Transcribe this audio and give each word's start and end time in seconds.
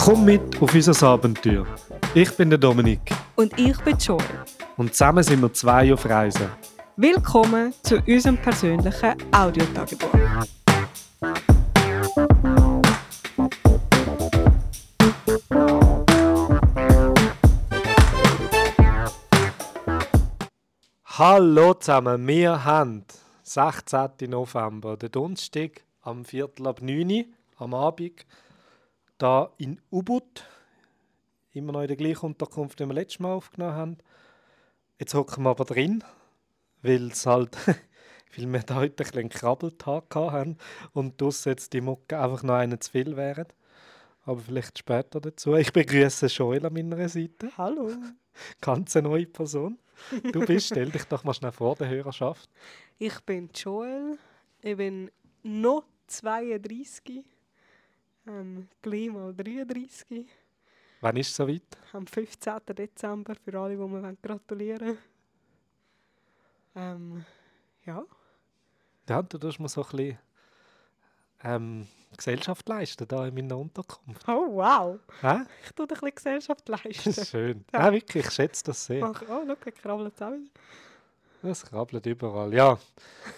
Komm 0.00 0.24
mit 0.24 0.40
auf 0.60 0.74
unser 0.74 1.06
Abenteuer. 1.06 1.66
Ich 2.14 2.30
bin 2.36 2.50
der 2.50 2.58
Dominik 2.58 3.00
Und 3.36 3.58
ich 3.58 3.76
bin 3.78 3.96
Joel. 3.96 4.20
und 4.76 4.92
zusammen 4.92 5.22
sind 5.22 5.40
wir 5.40 5.52
zwei 5.52 5.92
auf 5.92 6.04
Reisen. 6.06 6.48
Willkommen 6.96 7.72
zu 7.82 7.98
unserem 8.06 8.36
persönlichen 8.36 9.14
Audiotagebuch. 9.32 10.10
Hallo 21.24 21.72
zusammen, 21.74 22.26
wir 22.26 22.64
haben 22.64 23.04
16. 23.44 24.28
November, 24.28 24.96
der 24.96 25.08
Donnerstag 25.08 25.84
am 26.00 26.24
Viertel 26.24 26.66
ab 26.66 26.82
9 26.82 27.08
Uhr 27.12 27.24
am 27.58 27.74
Abend, 27.74 28.26
da 29.18 29.52
in 29.56 29.80
Ubud, 29.92 30.44
immer 31.52 31.74
noch 31.74 31.82
in 31.82 31.86
der 31.86 31.96
gleichen 31.96 32.26
Unterkunft, 32.26 32.80
die 32.80 32.86
wir 32.86 32.94
letztes 32.94 33.20
Mal 33.20 33.34
aufgenommen 33.34 33.76
haben. 33.76 33.98
Jetzt 34.98 35.14
hocken 35.14 35.44
wir 35.44 35.50
aber 35.50 35.64
drin, 35.64 36.02
weil 36.82 37.12
es 37.12 37.24
halt, 37.24 37.56
weil 38.36 38.52
wir 38.52 38.62
da 38.64 38.74
heute 38.74 39.04
ein 39.04 39.16
einen 39.16 39.28
Krabbeltag 39.28 40.12
haben 40.16 40.56
und 40.92 41.20
draussen 41.20 41.50
jetzt 41.50 41.72
die 41.72 41.82
Mucke 41.82 42.18
einfach 42.18 42.42
noch 42.42 42.54
einen 42.54 42.80
zu 42.80 42.90
viel 42.90 43.16
wären. 43.16 43.46
Aber 44.24 44.40
vielleicht 44.40 44.76
später 44.76 45.20
dazu. 45.20 45.54
Ich 45.54 45.72
begrüße 45.72 46.26
Joel 46.26 46.66
an 46.66 46.72
meiner 46.72 47.08
Seite. 47.08 47.56
Hallo. 47.56 47.92
Ganz 48.60 48.96
eine 48.96 49.08
neue 49.08 49.26
Person. 49.26 49.78
Du 50.32 50.44
bist, 50.46 50.66
stell 50.66 50.90
dich 50.90 51.04
doch 51.04 51.24
mal 51.24 51.34
schnell 51.34 51.52
vor 51.52 51.74
der 51.76 51.88
Hörerschaft. 51.88 52.48
Ich 52.98 53.20
bin 53.20 53.50
Joel. 53.54 54.18
Ich 54.60 54.76
bin 54.76 55.10
noch 55.42 55.84
32. 56.06 57.24
Ähm, 58.26 58.68
gleich 58.80 59.10
mal 59.10 59.34
33. 59.34 60.26
Wann 61.00 61.16
ist 61.16 61.30
es 61.30 61.36
soweit? 61.36 61.62
Am 61.92 62.06
15. 62.06 62.60
Dezember 62.76 63.34
für 63.34 63.58
alle, 63.58 63.76
die 63.76 63.82
mir 63.82 64.16
gratulieren 64.22 64.86
wollen. 64.88 64.98
Ähm, 66.74 67.24
ja. 67.84 68.04
Ja, 69.08 69.22
du 69.22 69.38
tust 69.38 69.58
mir 69.58 69.68
so 69.68 69.82
ein 69.82 69.90
bisschen 69.90 70.18
ähm, 71.42 71.88
Gesellschaft 72.16 72.68
leisten 72.68 73.06
da 73.08 73.26
in 73.26 73.34
meiner 73.34 73.58
Unterkunft. 73.58 74.26
Oh, 74.28 74.56
wow. 74.56 74.98
Hä? 75.20 75.40
Ich 75.64 75.72
tue 75.72 75.86
dir 75.86 75.94
ein 75.94 76.00
bisschen 76.00 76.14
Gesellschaft 76.14 76.68
Das 76.68 76.84
leisten. 76.84 77.10
ist 77.10 77.28
schön. 77.30 77.64
Ja. 77.72 77.86
Ja, 77.86 77.92
wirklich, 77.92 78.26
ich 78.26 78.32
schätze 78.32 78.64
das 78.64 78.84
sehr. 78.86 79.08
Oh, 79.08 79.14
schau, 79.18 79.42
er 79.46 79.56
krabbelt 79.56 80.22
auch 80.22 80.30
wieder. 80.32 80.50
Das 81.42 81.64
krabbelt 81.64 82.06
überall. 82.06 82.54
Ja, 82.54 82.78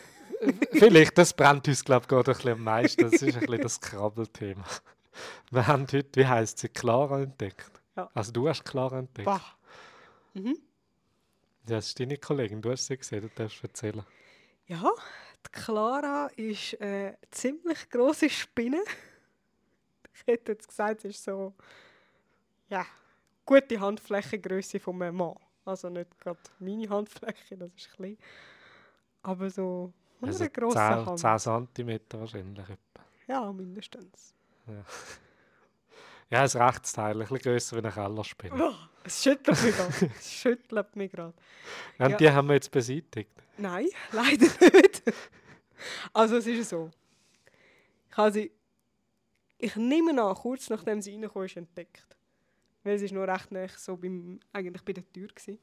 vielleicht, 0.73 1.17
das 1.17 1.33
brennt 1.33 1.67
uns, 1.69 1.85
glaube 1.85 2.03
ich, 2.05 2.09
gerade 2.09 2.31
ein 2.31 2.37
bisschen 2.37 2.53
am 2.53 2.63
meisten. 2.65 3.03
Das 3.03 3.13
ist 3.15 3.23
ein 3.35 3.41
bisschen 3.41 3.61
das 3.63 3.81
Krabbelthema. 3.81 4.65
Wir 5.51 5.67
haben 5.67 5.87
heute, 5.93 6.09
wie 6.15 6.27
heisst 6.27 6.59
sie, 6.59 6.69
Clara 6.69 7.23
entdeckt. 7.23 7.71
Ja. 7.97 8.11
Also 8.15 8.33
du 8.33 8.49
hast 8.49 8.65
Clara 8.65 8.99
entdeckt. 8.99 9.27
Bah. 9.27 9.41
Mhm. 10.35 10.59
Das 11.67 11.87
ist 11.87 12.01
deine 12.01 12.19
Kollegin, 12.19 12.61
du 12.61 12.71
hast 12.73 12.87
sie 12.87 12.97
gesehen, 12.99 13.23
du 13.23 13.29
darfst 13.35 13.63
erzählen. 13.63 14.03
Ja, 14.67 14.83
die 15.47 15.51
Clara 15.53 16.27
ist 16.37 16.81
eine 16.81 17.19
ziemlich 17.31 17.89
grosse 17.91 18.29
Spinne. 18.31 18.83
Ich 20.15 20.27
hätte 20.27 20.53
jetzt 20.53 20.69
gesagt, 20.69 21.03
sie 21.03 21.09
ist 21.09 21.25
so 21.25 21.55
ja, 22.69 22.87
gute 23.45 23.79
Handflächengröße 23.81 24.81
von 24.81 25.03
einem 25.03 25.17
Mann. 25.17 25.35
Also 25.65 25.89
nicht 25.89 26.19
gerade 26.21 26.39
meine 26.59 26.89
Handfläche, 26.89 27.57
das 27.57 27.71
ist 27.77 27.93
klein. 27.93 28.19
Aber 29.23 29.49
so 29.51 29.93
Also 30.21 30.45
einer 30.45 30.51
grossen 30.51 31.17
10, 31.19 31.41
Hand. 31.41 31.75
10 31.75 31.87
cm 31.89 32.01
wahrscheinlich. 32.21 32.67
Ja, 33.27 33.53
mindestens. 33.53 34.35
Ja, 34.67 34.85
ein 36.31 36.47
Rechtsteil, 36.47 37.13
ein 37.13 37.19
bisschen 37.21 37.39
grösser 37.39 37.77
wie 37.77 37.81
eine 37.81 37.93
Kellerspinne. 37.93 38.71
Oh, 38.71 38.75
es 39.05 39.23
schüttelt 39.23 39.63
mich 39.63 39.77
gerade. 39.77 40.11
Es 40.19 40.33
schüttelt 40.33 40.97
mich 40.97 41.13
gerade. 41.13 41.35
Und 41.99 42.11
ja. 42.11 42.17
die 42.17 42.31
haben 42.31 42.49
wir 42.49 42.55
jetzt 42.55 42.71
beseitigt. 42.71 43.31
Nein, 43.59 43.89
leider 44.13 44.47
nicht. 44.47 45.03
Also 46.13 46.37
es 46.37 46.47
ist 46.47 46.69
so. 46.69 46.91
Ich 48.11 48.17
habe 48.17 48.33
sie, 48.33 48.53
ich 49.59 49.77
nehme 49.77 50.11
an, 50.23 50.35
kurz 50.35 50.71
nachdem 50.71 51.01
sie 51.01 51.13
reingekommen 51.13 51.47
ist, 51.47 51.57
entdeckt. 51.57 52.17
Weil 52.83 52.99
sie 52.99 53.07
ist 53.07 53.13
nur 53.13 53.27
recht 53.27 53.51
nah 53.51 53.67
so 53.69 53.97
beim, 53.97 54.41
eigentlich 54.53 54.85
bei 54.85 54.93
der 54.93 55.11
Tür 55.13 55.29
gewesen. 55.29 55.59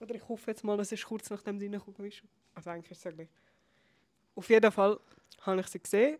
Oder 0.00 0.14
ich 0.14 0.28
hoffe 0.28 0.50
jetzt 0.50 0.64
mal, 0.64 0.78
es 0.80 0.92
ist 0.92 1.04
kurz 1.04 1.28
nachdem 1.30 1.58
sie 1.58 1.66
reingekommen 1.66 2.08
ist. 2.08 2.22
Also 2.54 2.70
eigentlich 2.70 2.90
ist 2.90 2.98
es 2.98 3.04
ja 3.04 3.10
gleich. 3.10 3.28
Auf 4.34 4.48
jeden 4.48 4.70
Fall 4.70 5.00
habe 5.42 5.60
ich 5.60 5.66
sie 5.66 5.80
gesehen. 5.80 6.18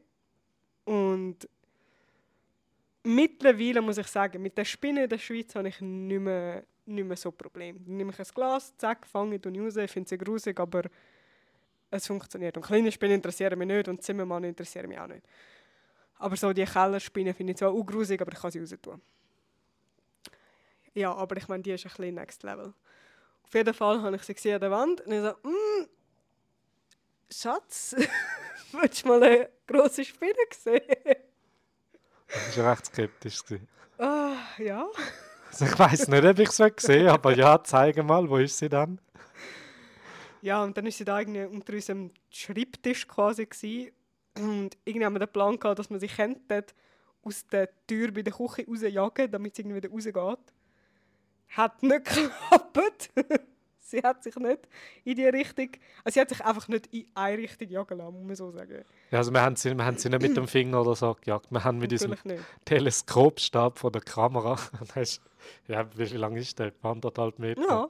Und 0.85 1.49
mittlerweile 3.05 3.81
muss 3.81 3.99
ich 3.99 4.07
sagen, 4.07 4.43
mit 4.43 4.57
der 4.57 4.65
Spinne 4.65 5.05
in 5.05 5.09
der 5.11 5.19
Schweiz 5.19 5.55
habe 5.55 5.69
ich 5.69 5.81
nicht 5.81 6.21
mehr, 6.21 6.65
nicht 6.87 7.07
mehr 7.07 7.17
so 7.17 7.31
Probleme. 7.31 7.79
Dann 7.81 7.97
nehme 7.97 8.13
ich 8.13 8.19
ein 8.19 8.27
Glas, 8.35 8.77
zack, 8.77 9.07
fange 9.07 9.37
ich 9.37 9.47
raus, 9.47 9.77
ich 9.77 9.91
finde 9.91 10.09
sie 10.09 10.19
grusig, 10.19 10.59
aber 10.61 10.83
es 11.91 12.07
funktioniert. 12.07 12.57
Und 12.57 12.65
kleine 12.65 12.93
Spinnen 12.93 13.17
interessieren 13.17 13.59
mich 13.59 13.69
nicht 13.69 13.89
und 13.89 14.03
Zimmermann 14.03 14.45
interessieren 14.45 14.89
mich 14.89 14.99
auch 14.99 15.07
nicht. 15.07 15.27
Aber 16.19 16.37
so 16.37 16.53
die 16.53 16.65
Kellerspinnen 16.65 17.35
finde 17.35 17.53
ich 17.53 17.59
zwar 17.59 17.71
auch 17.71 17.85
grusig, 17.85 18.21
aber 18.21 18.33
ich 18.33 18.39
kann 18.39 18.51
sie 18.51 18.61
raus 18.61 18.77
tun. 18.77 19.01
Ja, 20.95 21.15
aber 21.15 21.37
ich 21.37 21.47
meine, 21.49 21.63
die 21.63 21.71
ist 21.71 21.87
ein 21.87 21.91
bisschen 21.91 22.15
next 22.15 22.43
level. 22.43 22.75
Auf 23.45 23.55
jeden 23.55 23.73
Fall 23.73 24.03
habe 24.03 24.17
ich 24.17 24.23
sie 24.23 24.35
gesehen 24.35 24.55
an 24.57 24.61
der 24.61 24.71
Wand 24.71 25.01
und 25.03 25.13
ich 25.13 25.21
so, 25.21 25.31
mm, 25.49 25.87
Schatz, 27.31 27.95
willst 28.73 29.05
du 29.05 29.09
mal 29.09 29.23
eine 29.23 29.49
grosse 29.67 30.05
Spinne 30.05 30.35
sehen? 30.51 30.83
Das 32.47 32.59
war 32.59 32.73
recht 32.73 32.87
skeptisch. 32.87 33.41
Ah, 33.99 34.35
ja. 34.59 34.87
Also 35.49 35.65
ich 35.65 35.79
weiß 35.79 36.09
nicht, 36.09 36.25
ob 36.25 36.39
ich 36.39 36.49
es 36.49 36.77
gesehen 36.77 37.09
aber 37.09 37.35
ja, 37.37 37.63
zeige 37.63 38.03
mal, 38.03 38.29
wo 38.29 38.37
ist 38.37 38.59
sie 38.59 38.69
dann? 38.69 39.01
Ja, 40.41 40.63
und 40.63 40.77
dann 40.77 40.85
war 40.85 40.93
sie 40.93 41.05
da 41.05 41.19
irgendwie 41.19 41.45
unter 41.45 41.73
unserem 41.73 42.13
Schreibtisch 42.31 43.09
quasi. 43.09 43.47
Gewesen. 43.47 43.91
Und 44.37 44.77
irgendwie 44.85 45.05
haben 45.05 45.15
wir 45.15 45.21
den 45.21 45.33
Plan 45.33 45.59
gehabt, 45.59 45.79
dass 45.79 45.91
man 45.91 45.99
sie 45.99 46.07
könnte 46.07 46.65
aus 47.23 47.47
der 47.49 47.69
Tür 47.87 48.13
bei 48.13 48.23
der 48.23 48.33
Küche 48.33 48.65
rausjagen, 48.69 49.31
damit 49.31 49.57
sie 49.57 49.63
irgendwie 49.63 49.83
wieder 49.83 49.91
rausgeht. 49.91 50.55
Hat 51.49 51.83
nicht 51.83 52.05
geklappt. 52.05 53.11
sie 53.91 54.03
hat 54.03 54.23
sich 54.23 54.37
nicht 54.37 54.69
in 55.05 55.17
die 55.17 55.27
Richtung... 55.27 55.71
Also 56.05 56.15
sie 56.15 56.21
hat 56.21 56.29
sich 56.29 56.45
einfach 56.45 56.69
nicht 56.69 56.87
in 56.89 57.07
eine 57.15 57.39
Richtung 57.39 57.69
jagen 57.69 57.99
lassen, 57.99 58.15
muss 58.15 58.27
man 58.27 58.37
so 58.37 58.51
sagen. 58.51 58.85
Ja, 59.11 59.19
also 59.19 59.33
wir 59.33 59.41
haben, 59.41 59.57
sie, 59.57 59.75
wir 59.75 59.85
haben 59.85 59.97
sie 59.97 60.09
nicht 60.11 60.23
mit 60.23 60.37
dem 60.37 60.47
Finger 60.47 60.81
oder 60.83 60.95
so 60.95 61.15
gejagt. 61.15 61.51
Wir 61.51 61.65
haben 61.65 61.79
mit 61.79 61.91
diesem 61.91 62.11
Natürlich 62.11 62.39
nicht. 62.39 62.65
Teleskopstab 62.65 63.79
von 63.79 63.93
der 63.93 64.03
Kamera, 64.03 64.59
ist, 64.97 65.23
ja, 65.67 65.87
wie 65.97 66.05
lang 66.05 66.37
ist 66.37 66.59
der? 66.59 66.73
Anderthalb 66.83 67.39
Meter. 67.39 67.63
Ja, 67.63 67.89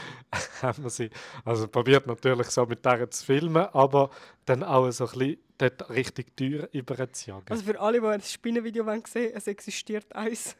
haben 0.62 0.84
wir 0.84 0.90
sie. 0.90 1.10
Also 1.44 1.68
probiert 1.68 2.06
natürlich 2.06 2.48
so 2.48 2.64
mit 2.66 2.84
der 2.84 3.10
zu 3.10 3.24
filmen, 3.24 3.66
aber 3.72 4.10
dann 4.44 4.62
auch 4.62 4.90
so 4.90 5.06
ein 5.06 5.10
bisschen 5.18 5.38
dort 5.58 5.90
richtig 5.90 6.36
Tür 6.36 6.68
über 6.72 7.12
zu 7.12 7.30
jagen. 7.30 7.44
also 7.48 7.64
für 7.64 7.80
alle, 7.80 8.00
die 8.00 8.06
ein 8.06 8.20
Spinnenvideo 8.22 8.86
wollen 8.86 9.04
sehen 9.06 9.32
es 9.34 9.46
existiert 9.46 10.14
eins. 10.14 10.56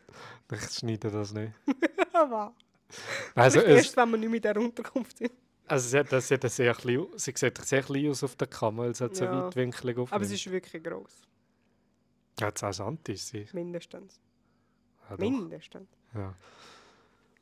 ich 0.52 0.60
schneide 0.70 1.10
das 1.10 1.32
nicht. 1.32 1.52
Also, 3.34 3.60
es, 3.60 3.84
erst, 3.84 3.96
wenn 3.96 4.10
wir 4.10 4.18
nicht 4.18 4.30
mit 4.30 4.44
der 4.44 4.56
Unterkunft 4.56 5.18
sind. 5.18 5.32
also 5.66 5.88
sie, 5.88 5.98
hat, 5.98 6.22
sie, 6.22 6.34
hat 6.34 6.50
sehr 6.50 6.74
klein, 6.74 7.06
sie 7.16 7.32
sieht 7.34 7.58
sehr 7.64 7.82
klein 7.82 8.10
aus 8.10 8.22
auf 8.24 8.36
der 8.36 8.48
Kamera, 8.48 8.92
sie 8.92 9.04
hat 9.04 9.16
so 9.16 9.24
Ja. 9.24 9.46
weitwinklig 9.46 9.96
aufnimmt. 9.96 10.12
Aber 10.12 10.24
es 10.24 10.30
ist 10.32 10.50
wirklich 10.50 10.82
gross. 10.82 11.22
Ja, 12.40 12.54
10 12.54 12.72
cm 12.72 12.98
ist 13.08 13.28
sie. 13.28 13.46
Mindestens. 13.52 14.20
Ja. 15.10 15.16
Mindestens. 15.16 15.88
Ja. 16.14 16.34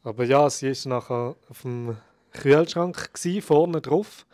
Aber 0.02 0.24
ja, 0.24 0.48
sie 0.50 0.68
ist 0.68 0.86
nachher 0.86 1.36
auf 1.48 1.62
dem 1.62 1.96
Kühlschrank 2.32 3.12
gsi, 3.12 3.40
vorne 3.40 3.80
drauf. 3.80 4.26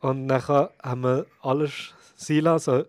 Und 0.00 0.26
nachher 0.26 0.72
haben 0.82 1.02
wir 1.02 1.26
alles 1.42 1.94
sein 2.16 2.40
lassen. 2.40 2.84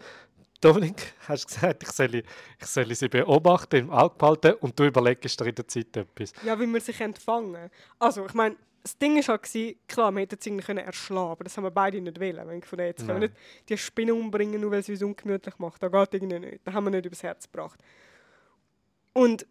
Dominik, 0.68 1.14
hast 1.28 1.48
gesagt, 1.48 1.84
ich 1.84 1.92
soll, 1.92 2.16
ich 2.16 2.66
soll 2.66 2.94
sie 2.94 3.08
beobachten, 3.08 3.78
im 3.78 3.90
Auge 3.90 4.16
behalten 4.18 4.54
und 4.60 4.78
du 4.78 4.86
überlegst 4.86 5.40
dir 5.40 5.46
in 5.46 5.56
der 5.56 5.68
Zeit 5.68 5.96
etwas. 5.96 6.34
Ja, 6.44 6.60
wie 6.60 6.68
wir 6.68 6.82
sich 6.82 6.98
fangen. 7.20 7.70
Also, 8.00 8.26
ich 8.26 8.34
meine, 8.34 8.58
das 8.84 8.98
Ding 8.98 9.16
war 9.16 9.40
halt, 9.40 9.78
klar, 9.88 10.12
wir 10.12 10.22
hätten 10.22 10.38
sie 10.40 10.50
irgendwie 10.50 10.66
können 10.66 10.86
erschlagen 10.86 11.32
aber 11.32 11.44
das 11.46 11.56
haben 11.56 11.64
wir 11.64 11.72
beide 11.72 12.02
nicht 12.02 12.20
wollen. 12.20 12.48
Wenn 12.48 12.60
ich 12.60 12.66
von 12.66 12.80
jetzt 12.80 13.06
können 13.06 13.22
wir 13.22 13.28
nicht 13.30 13.40
die 13.70 13.78
Spinne 13.78 14.14
umbringen, 14.14 14.60
nur 14.60 14.72
weil 14.72 14.84
sie 14.84 14.94
uns 14.94 15.04
ungemütlich 15.04 15.58
macht. 15.58 15.82
Das 15.82 15.92
geht 15.92 16.14
irgendwie 16.14 16.40
nicht. 16.40 16.60
Das 16.66 16.74
haben 16.74 16.84
wir 16.86 16.92
nicht 16.92 17.06
übers 17.06 17.24
Herz 17.24 17.50
gebracht. 17.50 17.80
Und 19.14 19.46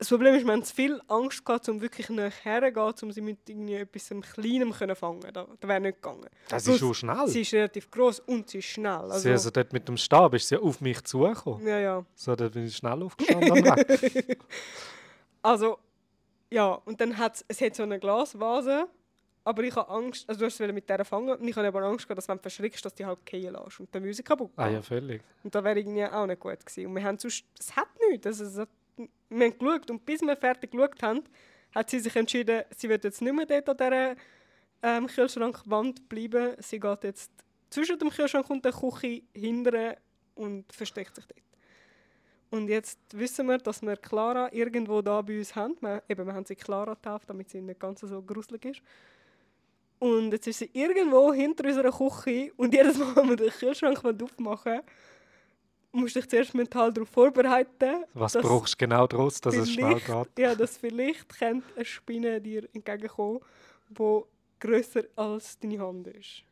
das 0.00 0.08
Problem 0.08 0.34
ist, 0.34 0.46
wir 0.46 0.52
haben 0.54 0.64
zu 0.64 0.74
viel 0.74 0.98
Angst 1.08 1.44
gehabt, 1.44 1.68
um 1.68 1.78
wirklich 1.82 2.08
nachher 2.08 2.72
zu 2.96 3.04
um 3.04 3.12
sie 3.12 3.20
mit 3.20 3.38
etwas 3.50 4.08
Kleinem 4.32 4.72
können 4.72 4.96
fangen 4.96 5.20
Das, 5.30 5.46
das 5.60 5.68
wäre 5.68 5.78
nicht 5.78 6.00
gegangen. 6.00 6.26
Das 6.48 6.64
Plus, 6.64 6.76
ist 6.76 6.80
schon 6.80 6.94
schnell. 6.94 7.28
Sie 7.28 7.42
ist 7.42 7.52
relativ 7.52 7.90
groß 7.90 8.20
und 8.20 8.48
sie 8.48 8.58
ist 8.60 8.64
schnell. 8.64 8.86
Also, 8.92 9.12
Also, 9.12 9.30
also 9.30 9.50
dort 9.50 9.74
mit 9.74 9.86
dem 9.86 9.98
Stab 9.98 10.32
ist 10.32 10.48
sie 10.48 10.56
auf 10.56 10.80
mich 10.80 11.04
zugekommen. 11.04 11.66
ja, 11.66 11.78
ja. 11.78 12.04
So, 12.14 12.34
da 12.34 12.48
bin 12.48 12.64
ich 12.64 12.76
schnell 12.76 13.02
aufgestanden. 13.02 13.62
Also, 15.42 15.78
ja, 16.50 16.72
und 16.84 17.00
dann 17.00 17.16
hat 17.16 17.44
es 17.48 17.60
hat 17.60 17.74
so 17.74 17.82
eine 17.82 17.98
Glasvase 17.98 18.86
Aber 19.44 19.62
ich 19.62 19.74
habe 19.74 19.88
Angst, 19.90 20.28
also 20.28 20.40
du 20.40 20.46
hast 20.46 20.60
mit 20.60 20.88
der 20.88 21.04
fangen 21.04 21.36
und 21.36 21.46
ich 21.48 21.56
habe 21.56 21.68
aber 21.68 21.82
Angst 21.82 22.06
gehabt, 22.06 22.18
dass 22.18 22.28
wenn 22.28 22.36
du 22.36 22.42
verschrickst, 22.42 22.84
dass 22.84 22.94
die 22.94 23.04
halt 23.06 23.18
fallen 23.28 23.52
lässt 23.54 23.80
und 23.80 23.94
dann 23.94 24.04
Musik 24.04 24.26
kaputt 24.26 24.50
Ah 24.56 24.68
ja, 24.68 24.80
völlig. 24.82 25.22
Und 25.42 25.54
das 25.54 25.62
wäre 25.64 25.78
irgendwie 25.78 26.04
auch 26.04 26.26
nicht 26.26 26.40
gut 26.40 26.58
gewesen. 26.64 26.86
Und 26.86 26.96
wir 26.96 27.04
haben 27.04 27.18
sonst, 27.18 27.44
es 27.58 27.74
hat 27.76 27.88
nichts. 28.10 28.26
Also, 28.26 28.44
es 28.44 28.58
hat, 28.58 28.68
wir 29.28 29.46
haben 29.46 29.58
geschaut 29.58 29.90
und 29.90 30.04
bis 30.04 30.20
wir 30.20 30.36
fertig 30.36 30.72
geschaut 30.72 31.02
haben, 31.02 31.22
hat 31.74 31.90
sie 31.90 32.00
sich 32.00 32.14
entschieden, 32.16 32.64
sie 32.76 32.88
wird 32.88 33.04
jetzt 33.04 33.22
nicht 33.22 33.34
mehr 33.34 33.46
dort 33.46 33.68
an 33.68 33.76
dieser 33.76 34.16
ähm, 34.82 35.06
Kühlschrankwand 35.06 36.08
bleiben. 36.08 36.56
Sie 36.58 36.80
geht 36.80 37.04
jetzt 37.04 37.30
zwischen 37.70 37.98
dem 37.98 38.10
Kühlschrank 38.10 38.48
und 38.50 38.64
der 38.64 38.72
Küche 38.72 39.22
hindern 39.34 39.94
und 40.34 40.72
versteckt 40.72 41.14
sich 41.14 41.26
dort. 41.26 41.40
Und 42.50 42.68
jetzt 42.68 42.98
wissen 43.12 43.46
wir, 43.46 43.58
dass 43.58 43.80
wir 43.80 43.96
Clara 43.96 44.52
irgendwo 44.52 45.00
da 45.02 45.22
bei 45.22 45.38
uns 45.38 45.54
haben. 45.54 45.76
Wir, 45.80 46.02
eben, 46.08 46.26
wir 46.26 46.34
haben 46.34 46.44
sie 46.44 46.56
Clara 46.56 46.94
getauft, 46.94 47.30
damit 47.30 47.48
sie 47.48 47.60
nicht 47.60 47.78
ganz 47.78 48.00
so 48.00 48.22
gruselig 48.22 48.64
ist. 48.64 48.82
Und 50.00 50.32
jetzt 50.32 50.48
ist 50.48 50.58
sie 50.58 50.70
irgendwo 50.72 51.32
hinter 51.32 51.64
unserer 51.68 51.92
Küche 51.92 52.52
und 52.56 52.74
jedes 52.74 52.98
Mal, 52.98 53.14
wenn 53.14 53.28
wir 53.28 53.36
den 53.36 53.50
Kühlschrank 53.50 54.02
aufmachen 54.04 54.80
musst 55.92 56.16
dich 56.16 56.28
zuerst 56.28 56.54
mental 56.54 56.92
darauf 56.92 57.08
vorbereiten. 57.08 58.04
Was 58.14 58.34
brauchst 58.34 58.74
du 58.74 58.78
genau 58.86 59.06
daraus, 59.06 59.40
dass 59.40 59.56
es 59.56 59.70
schnell 59.72 60.00
geht? 60.00 60.38
Ja, 60.38 60.54
dass 60.54 60.76
vielleicht 60.76 61.28
könnte 61.28 61.66
eine 61.76 61.84
Spinne 61.84 62.40
dir 62.40 62.68
entgegenkommen, 62.72 63.40
die 63.88 64.22
grösser 64.60 65.04
als 65.16 65.58
deine 65.58 65.80
Hand 65.80 66.06
ist. 66.08 66.44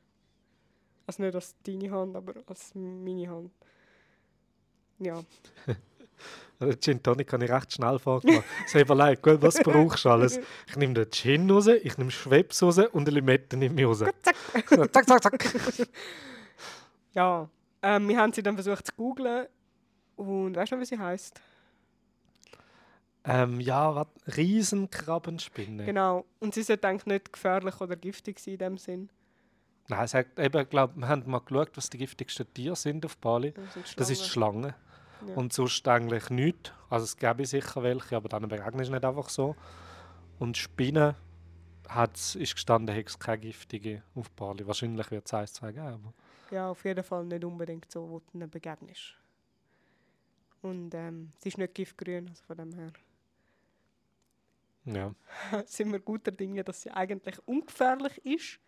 Also 1.06 1.23
nicht 1.23 1.35
als 1.35 1.55
deine 1.62 1.90
Hand, 1.90 2.17
aber 2.17 2.35
als 2.46 2.75
meine 2.75 3.29
Hand. 3.29 3.50
Ja. 4.99 5.23
Den 6.61 6.81
Gin 6.81 7.02
Tonic 7.02 7.32
habe 7.32 7.44
ich 7.44 7.50
recht 7.50 7.73
schnell 7.73 7.99
vorgemacht. 7.99 8.44
Habe 8.69 8.81
überlegt, 8.81 9.23
gut, 9.23 9.41
was 9.41 9.58
brauchst 9.62 10.05
du 10.05 10.11
alles? 10.11 10.41
Ich 10.67 10.76
nehme 10.76 10.94
den 10.94 11.11
Gin 11.11 11.50
raus, 11.50 11.69
ich 11.69 11.96
nehme 11.96 12.11
Schweppes 12.11 12.62
raus 12.62 12.79
und 12.79 13.08
eine 13.08 13.11
Limette 13.11 13.56
nehme 13.56 13.81
ich 13.81 13.87
raus. 13.87 14.00
Zack, 14.00 15.06
zack, 15.06 15.23
zack. 15.23 15.88
Ja. 17.14 17.49
Ähm, 17.83 18.09
wir 18.09 18.19
haben 18.19 18.33
sie 18.33 18.43
dann 18.43 18.55
versucht 18.55 18.87
zu 18.87 18.93
googlen. 18.95 19.47
Und 20.17 20.57
weißt 20.57 20.73
du 20.73 20.77
noch, 20.77 20.83
wie 20.83 20.87
sie 20.87 20.99
heißt? 20.99 21.41
Ähm, 23.25 23.61
ja, 23.61 23.95
was? 23.95 24.07
Riesenkrabbenspinne. 24.37 25.85
Genau. 25.85 26.25
Und 26.41 26.55
sie 26.55 26.63
sollte 26.63 26.89
eigentlich 26.89 27.07
nicht 27.07 27.33
gefährlich 27.33 27.81
oder 27.81 27.95
giftig 27.95 28.39
sein 28.41 28.55
in 28.55 28.59
dem 28.59 28.79
Sinn. 28.79 29.11
Nein, 29.89 30.05
es 30.05 30.15
hat 30.15 30.39
eben, 30.39 30.69
glaub, 30.69 30.97
wir 30.97 31.09
haben 31.09 31.31
mal 31.31 31.41
geschaut, 31.41 31.71
was 31.77 31.89
die 31.91 31.99
giftigsten 31.99 32.53
Tiere 32.53 32.77
sind 32.77 33.05
auf 33.05 33.17
Bali. 33.19 33.53
Das, 33.53 33.75
sind 33.75 34.01
Das 34.01 34.11
ist 34.11 34.25
die 34.25 34.29
Schlangen. 34.29 34.63
Schlange. 34.63 34.75
Ja. 35.27 35.35
Und 35.35 35.53
sonst 35.53 35.87
eigentlich 35.89 36.31
nichts. 36.31 36.73
Also 36.91 37.05
es 37.05 37.17
gäbe 37.17 37.45
sicher 37.45 37.83
welche, 37.83 38.17
aber 38.17 38.29
dann 38.29 38.49
begegnest 38.49 38.89
du 38.89 38.95
nicht 38.95 39.05
einfach 39.05 39.29
so. 39.29 39.57
Und 40.39 40.57
Spinnen 40.57 41.15
hat's, 41.89 42.35
ist 42.35 42.55
gestanden, 42.55 42.95
hat 42.95 43.09
es 43.09 43.19
keine 43.19 43.39
giftige 43.39 44.03
auf 44.15 44.31
Bali. 44.31 44.67
Wahrscheinlich 44.67 45.11
wird 45.11 45.27
es 45.27 45.35
eins, 45.35 45.53
zwei 45.55 45.73
geben. 45.73 46.15
Ja, 46.50 46.71
auf 46.71 46.85
jeden 46.85 47.05
Fall 47.05 47.25
nicht 47.25 47.45
unbedingt 47.45 47.91
so, 47.91 48.09
wo 48.09 48.19
du 48.21 48.25
ihnen 48.35 48.49
begegnest. 48.50 49.15
Und 50.62 50.95
ähm, 50.95 51.31
sie 51.39 51.49
ist 51.50 51.59
nicht 51.59 51.75
giftgrün, 51.75 52.29
also 52.29 52.43
von 52.45 52.56
dem 52.56 52.73
her 52.75 52.93
ja. 54.85 55.15
sind 55.67 55.93
wir 55.93 56.00
guter 56.00 56.31
Dinge, 56.33 56.65
dass 56.65 56.83
sie 56.83 56.91
eigentlich 56.91 57.37
ungefährlich 57.47 58.17
ist. 58.25 58.59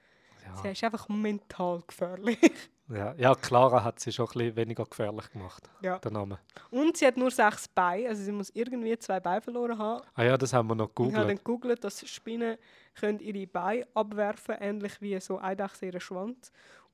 Sie 0.62 0.64
Ja. 0.64 0.70
ist 0.70 0.84
einfach 0.84 1.08
mental 1.08 1.82
gefährlich. 1.86 2.38
Ja. 2.92 3.14
ja, 3.16 3.36
Clara 3.36 3.84
hat 3.84 4.00
sie 4.00 4.10
schon 4.10 4.26
ein 4.26 4.32
bisschen 4.32 4.56
weniger 4.56 4.84
gefährlich 4.84 5.30
gemacht, 5.30 5.70
ja. 5.80 6.00
der 6.00 6.10
Name. 6.10 6.40
Und 6.72 6.96
sie 6.96 7.06
hat 7.06 7.16
nur 7.16 7.30
sechs 7.30 7.68
Beine, 7.68 8.08
also 8.08 8.20
sie 8.24 8.32
muss 8.32 8.50
irgendwie 8.50 8.98
zwei 8.98 9.20
Beine 9.20 9.40
verloren 9.40 9.78
haben. 9.78 10.04
Ah 10.12 10.24
ja, 10.24 10.36
das 10.36 10.52
haben 10.52 10.66
wir 10.66 10.74
noch 10.74 10.90
Ich 10.90 10.98
habe 10.98 11.12
dann 11.12 11.36
gegoogelt. 11.36 11.44
gegoogelt, 11.44 11.84
dass 11.84 12.08
Spinnen 12.10 12.58
können 12.96 13.20
ihre 13.20 13.46
Beine 13.46 13.86
abwerfen 13.94 14.56
ähnlich 14.58 15.00
wie 15.00 15.20
so 15.20 15.40
Eidechse 15.40 15.86
ihren 15.86 16.00
Schwanz. 16.00 16.50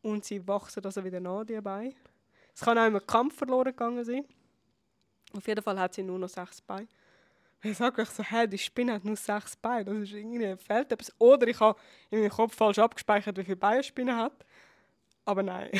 Und 0.06 0.24
sie 0.24 0.46
wachsen 0.46 0.84
also 0.84 1.02
wieder 1.04 1.18
nach, 1.18 1.44
die 1.44 1.60
Beine. 1.60 1.92
Es 2.54 2.60
kann 2.60 2.78
auch 2.78 2.86
im 2.86 3.04
Kampf 3.04 3.36
verloren 3.36 3.64
gegangen 3.66 4.04
sein. 4.04 4.24
Auf 5.36 5.46
jeden 5.48 5.62
Fall 5.62 5.78
hat 5.80 5.94
sie 5.94 6.02
nur 6.04 6.18
noch 6.18 6.28
sechs 6.28 6.60
Beine. 6.60 6.86
Ich 7.62 7.76
sage 7.76 8.02
euch 8.02 8.08
so, 8.10 8.22
hä, 8.22 8.46
die 8.46 8.56
Spinne 8.58 8.92
hat 8.94 9.04
nur 9.04 9.16
sechs 9.16 9.56
Beine. 9.56 9.84
Das 9.86 9.96
ist 9.96 10.12
irgendwie 10.12 10.56
fehlt 10.56 10.92
etwas. 10.92 11.12
Oder 11.18 11.48
ich 11.48 11.58
habe 11.58 11.76
in 12.10 12.20
meinem 12.20 12.30
Kopf 12.30 12.54
falsch 12.54 12.78
abgespeichert, 12.78 13.36
wie 13.36 13.42
viele 13.44 13.56
Beine 13.56 13.74
eine 13.74 13.82
Spinne 13.82 14.16
hat. 14.16 14.32
Aber 15.24 15.42
nein. 15.42 15.70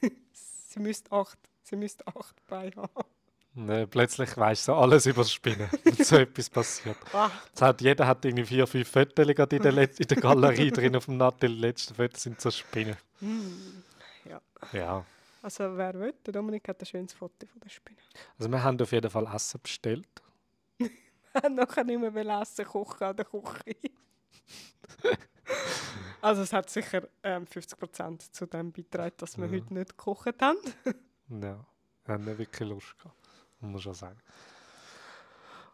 sie 0.32 0.78
müsste 0.78 1.10
acht. 1.10 1.38
Sie 1.64 1.74
müsste 1.74 2.06
acht 2.06 2.36
Beine 2.46 2.76
haben. 2.76 3.08
Nee, 3.54 3.86
plötzlich 3.86 4.34
weißt 4.36 4.68
du 4.68 4.74
alles 4.74 5.06
über 5.06 5.24
Spinnen, 5.24 5.68
wenn 5.84 5.94
so 6.04 6.16
etwas 6.16 6.48
passiert. 6.48 6.96
Hat, 7.60 7.80
jeder 7.80 8.06
hat 8.06 8.24
irgendwie 8.24 8.44
vier, 8.46 8.66
fünf 8.66 8.88
Fotos 8.88 9.26
in 9.28 9.34
der, 9.62 9.72
Let- 9.72 9.98
in 10.00 10.06
der 10.06 10.16
Galerie 10.18 10.70
drin 10.70 10.94
auf 10.96 11.04
dem 11.06 11.16
Nattel. 11.18 11.50
Die 11.50 11.60
letzten 11.60 11.94
Fotos 11.96 12.22
sind 12.22 12.40
so 12.40 12.50
Spinnen. 12.50 12.96
Hm. 13.22 13.82
Ja. 14.24 14.40
Ja. 14.72 15.04
Also 15.42 15.76
wer 15.76 15.94
will, 15.98 16.14
der 16.24 16.32
Dominik 16.32 16.68
hat 16.68 16.80
ein 16.80 16.86
schönes 16.86 17.12
Foto 17.12 17.46
von 17.46 17.60
der 17.60 17.68
Spinne. 17.68 17.98
Also 18.38 18.48
wir 18.50 18.62
haben 18.62 18.80
auf 18.80 18.92
jeden 18.92 19.10
Fall 19.10 19.26
Essen 19.34 19.60
bestellt. 19.60 20.22
Nachher 21.50 21.84
nicht 21.84 22.00
mehr 22.00 22.40
essen, 22.40 22.64
kochen 22.64 23.02
an 23.04 23.16
der 23.16 23.24
Küche. 23.24 23.76
also 26.20 26.42
es 26.42 26.52
hat 26.52 26.70
sicher 26.70 27.08
ähm, 27.22 27.44
50% 27.46 28.30
zu 28.30 28.46
dem 28.46 28.70
beigetragen, 28.72 29.14
dass 29.16 29.36
wir 29.38 29.46
Ja. 29.46 29.52
heute 29.52 29.74
nicht 29.74 29.90
gekocht 29.90 30.40
haben. 30.40 30.58
Ja, 31.28 31.64
wir 32.04 32.14
haben 32.14 32.24
nicht 32.24 32.38
wirklich 32.38 32.68
Lust 32.68 32.96
gehabt, 32.98 33.16
muss 33.60 33.72
man 33.72 33.80
schon 33.80 33.94
sagen. 33.94 34.18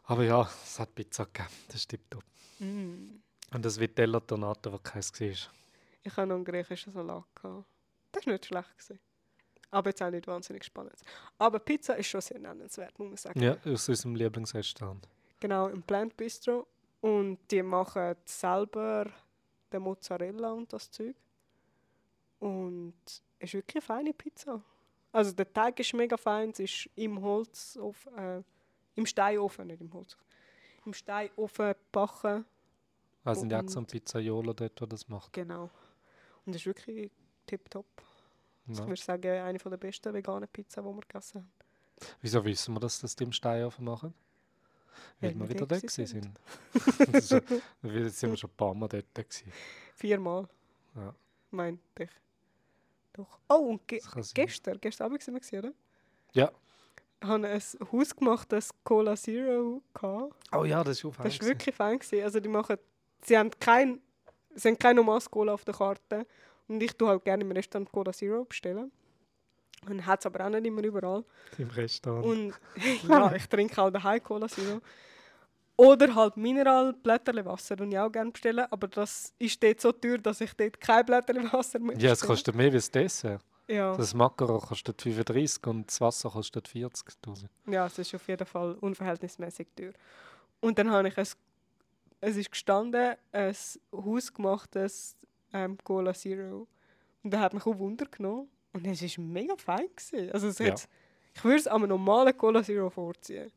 Aber 0.05 0.25
ja, 0.25 0.49
es 0.65 0.79
hat 0.79 0.95
Pizza 0.95 1.27
gegeben, 1.27 1.49
das 1.67 1.77
ist 1.77 1.89
tipptopp. 1.89 2.25
Mm. 2.61 3.21
Und 3.53 3.65
das 3.65 3.79
Vitello 3.79 4.21
Tonato, 4.21 4.71
das 4.71 4.83
keins 4.83 5.13
war. 5.21 5.53
Ich 6.09 6.17
habe 6.17 6.27
noch 6.27 6.37
einen 6.37 6.45
griechischen 6.45 6.93
Salat. 6.93 7.25
Gehabt. 7.35 7.67
Das 8.13 8.25
war 8.27 8.33
nicht 8.33 8.47
schlecht. 8.47 8.71
Gewesen. 8.79 8.99
Aber 9.71 9.91
jetzt 9.91 10.03
auch 10.03 10.11
nicht 10.11 10.27
wahnsinnig 10.27 10.65
spannend. 10.65 10.95
Aber 11.39 11.59
Pizza 11.59 11.95
ist 11.97 12.07
schon 12.07 12.23
sehr 12.23 12.39
nennenswert, 12.39 12.99
muss 12.99 13.09
man 13.09 13.17
sagen. 13.19 13.41
Ja, 13.43 13.57
aus 13.67 13.87
unserem 13.89 14.15
Lieblingsrestaurant. 14.15 15.07
Genau, 15.39 15.69
im 15.69 15.83
Plant 15.83 16.17
Bistro. 16.17 16.67
Und 17.03 17.39
die 17.51 17.63
machen 17.63 18.17
selber 18.25 19.11
den 19.71 19.83
Mozzarella 19.83 20.53
und 20.53 20.73
das 20.73 20.91
Zeug. 20.91 21.15
Und 22.39 22.95
es 23.05 23.23
ist 23.41 23.55
wirklich 23.55 23.77
eine 23.77 23.83
feine 23.83 24.13
Pizza. 24.15 24.63
Also 25.13 25.33
der 25.33 25.53
Teig 25.53 25.79
ist 25.81 25.93
mega 25.93 26.17
fein, 26.17 26.51
es 26.51 26.61
ist 26.61 26.89
im 26.97 27.21
Holz, 27.21 27.79
äh, 28.17 28.43
im 28.95 29.07
Steinofen, 29.07 29.67
nicht 29.67 29.81
im 29.81 29.93
Holz. 29.93 30.17
Im 30.87 30.95
Steinofen 30.95 31.69
gebacken, 31.69 32.45
Also 33.25 33.41
sind 33.41 33.51
ja 33.53 33.61
auch 33.63 33.69
so 33.69 33.81
ein 33.81 33.87
Pizzaiolo 33.87 34.55
dort, 34.55 34.81
der 34.81 34.87
das 34.87 35.09
macht. 35.09 35.33
genau. 35.35 35.71
Und 36.49 36.55
es 36.55 36.63
ist 36.63 36.67
wirklich 36.67 37.11
tipptopp. 37.47 37.85
Ich 38.69 38.79
Ja. 38.79 38.87
würde 38.87 39.03
sagen, 39.03 39.31
eine 39.43 39.59
der 39.59 39.77
besten 39.77 40.15
veganen 40.15 40.49
Pizza, 40.49 40.81
die 40.81 40.89
wir 40.89 41.01
gegessen 41.03 41.41
haben. 41.43 41.53
Wieso 42.23 42.43
wissen 42.43 42.73
wir, 42.75 42.81
dass 42.81 43.01
das 43.01 43.15
die 43.15 43.25
im 43.25 43.33
Steinofen 43.33 43.85
machen? 43.85 44.15
Weil 45.21 45.39
Weil 45.39 45.41
wir 45.41 45.49
wieder 45.51 45.67
dort 45.67 45.91
sind. 45.91 46.09
sind. 46.09 46.41
Das 47.13 47.31
wir 47.83 48.09
sind 48.11 48.31
wir 48.31 48.37
schon 48.39 48.49
ein 48.49 48.57
paar 48.57 48.73
Mal 48.73 48.89
dort 48.89 49.15
gewesen. 49.15 49.53
Viermal, 49.95 50.49
Ja, 50.95 51.15
meinte 51.51 51.83
ich. 52.05 52.11
Doch. 53.13 53.39
Oh, 53.51 53.57
und 53.73 53.87
ge 53.87 54.01
das 54.15 54.33
gestern, 54.33 54.81
gestern 54.81 55.05
Abend 55.09 55.23
sind 55.23 55.35
wir, 55.35 55.41
gewesen, 55.41 55.59
oder? 55.59 55.73
Ja. 56.33 56.51
haben 57.23 57.45
ein 57.45 57.61
hausgemachtes 57.93 58.71
Cola 58.85 59.17
Zero 59.17 59.83
gehabt. 59.93 60.35
Oh 60.53 60.65
ja, 60.65 60.83
das 60.83 60.97
ist 60.97 61.05
auch 61.05 61.15
Das 61.17 61.39
war 61.41 61.47
wirklich 61.49 61.75
fein. 61.75 61.99
Gewesen. 61.99 62.25
Also 62.25 62.41
die 62.41 62.49
machen, 62.49 62.79
sie 63.21 63.37
haben 63.37 63.51
kein, 63.61 64.01
sie 64.59 64.69
haben 64.69 64.79
kein 64.79 64.97
normales 64.97 65.31
Cola 65.31 65.55
auf 65.55 65.65
der 65.65 65.75
Karte. 65.75 66.27
Und 66.69 66.83
ich 66.83 66.95
tue 66.97 67.09
halt 67.09 67.25
gerne 67.25 67.43
im 67.43 67.53
Restaurant 67.53 67.91
Cola 67.91 68.13
Zero 68.13 68.45
bestellen. 68.45 68.93
Und 69.89 70.05
hat 70.05 70.21
es 70.21 70.27
aber 70.27 70.45
auch 70.45 70.51
nicht 70.51 70.67
immer 70.67 70.83
überall. 70.83 71.25
im 71.57 71.69
Restaurant. 71.71 72.25
Und 72.25 72.55
ja, 73.09 73.33
ich 73.35 73.47
trinke 73.49 73.81
auch 73.81 73.91
daheim 73.91 74.23
Cola 74.23 74.49
Zero. 74.49 74.81
Oder 75.77 76.13
halt 76.13 76.37
Mineral 76.37 76.93
Blätterle-Wasser 76.93 77.77
und 77.81 77.93
ich 77.93 77.99
auch 77.99 78.11
gerne 78.11 78.33
bestellen. 78.33 78.67
Aber 78.71 78.89
das 78.89 79.33
ist 79.39 79.63
dort 79.63 79.81
so 79.81 79.93
teuer, 79.93 80.19
dass 80.19 80.41
ich 80.41 80.53
dort 80.55 80.81
kein 80.81 81.07
Blätterle-Wasser 81.07 81.79
mehr 81.79 81.97
ja, 81.97 82.13
es 82.13 82.21
kostet 82.21 82.57
mehr 82.57 82.73
wie 82.73 82.81
das. 82.81 83.23
Ja. 83.69 83.95
Das 83.97 84.15
Makaro 84.15 84.59
kostet 84.59 85.01
35 85.01 85.67
und 85.67 85.87
das 85.87 86.01
Wasser 86.01 86.31
kostet 86.31 86.69
40'000. 86.69 87.49
Ja, 87.67 87.87
es 87.87 87.99
ist 87.99 88.15
auf 88.15 88.27
jeden 88.27 88.47
Fall 88.47 88.73
unverhältnismäßig 88.81 89.69
teuer. 89.77 89.93
Und 90.61 90.79
dann 90.79 90.91
habe 90.91 91.09
ich 91.09 91.19
es, 91.19 91.37
es 92.21 92.37
ist 92.37 92.51
gestanden, 92.51 93.15
ein 93.33 93.55
hausgemachtes 93.93 95.17
ähm, 95.53 95.79
Cola 95.85 96.15
Zero. 96.15 96.67
Und 97.23 97.31
da 97.33 97.41
hat 97.41 97.55
mich 97.55 97.65
auch 97.67 97.79
Wunder 97.79 98.07
genommen. 98.07 98.49
Und 98.73 98.87
es 98.87 99.03
war 99.03 99.25
mega 99.25 99.57
fein. 99.57 99.89
Gewesen. 99.95 100.33
Also 100.33 100.49
es 100.49 100.59
Ja. 100.59 100.75
ich 101.35 101.45
würde 101.45 101.57
es 101.57 101.67
an 101.67 101.83
einem 101.83 101.91
normalen 101.91 102.37
Cola 102.37 102.63
Zero 102.63 102.91
vorziehen. 102.91 103.51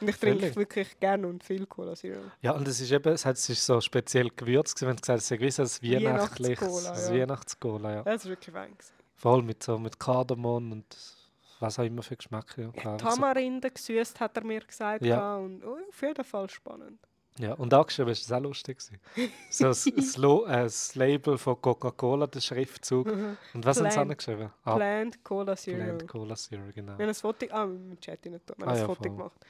Und 0.00 0.08
ich 0.08 0.16
trinke 0.16 0.40
Völlig. 0.40 0.56
wirklich 0.56 0.98
gerne 0.98 1.28
und 1.28 1.44
viel 1.44 1.66
Cola 1.66 1.94
Zero. 1.94 2.20
Ja, 2.42 2.52
und 2.52 2.66
es 2.66 2.80
ist 2.80 2.90
eben, 2.90 3.12
es 3.12 3.24
hat 3.24 3.38
sich 3.38 3.60
so 3.60 3.80
speziell 3.80 4.28
gewürzt, 4.30 4.80
wenn 4.82 4.96
du 4.96 5.00
gesagt 5.00 5.18
hast, 5.18 5.24
es 5.26 5.30
ist 5.30 5.38
gewiss 5.38 5.60
als 5.60 5.82
weihnachtliches 5.82 6.60
Weihnachtscola, 6.62 6.90
das 6.90 7.08
ja. 7.08 7.14
Weihnachtscola, 7.14 7.92
ja. 7.94 8.02
Das 8.02 8.24
war 8.24 8.30
wirklich 8.30 8.52
fein. 8.52 8.72
Gewesen. 8.72 8.92
Voll 9.14 9.42
mit 9.42 9.62
so 9.62 9.78
mit 9.78 10.00
Kardamom 10.00 10.72
und 10.72 10.96
was 11.60 11.78
auch 11.78 11.84
immer 11.84 12.02
für 12.02 12.16
Geschmäcker. 12.16 12.72
Ja, 12.82 12.96
Tamarinde 12.96 13.70
gesüßt, 13.70 14.18
hat 14.18 14.36
er 14.36 14.44
mir 14.44 14.60
gesagt. 14.60 15.04
Ja. 15.04 15.36
Und 15.36 15.64
oh, 15.64 15.78
auf 15.88 16.02
jeden 16.02 16.24
Fall 16.24 16.50
spannend. 16.50 16.98
Ja, 17.38 17.54
und 17.54 17.74
angeschrieben 17.74 18.12
ist 18.12 18.22
es 18.24 18.30
auch 18.30 18.40
lustig. 18.40 18.80
So 19.50 19.64
das, 19.64 19.84
das, 19.96 20.16
Lo- 20.16 20.44
äh, 20.46 20.62
das 20.62 20.94
Label 20.94 21.36
von 21.36 21.60
Coca-Cola, 21.60 22.28
der 22.28 22.40
Schriftzug. 22.40 23.06
Und 23.08 23.36
was 23.54 23.78
haben 23.78 23.86
sie 23.90 23.94
Plant. 23.94 24.10
angeschrieben? 24.12 24.50
Ah, 24.62 24.76
Plant 24.76 25.24
Cola 25.24 25.56
Zero. 25.56 25.78
Plant 25.82 26.06
Cola 26.08 26.36
Zero, 26.36 26.62
genau. 26.72 26.92
Wir 26.96 27.04
haben 27.04 27.08
ein 27.08 27.14
Foto, 27.14 27.46
ah, 27.50 27.66
mit 27.66 28.00
Chat 28.00 28.24
nicht, 28.26 28.46
wir 28.48 28.54
haben 28.54 28.62
Ah, 28.68 28.72
ein 28.72 28.78
ja, 28.78 28.86
Foto 28.86 29.02
voll. 29.02 29.16
gemacht. 29.16 29.40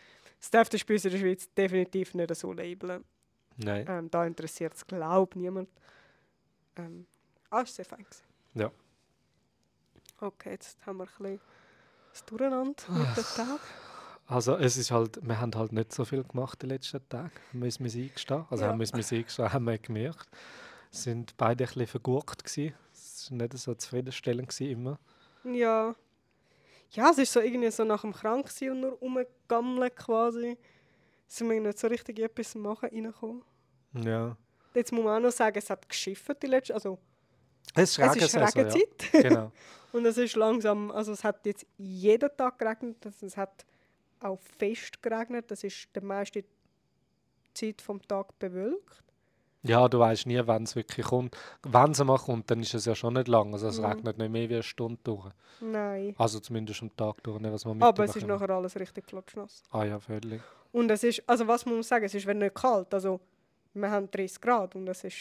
Das 0.40 0.50
darf 0.50 0.68
der 0.70 0.78
Spiel 0.78 0.96
in 0.96 1.10
der 1.10 1.18
Schweiz 1.18 1.48
definitiv 1.54 2.14
nicht 2.14 2.34
so 2.34 2.52
labeln. 2.54 3.04
Nein. 3.58 3.84
Ähm, 3.86 4.10
da 4.10 4.24
interessiert 4.26 4.72
es, 4.74 4.86
glaube 4.86 5.30
ich, 5.32 5.36
niemand. 5.42 5.68
Ähm, 6.76 7.06
ah, 7.50 7.60
ist 7.60 7.74
sehr 7.74 7.84
fein. 7.84 7.98
gewesen. 8.04 8.22
Ja. 8.54 8.70
Okay, 10.20 10.52
jetzt 10.52 10.84
haben 10.86 10.96
wir 10.98 11.04
ein 11.04 11.08
bisschen 11.18 11.40
das 12.12 12.24
Durcheinander 12.24 12.82
mit 12.88 13.16
dem 13.16 13.24
Tag. 13.24 13.60
Also 14.26 14.56
es 14.56 14.76
ist 14.76 14.90
halt, 14.90 15.18
wir 15.26 15.38
haben 15.40 15.54
halt 15.54 15.72
nicht 15.72 15.92
so 15.92 16.04
viel 16.04 16.24
gemacht 16.24 16.62
die 16.62 16.66
letzten 16.66 17.06
Tage, 17.08 17.30
müssen 17.52 17.80
wir 17.84 17.88
es 17.88 17.94
eingestehen. 17.96 18.44
Also 18.50 18.64
Ja. 18.64 18.70
haben 18.70 18.78
wir 18.78 18.84
es 18.84 18.92
eingestehen, 19.12 19.52
haben 19.52 19.64
wir 19.66 19.78
gemerkt. 19.78 20.28
Sind 20.90 21.36
beide 21.36 21.64
ein 21.64 21.66
bisschen 21.68 21.86
vergurkt 21.86 22.44
gewesen. 22.44 22.74
Es 22.92 23.30
war 23.30 23.38
nicht 23.38 23.58
so 23.58 23.74
zufriedenstellend 23.74 24.48
gewesen 24.48 24.70
immer. 24.70 24.98
Ja. 25.44 25.94
Ja, 26.90 27.10
es 27.10 27.18
ist 27.18 27.32
so 27.32 27.40
irgendwie 27.40 27.70
so 27.70 27.84
nach 27.84 28.02
dem 28.02 28.12
Kranksein 28.12 28.70
und 28.70 28.80
nur 28.80 28.92
rumgammeln 28.92 29.94
quasi. 29.94 30.56
Sind 31.26 31.50
wir 31.50 31.60
nicht 31.60 31.78
so 31.78 31.88
richtig 31.88 32.18
etwas 32.20 32.54
machen 32.54 32.88
reingekommen. 32.90 33.42
Ja. 33.94 34.36
Jetzt 34.74 34.92
muss 34.92 35.04
man 35.04 35.16
auch 35.18 35.26
noch 35.26 35.32
sagen, 35.32 35.58
es 35.58 35.68
hat 35.70 35.88
geschifft 35.88 36.42
die 36.42 36.46
letzte, 36.46 36.74
also 36.74 36.98
Es 37.74 37.90
ist 37.90 37.98
es 37.98 38.16
ist 38.34 38.36
Regenzeit. 38.36 39.12
ja. 39.12 39.20
Genau. 39.22 39.52
Und 39.92 40.06
es 40.06 40.16
ist 40.18 40.34
langsam, 40.36 40.90
also 40.90 41.12
es 41.12 41.22
hat 41.22 41.44
jetzt 41.46 41.66
jeden 41.76 42.28
Tag 42.36 42.58
geregnet, 42.58 42.96
also 43.04 43.26
es 43.26 43.36
hat 43.36 43.64
auch 44.24 44.40
fest 44.58 45.02
geregnet, 45.02 45.50
das 45.50 45.64
ist 45.64 45.88
die 45.94 46.00
meiste 46.00 46.44
Zeit 47.54 47.80
vom 47.82 48.00
Tag 48.02 48.38
bewölkt. 48.38 49.02
Ja, 49.62 49.88
du 49.88 49.98
weißt 49.98 50.26
nie, 50.26 50.40
wann 50.44 50.64
es 50.64 50.76
wirklich 50.76 51.06
kommt. 51.06 51.36
Wenn 51.62 51.92
es 51.92 52.04
mal 52.04 52.18
kommt, 52.18 52.50
dann 52.50 52.60
ist 52.60 52.74
es 52.74 52.84
ja 52.84 52.94
schon 52.94 53.14
nicht 53.14 53.28
lang. 53.28 53.52
Also 53.54 53.68
es 53.68 53.78
Mhm. 53.78 53.84
regnet 53.86 54.18
nicht 54.18 54.30
mehr 54.30 54.48
wie 54.50 54.54
eine 54.54 54.62
Stunde 54.62 54.98
durch. 55.04 55.30
Nein. 55.60 56.14
Also 56.18 56.38
zumindest 56.40 56.82
am 56.82 56.94
Tag 56.94 57.22
durch, 57.22 57.40
nicht 57.40 57.50
was 57.52 57.64
man 57.64 57.82
Aber 57.82 58.04
es 58.04 58.14
ist 58.14 58.26
nachher 58.26 58.50
alles 58.50 58.78
richtig 58.78 59.08
flotschnass. 59.08 59.62
Ah 59.70 59.84
ja, 59.84 59.98
völlig. 59.98 60.42
Und 60.72 60.90
es 60.90 61.02
ist, 61.04 61.22
also 61.26 61.46
was 61.48 61.64
muss 61.64 61.74
man 61.74 61.82
sagen, 61.82 62.04
es 62.04 62.14
ist 62.14 62.26
wenn 62.26 62.38
nicht 62.38 62.54
kalt, 62.54 62.92
also 62.92 63.20
wir 63.72 63.90
haben 63.90 64.10
30 64.10 64.40
Grad 64.40 64.74
und 64.74 64.86
es 64.88 65.02
ist 65.04 65.16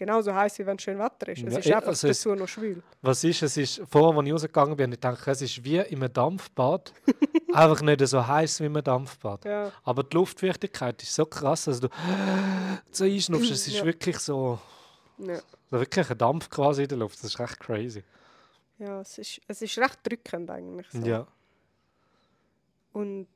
genauso 0.00 0.34
heiß, 0.34 0.58
wie 0.58 0.66
wenn 0.66 0.76
es 0.76 0.82
schön 0.82 0.98
Wetter 0.98 1.28
ist. 1.28 1.42
Es 1.44 1.52
Ja, 1.52 1.58
ist 1.60 1.66
einfach 1.72 1.88
also 1.88 2.08
es- 2.08 2.22
dazu 2.22 2.34
noch 2.34 2.48
schwül. 2.48 2.82
Was 3.02 3.22
ist 3.22 3.42
es? 3.42 3.56
Ist, 3.56 3.82
vorher, 3.88 4.18
als 4.18 4.26
ich 4.26 4.32
rausgegangen 4.32 4.76
bin, 4.76 4.92
ich 4.92 4.98
dachte, 5.00 5.30
es 5.30 5.42
ist 5.42 5.62
wie 5.62 5.76
in 5.76 6.02
einem 6.02 6.12
Dampfbad. 6.12 6.92
Einfach 7.52 7.80
nicht 7.82 8.06
so 8.06 8.26
heiß 8.26 8.60
wie 8.60 8.66
in 8.66 8.76
einem 8.76 8.84
Dampfbad. 8.84 9.44
Ja, 9.44 9.70
Aber 9.84 10.02
die 10.04 10.16
Luftfeuchtigkeit 10.16 11.02
ist 11.02 11.14
so 11.14 11.26
krass, 11.26 11.64
dass 11.66 11.80
du 11.80 11.88
so 12.90 13.04
einschnupfst. 13.04 13.50
Es 13.50 13.66
ist 13.68 13.76
Ja. 13.78 13.84
wirklich 13.84 14.18
so, 14.18 14.58
ja. 15.18 15.36
so 15.70 15.78
wirklich 15.78 16.10
ein 16.10 16.18
Dampf 16.18 16.48
quasi 16.50 16.82
in 16.82 16.88
der 16.88 16.98
Luft. 16.98 17.18
Das 17.18 17.24
ist 17.24 17.38
recht 17.38 17.60
crazy. 17.60 18.02
ja 18.78 19.00
es, 19.02 19.18
ist, 19.18 19.40
es 19.48 19.62
ist 19.62 19.78
recht 19.78 19.98
drückend 20.04 20.50
eigentlich. 20.50 20.86
So. 20.90 21.00
Ja. 21.06 21.26
Und 22.92 23.26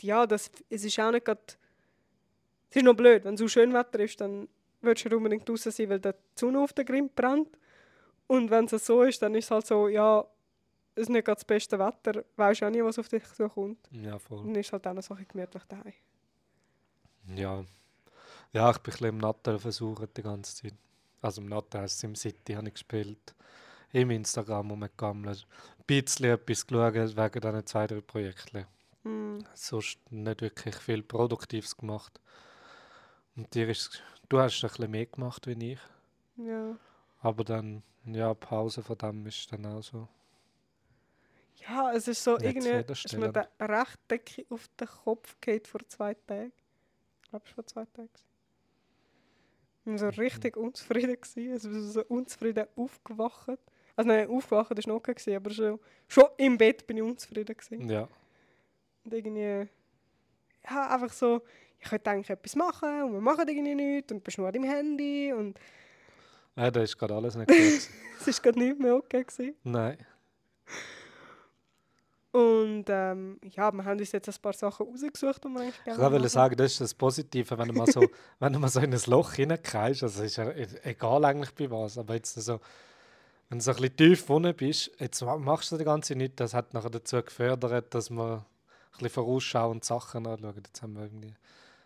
ja, 0.00 0.26
das, 0.26 0.50
es 0.70 0.84
ist 0.84 0.98
auch 1.00 1.10
nicht 1.10 1.24
gerade. 1.24 1.40
Es 2.70 2.76
ist 2.76 2.84
noch 2.84 2.94
blöd, 2.94 3.24
wenn 3.24 3.36
so 3.36 3.46
schön 3.48 3.72
Wetter 3.72 4.00
ist, 4.00 4.20
dann 4.20 4.48
willst 4.84 5.04
du 5.04 5.16
unbedingt 5.16 5.48
draußen 5.48 5.72
sein, 5.72 5.88
weil 5.88 6.00
die 6.00 6.12
Sonne 6.34 6.60
auf 6.60 6.72
den 6.72 6.84
Grind 6.84 7.14
brennt. 7.14 7.56
Und 8.26 8.50
wenn 8.50 8.64
es 8.66 8.86
so 8.86 9.02
ist, 9.02 9.20
dann 9.22 9.34
ist 9.34 9.46
es 9.46 9.50
halt 9.50 9.66
so, 9.66 9.88
ja, 9.88 10.24
es 10.94 11.02
ist 11.02 11.08
nicht 11.10 11.24
gerade 11.24 11.36
das 11.36 11.44
beste 11.44 11.78
Wetter, 11.78 12.24
weißt 12.36 12.60
du 12.60 12.66
auch 12.66 12.70
nie, 12.70 12.82
was 12.82 12.98
auf 12.98 13.08
dich 13.08 13.24
so 13.26 13.48
kommt. 13.48 13.78
Ja, 13.90 14.18
voll. 14.18 14.44
Dann 14.44 14.54
ist 14.54 14.72
halt 14.72 14.86
auch 14.86 14.94
noch 14.94 15.02
so 15.02 15.14
ein 15.14 15.26
gemütlich 15.28 15.64
daheim. 15.64 15.92
Ja. 17.34 17.64
Ja, 18.52 18.70
ich 18.70 18.78
bin 18.78 18.92
ein 18.92 18.96
bisschen 18.96 19.08
im 19.08 19.18
Natter 19.18 19.58
versucht 19.58 20.16
die 20.16 20.22
ganze 20.22 20.54
Zeit. 20.54 20.74
Also 21.20 21.40
im 21.40 21.48
Natter 21.48 21.80
heisst 21.80 21.98
SimCity 21.98 22.54
habe 22.54 22.68
ich 22.68 22.74
gespielt. 22.74 23.34
Im 23.92 24.10
Instagram 24.10 24.70
rumgegammelt. 24.70 25.46
Ein 25.78 25.84
bisschen 25.86 26.26
etwas 26.26 26.66
geschaut 26.66 26.94
wegen 26.94 27.40
diesen 27.40 27.66
zwei, 27.66 27.86
drei 27.86 28.00
Projekten. 28.00 28.66
Mm, 29.02 29.38
Sonst 29.54 29.98
nicht 30.10 30.40
wirklich 30.40 30.76
viel 30.76 31.02
Produktives 31.02 31.76
gemacht. 31.76 32.20
Und 33.36 33.52
dir 33.54 33.68
ist, 33.68 34.02
du 34.28 34.38
hast 34.38 34.62
ein 34.62 34.68
bisschen 34.68 34.90
mehr 34.90 35.06
gemacht 35.06 35.46
wie 35.46 35.72
ich. 35.72 35.80
ja. 36.36 36.76
Aber 37.20 37.42
dann, 37.42 37.82
ja, 38.04 38.34
Pause 38.34 38.82
von 38.82 38.98
dem 38.98 39.26
ist 39.26 39.50
dann 39.50 39.64
auch 39.64 39.82
so. 39.82 40.06
ja, 41.66 41.92
es 41.92 42.06
ist 42.06 42.22
so 42.22 42.36
Nicht 42.36 42.44
irgendwie, 42.64 42.92
ist 42.92 43.16
mir 43.16 43.32
der 43.32 43.48
recht 43.60 43.98
Decke 44.10 44.44
auf 44.50 44.68
den 44.78 44.88
Kopf 44.88 45.36
geht 45.40 45.66
vor 45.66 45.80
zwei 45.88 46.12
Tagen. 46.12 46.52
Ich 47.22 47.30
glaube, 47.30 47.44
es 47.46 47.50
war 47.50 47.54
vor 47.54 47.66
zwei 47.66 47.84
Tagen. 47.86 48.10
Ich 49.86 49.92
war 49.92 49.98
so 50.12 50.20
richtig 50.20 50.56
unzufrieden. 50.56 51.16
Gewesen. 51.18 51.52
Also 51.52 51.68
ich 51.68 51.74
bin 51.74 51.90
so 51.90 52.04
unzufrieden 52.08 52.66
aufgewacht. 52.76 53.58
Also 53.96 54.08
nein, 54.08 54.28
aufgewacht 54.28 54.70
war 54.70 54.78
noch 54.86 54.96
okay, 54.96 55.36
aber 55.36 55.50
schon, 55.50 55.78
schon 56.08 56.24
im 56.36 56.58
Bett 56.58 56.86
bin 56.86 56.96
ich 56.98 57.02
unzufrieden. 57.02 57.56
Gewesen. 57.56 57.88
Ja, 57.88 58.08
Und 59.04 59.14
irgendwie, 59.14 59.68
ja, 60.68 60.90
einfach 60.94 61.12
so, 61.12 61.42
ich 61.84 61.90
könnte 61.90 62.10
eigentlich 62.10 62.30
etwas 62.30 62.56
machen 62.56 63.02
und 63.04 63.12
wir 63.12 63.20
machen 63.20 63.46
irgendwie 63.46 63.74
nichts 63.74 64.10
und 64.12 64.24
bist 64.24 64.38
nur 64.38 64.46
an 64.48 64.52
deinem 64.54 64.64
Handy 64.70 65.32
und 65.32 65.58
ja 66.56 66.70
da 66.70 66.80
ist 66.82 66.96
gerade 66.98 67.14
alles 67.14 67.34
nicht 67.36 67.48
gut. 67.48 67.56
es 68.20 68.26
ist 68.26 68.42
gerade 68.42 68.58
nicht 68.58 68.78
mehr 68.80 68.96
okay. 68.96 69.22
Gewesen. 69.24 69.54
Nein. 69.64 69.98
Und 72.32 72.86
ähm, 72.88 73.38
ja, 73.44 73.70
wir 73.70 73.84
haben 73.84 73.98
uns 74.00 74.10
jetzt 74.10 74.28
ein 74.28 74.34
paar 74.42 74.52
Sachen 74.54 74.86
rausgesucht, 74.86 75.44
die 75.44 75.48
wir 75.48 75.60
eigentlich 75.60 75.76
Ich 75.78 75.84
gerne 75.84 76.02
wollte 76.02 76.18
machen. 76.18 76.28
sagen, 76.28 76.56
das 76.56 76.72
ist 76.72 76.80
das 76.80 76.94
Positive, 76.94 77.56
wenn 77.56 77.68
du 77.68 77.74
mal 77.74 77.86
so, 77.86 78.04
wenn 78.40 78.52
du 78.52 78.58
mal 78.58 78.68
so 78.68 78.80
in 78.80 78.92
ein 78.92 79.00
Loch 79.06 79.34
hineingreifst, 79.34 80.02
also 80.02 80.22
ist 80.24 80.36
ja 80.36 80.50
e- 80.50 80.66
egal 80.82 81.24
eigentlich 81.24 81.54
bei 81.54 81.70
was, 81.70 81.96
aber 81.96 82.14
jetzt 82.14 82.34
so, 82.34 82.58
wenn 83.50 83.58
du 83.58 83.64
so 83.64 83.70
ein 83.70 83.76
bisschen 83.76 83.96
tief 83.96 84.28
unten 84.30 84.52
bist, 84.56 84.90
jetzt 84.98 85.22
ma- 85.22 85.36
machst 85.36 85.70
du 85.70 85.76
das 85.76 85.84
ganze 85.84 86.16
nicht, 86.16 86.40
das 86.40 86.54
hat 86.54 86.74
nachher 86.74 86.90
dazu 86.90 87.22
gefördert, 87.22 87.94
dass 87.94 88.10
wir 88.10 88.32
ein 88.38 88.44
bisschen 88.92 89.10
vorausschauend 89.10 89.84
Sachen 89.84 90.26
anschauen. 90.26 90.54
Jetzt 90.56 90.82
haben 90.82 90.94
wir 90.94 91.02
irgendwie 91.04 91.34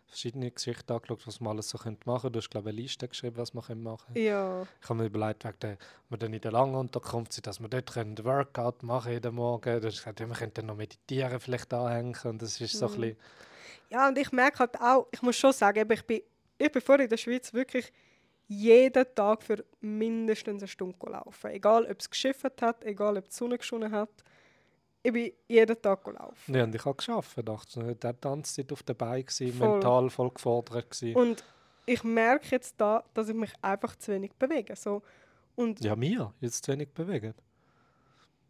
verschiedene 0.08 0.50
Geschichten 0.50 0.92
angeschaut, 0.92 1.26
was 1.26 1.40
man 1.40 1.52
alles 1.52 1.68
so 1.68 1.78
könnte 1.78 2.02
machen 2.06 2.22
könnte. 2.22 2.32
Du 2.32 2.38
hast, 2.38 2.50
glaube 2.50 2.70
ich, 2.70 2.74
eine 2.74 2.82
Liste 2.82 3.08
geschrieben, 3.08 3.36
was 3.36 3.54
man 3.54 3.64
machen 3.82 4.14
können. 4.14 4.26
Ja, 4.26 4.66
Ich 4.82 4.88
habe 4.88 5.00
mir 5.00 5.06
überlegt, 5.06 5.44
wegen 5.44 5.58
der, 5.60 5.78
wir 6.08 6.18
dann 6.18 6.32
in 6.32 6.40
der 6.40 6.52
langen 6.52 6.74
Unterkunft 6.74 7.32
sind, 7.32 7.46
dass 7.46 7.60
wir 7.60 7.68
dort 7.68 7.92
können 7.92 8.18
Workout 8.24 8.82
machen 8.82 9.12
jeden 9.12 9.34
Morgen. 9.34 9.80
Du 9.80 9.86
hast 9.86 9.98
gesagt, 9.98 10.20
ja, 10.20 10.26
wir 10.26 10.34
könnten 10.34 10.54
dann 10.54 10.66
noch 10.66 10.76
meditieren 10.76 11.38
vielleicht 11.40 11.72
anhängen. 11.72 12.16
Und 12.24 12.42
das 12.42 12.60
ist 12.60 12.78
so 12.78 12.86
ein 12.86 12.92
Mhm. 12.92 12.96
bisschen, 13.00 13.16
Ja, 13.90 14.08
und 14.08 14.18
ich 14.18 14.32
merke 14.32 14.58
halt 14.60 14.80
auch, 14.80 15.06
ich 15.10 15.22
muss 15.22 15.36
schon 15.36 15.52
sagen, 15.52 15.90
ich 15.90 16.02
bin, 16.06 16.20
ich 16.58 16.72
bin 16.72 16.82
vorher 16.82 17.04
in 17.04 17.10
der 17.10 17.16
Schweiz 17.16 17.52
wirklich 17.52 17.92
jeden 18.46 19.04
Tag 19.14 19.42
für 19.42 19.64
mindestens 19.80 20.62
eine 20.62 20.68
Stunde 20.68 20.96
gelaufen. 20.98 21.50
Egal, 21.50 21.84
ob 21.90 22.00
es 22.00 22.08
geschifft 22.08 22.62
hat, 22.62 22.84
egal, 22.84 23.18
ob 23.18 23.28
die 23.28 23.34
Sonne 23.34 23.58
geschonen 23.58 23.92
hat. 23.92 24.10
Ich 25.02 25.12
bin 25.12 25.32
jeden 25.46 25.80
Tag 25.80 26.04
gelaufen. 26.04 26.54
Ja, 26.54 26.64
und 26.64 26.74
ich 26.74 26.84
habe 26.84 26.96
geschafft. 26.96 27.36
Der 27.36 27.94
die 28.12 28.20
ganze 28.20 28.54
Zeit 28.54 28.72
auf 28.72 28.82
der 28.82 28.94
Beine, 28.94 29.24
Voll. 29.28 29.52
mental 29.52 30.10
voll 30.10 30.30
gefordert. 30.30 30.90
Gewesen. 30.90 31.16
Und 31.16 31.44
ich 31.86 32.02
merke 32.04 32.48
jetzt 32.50 32.74
da, 32.80 33.02
dass 33.14 33.28
ich 33.28 33.34
mich 33.34 33.52
einfach 33.62 33.96
zu 33.96 34.12
wenig 34.12 34.32
bewege. 34.34 34.74
So. 34.76 35.02
Und 35.54 35.80
ja, 35.84 35.96
mir 35.96 36.32
jetzt 36.40 36.64
zu 36.64 36.72
wenig 36.72 36.90
bewegen. 36.92 37.34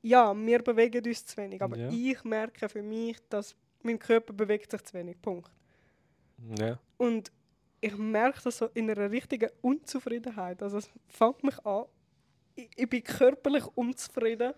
ja, 0.03 0.35
wir 0.35 0.63
bewegen 0.63 1.05
uns 1.05 1.25
zu 1.27 1.37
wenig. 1.37 1.61
Aber 1.63 1.77
Ja. 1.77 1.89
ich 1.91 2.25
merke 2.25 2.69
für 2.69 2.83
mich, 2.83 3.19
dass 3.29 3.55
mein 3.83 3.99
Körper 3.99 4.33
bewegt 4.33 4.71
sich 4.71 4.83
zu 4.85 4.95
wenig. 4.95 5.21
Punkt. 5.21 5.51
Ja. 6.59 6.79
Und 6.97 7.31
ich 7.81 7.97
merke 7.97 8.41
das 8.43 8.59
so 8.59 8.67
in 8.75 8.91
einer 8.91 9.11
richtigen 9.11 9.51
Unzufriedenheit. 9.61 10.63
Also 10.63 10.79
es 10.79 10.91
fängt 11.09 11.43
mich 11.45 11.59
an, 11.65 11.85
ich, 12.55 12.69
ich 12.75 12.89
bin 12.89 13.05
körperlich 13.05 13.65
unzufrieden, 13.77 14.53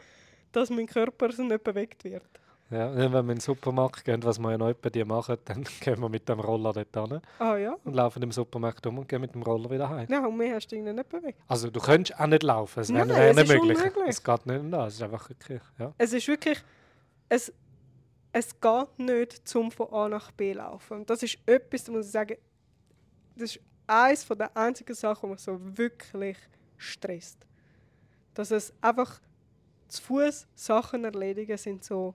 dass 0.53 0.71
mein 0.71 0.87
Körper 0.87 1.33
so 1.33 1.43
nicht 1.43 1.63
bewegt 1.65 2.05
wird. 2.05 2.23
Ja, 2.71 2.95
wenn 2.95 3.11
wir 3.13 3.19
in 3.19 3.27
den 3.27 3.41
Supermarkt 3.41 4.05
gehen, 4.05 4.23
was 4.23 4.39
wir 4.39 4.53
ja 4.53 4.59
noch 4.59 4.73
bei 4.75 4.91
dir 4.91 5.05
machen, 5.05 5.37
dann 5.45 5.65
gehen 5.81 5.99
wir 6.01 6.09
mit 6.09 6.29
dem 6.29 6.39
Roller 6.39 6.73
dort 6.73 7.11
hin 7.11 7.21
Ah 7.41 7.57
ja? 7.57 7.77
und 7.83 7.95
laufen 7.95 8.23
im 8.23 8.31
Supermarkt 8.31 8.87
um 8.87 8.99
und 8.99 9.09
gehen 9.09 9.21
mit 9.21 9.35
dem 9.35 9.43
Roller 9.43 9.69
wieder 9.71 9.89
heim. 9.89 10.07
Nein, 10.09 10.25
und 10.25 10.37
mehr 10.37 10.55
hast 10.55 10.69
du 10.69 10.77
irgendwie 10.77 10.93
nicht 10.93 11.09
bewegt. 11.09 11.41
Also 11.49 11.69
du 11.69 11.81
könntest 11.81 12.19
auch 12.21 12.27
nicht 12.29 12.45
laufen, 12.45 12.81
es 12.81 12.93
wäre 12.95 13.07
nicht 13.07 13.41
ist 13.41 13.49
möglich. 13.49 13.77
unmöglich. 13.79 14.05
Es 14.09 14.23
geht 14.23 14.47
nicht 14.47 14.61
um 14.61 14.71
das, 14.71 14.89
es 14.89 14.95
ist 14.95 15.03
einfach 15.03 15.29
wirklich, 15.29 15.63
ja. 15.79 15.93
Es 15.99 16.13
ist 16.13 16.29
wirklich, 16.29 16.63
es, 17.29 17.53
es 18.33 18.61
geht 18.61 18.99
nicht 18.99 19.49
zum 19.49 19.73
von 19.73 19.93
A 19.93 20.09
nach 20.09 20.31
B 20.31 20.53
laufen. 20.53 20.99
Und 20.99 21.11
das 21.11 21.25
ist 21.25 21.39
etwas, 21.47 21.83
da 21.85 21.93
muss 21.93 22.07
ich 22.07 22.13
sagen, 22.13 22.37
das 23.35 23.57
ist 23.57 23.61
eines 23.89 24.29
der 24.29 24.57
einzigen 24.57 24.95
Sachen, 24.95 25.29
die 25.29 25.33
mich 25.33 25.41
so 25.41 25.59
wirklich 25.77 26.37
stresst. 26.77 27.45
Dass 28.35 28.53
es 28.53 28.73
einfach 28.81 29.21
zu 29.91 30.03
Fuß 30.03 30.47
Sachen 30.55 31.05
erledigen 31.05 31.57
sind 31.57 31.85
so, 31.85 32.15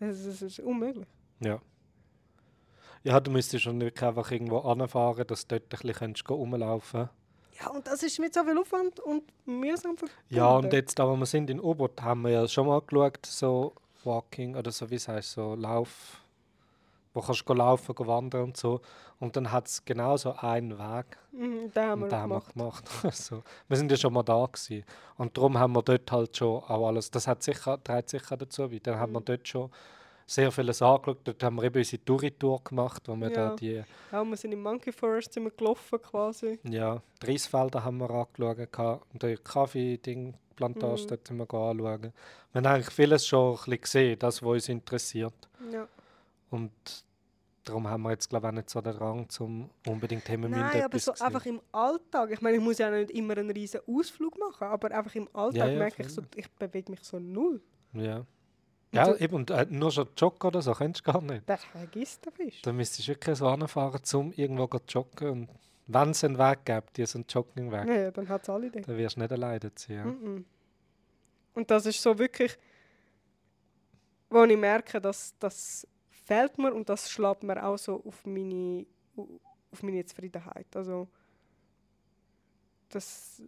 es 0.00 0.24
ist, 0.24 0.42
ist 0.42 0.60
unmöglich. 0.60 1.06
Ja. 1.40 1.60
Ja, 3.02 3.20
du 3.20 3.30
müsstest 3.30 3.64
schon 3.64 3.80
wirklich 3.80 4.02
einfach 4.02 4.30
irgendwo 4.30 4.58
anfahren, 4.58 5.26
dass 5.26 5.46
du 5.46 5.58
dort 5.58 5.84
ein 5.84 5.88
bisschen 5.88 6.14
rumlaufen 6.28 7.10
Ja, 7.60 7.68
und 7.68 7.86
das 7.86 8.02
ist 8.02 8.18
mit 8.18 8.32
so 8.32 8.42
viel 8.44 8.58
Aufwand 8.58 8.98
und 9.00 9.22
mühsam 9.46 9.96
verbunden. 9.96 10.14
Ja, 10.30 10.56
und 10.56 10.72
jetzt, 10.72 10.98
da 10.98 11.06
wo 11.06 11.14
wir 11.14 11.26
sind 11.26 11.50
in 11.50 11.60
U-Boot, 11.60 12.00
haben 12.00 12.22
wir 12.22 12.30
ja 12.30 12.48
schon 12.48 12.66
mal 12.66 12.80
geschaut, 12.80 13.26
so 13.26 13.74
Walking 14.04 14.56
oder 14.56 14.70
so, 14.70 14.88
wie 14.88 14.94
es 14.94 15.06
heißt, 15.06 15.32
so 15.32 15.54
Lauf, 15.54 16.23
wo 17.14 17.20
kannst 17.20 17.48
du 17.48 17.54
laufen, 17.54 17.94
wandern 17.98 18.42
und 18.42 18.56
so. 18.56 18.80
Und 19.20 19.36
dann 19.36 19.50
hat 19.52 19.68
es 19.68 19.84
genau 19.84 20.16
so 20.16 20.32
einen 20.36 20.78
Weg. 20.78 21.16
Mhm, 21.32 21.72
den 21.72 21.82
haben 21.84 22.00
wir 22.00 22.04
und 22.04 22.12
den 22.12 22.28
wir 22.28 22.40
gemacht. 22.40 22.54
gemacht. 22.54 22.84
so. 23.16 23.42
Wir 23.68 23.76
sind 23.76 23.90
ja 23.90 23.96
schon 23.96 24.12
mal 24.12 24.22
da 24.24 24.44
gewesen. 24.44 24.84
Und 25.16 25.36
darum 25.36 25.56
haben 25.58 25.72
wir 25.74 25.82
dort 25.82 26.10
halt 26.12 26.36
schon 26.36 26.62
auch 26.64 26.86
alles, 26.88 27.10
das 27.10 27.26
hat 27.26 27.42
sicher, 27.42 27.82
trägt 27.82 28.10
sicher 28.10 28.36
dazu 28.36 28.68
bei. 28.68 28.80
Dann 28.80 28.98
haben 28.98 29.12
wir 29.12 29.20
Mhm. 29.20 29.24
dort 29.24 29.48
schon 29.48 29.70
sehr 30.26 30.50
vieles 30.50 30.80
angeschaut. 30.82 31.18
Dort 31.24 31.42
haben 31.42 31.56
wir 31.56 31.64
eben 31.64 31.78
unsere 31.78 32.04
Touri-Tour 32.04 32.64
gemacht, 32.64 33.02
wo 33.06 33.14
wir 33.14 33.28
Ja. 33.30 33.34
da 33.50 33.56
die, 33.56 33.84
Ja, 34.10 34.24
wir 34.24 34.36
sind 34.36 34.52
im 34.52 34.62
Monkey 34.62 34.90
Forest 34.90 35.34
sind 35.34 35.44
wir 35.44 35.50
gelaufen 35.52 36.00
quasi. 36.02 36.58
ja, 36.64 37.00
die 37.22 37.30
Reisfelder 37.30 37.84
haben 37.84 37.98
wir 37.98 38.10
angeschaut. 38.10 39.02
Und 39.12 39.22
die 39.22 39.36
Kaffee-Ding, 39.36 40.34
Plantage, 40.56 41.02
Mhm. 41.02 41.06
dort 41.08 41.26
sind 41.28 41.36
wir 41.36 41.42
anschauen. 41.54 42.12
Wir 42.52 42.58
haben 42.62 42.66
eigentlich 42.66 42.90
vieles 42.94 43.26
schon 43.26 43.50
ein 43.52 43.56
bisschen 43.56 43.80
gesehen, 43.80 44.18
das, 44.18 44.42
was 44.42 44.48
uns 44.50 44.68
interessiert. 44.68 45.34
Ja. 45.70 45.86
Und 46.54 46.72
darum 47.64 47.88
haben 47.88 48.02
wir 48.02 48.10
jetzt, 48.10 48.28
glaube 48.30 48.46
ich, 48.46 48.50
auch 48.50 48.54
nicht 48.54 48.70
so 48.70 48.80
den 48.80 48.92
Drang, 48.96 49.28
zum 49.28 49.70
unbedingt 49.86 50.28
haben 50.28 50.42
wir 50.42 50.48
Nein, 50.50 50.82
aber 50.82 50.98
so 50.98 51.12
sehen. 51.14 51.26
einfach 51.26 51.46
im 51.46 51.60
Alltag. 51.72 52.30
Ich 52.30 52.40
meine, 52.40 52.56
ich 52.56 52.62
muss 52.62 52.78
ja 52.78 52.90
nicht 52.90 53.10
immer 53.10 53.36
einen 53.36 53.50
riesen 53.50 53.80
Ausflug 53.88 54.38
machen, 54.38 54.64
aber 54.68 54.90
einfach 54.92 55.14
im 55.14 55.28
Alltag 55.32 55.70
ja, 55.70 55.78
merke 55.78 56.02
ich 56.02 56.08
so, 56.10 56.22
ich 56.36 56.50
bewege 56.52 56.90
mich 56.90 57.00
so 57.02 57.18
null. 57.18 57.60
Ja. 57.92 58.18
Und 58.18 58.26
Ja, 58.92 59.10
du- 59.10 59.16
eben, 59.16 59.34
und 59.34 59.50
äh, 59.50 59.66
nur 59.70 59.90
schon 59.90 60.08
joggen 60.16 60.46
oder 60.48 60.62
so 60.62 60.72
kennst 60.72 61.00
du 61.06 61.12
gar 61.12 61.20
nicht. 61.22 61.42
Das 61.48 61.64
vergisst 61.64 62.24
du 62.26 62.30
fest. 62.30 62.58
Da 62.64 62.72
müsstest 62.72 63.08
du 63.08 63.12
wirklich 63.12 63.36
so 63.38 63.48
anfahren, 63.48 64.00
um 64.14 64.32
irgendwo 64.32 64.66
zu 64.68 64.78
joggen. 64.88 65.30
Und 65.30 65.48
wenn 65.88 66.10
es 66.10 66.22
einen 66.22 66.38
Weg 66.38 66.64
gibt, 66.64 66.96
diesen 66.96 67.24
Joggingweg, 67.28 67.88
Ja, 67.88 67.94
ja, 67.94 68.10
dann 68.12 68.28
hat 68.28 68.42
es 68.42 68.48
alle 68.50 68.70
den. 68.70 68.82
dann 68.82 68.96
wirst 68.96 69.16
du 69.16 69.20
nicht 69.20 69.32
alleine 69.32 69.70
sein. 69.74 69.96
Ja. 69.96 70.04
Mhm. 70.04 70.44
Und 71.54 71.70
das 71.70 71.86
ist 71.86 72.00
so 72.00 72.16
wirklich, 72.18 72.56
wo 74.30 74.44
ich 74.44 74.56
merke, 74.56 75.00
dass 75.00 75.34
das 75.38 75.86
fehlt 76.24 76.58
mir 76.58 76.74
und 76.74 76.88
das 76.88 77.10
schlägt 77.10 77.42
mir 77.42 77.64
auch 77.64 77.78
so 77.78 78.02
auf 78.04 78.24
meine, 78.24 78.86
auf 79.70 79.82
meine 79.82 80.04
Zufriedenheit. 80.04 80.74
Also 80.74 81.08
das 82.88 83.42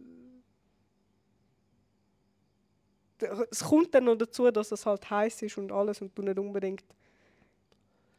es 3.49 3.63
kommt 3.63 3.95
dann 3.95 4.03
noch 4.03 4.15
dazu, 4.15 4.51
dass 4.51 4.71
es 4.71 4.85
halt 4.85 5.09
heiß 5.09 5.41
ist 5.41 5.57
und 5.57 5.71
alles 5.71 6.01
und 6.01 6.15
du 6.15 6.21
nicht 6.21 6.37
unbedingt 6.37 6.83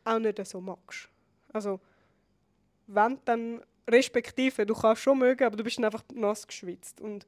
auch 0.05 0.19
nicht 0.19 0.45
so 0.45 0.61
magst. 0.61 1.09
Also 1.53 1.81
wenn 2.89 3.19
dann 3.25 3.63
respektive, 3.89 4.67
du 4.67 4.75
kannst 4.75 5.03
schon 5.03 5.19
mögen, 5.19 5.45
aber 5.45 5.57
du 5.57 5.63
bist 5.63 5.79
dann 5.79 5.85
einfach 5.85 6.03
nass 6.13 6.47
geschwitzt 6.47 7.01
und 7.01 7.27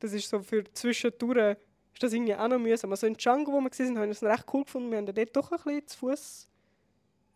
das 0.00 0.12
ist 0.12 0.28
so 0.28 0.42
für 0.42 0.64
zwischendurch 0.74 1.56
ist 1.92 2.02
das 2.02 2.12
irgendwie 2.12 2.34
auch 2.34 2.48
noch 2.48 2.58
mühsam. 2.58 2.90
Also 2.90 3.06
in 3.06 3.14
Django, 3.14 3.52
wo 3.52 3.60
wir 3.60 3.70
waren, 3.70 3.98
haben 3.98 4.04
wir 4.04 4.10
es 4.10 4.22
recht 4.22 4.44
cool 4.52 4.64
gefunden. 4.64 4.90
Wir 4.90 4.98
haben 4.98 5.06
dort 5.06 5.36
doch 5.36 5.50
ein 5.52 5.58
bisschen 5.58 5.86
zu 5.86 5.98
Fuß 5.98 6.49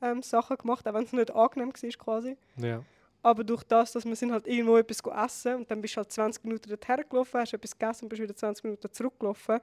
ähm, 0.03 0.23
Sachen 0.23 0.57
gemacht, 0.57 0.87
auch 0.89 0.95
wenn 0.95 1.05
es 1.05 1.13
nicht 1.13 1.31
angenehm 1.35 1.73
war 1.73 1.91
quasi. 1.91 2.37
Ja. 2.57 2.83
Aber 3.23 3.43
durch 3.43 3.63
das, 3.65 3.93
dass 3.93 4.05
wir 4.05 4.15
sind 4.17 4.33
halt 4.33 4.47
irgendwo 4.47 4.77
etwas 4.77 5.01
essen 5.27 5.55
und 5.57 5.71
dann 5.71 5.81
bist 5.81 5.95
du 5.95 5.99
halt 5.99 6.13
20 6.13 6.45
Minuten 6.45 6.69
dorthin 6.69 7.05
gelaufen, 7.09 7.41
hast 7.41 7.55
etwas 7.55 7.79
gegessen 7.79 8.05
und 8.05 8.09
bist 8.11 8.21
wieder 8.23 8.37
20 8.37 8.65
Minuten 8.65 8.93
zurückgelaufen. 8.93 9.61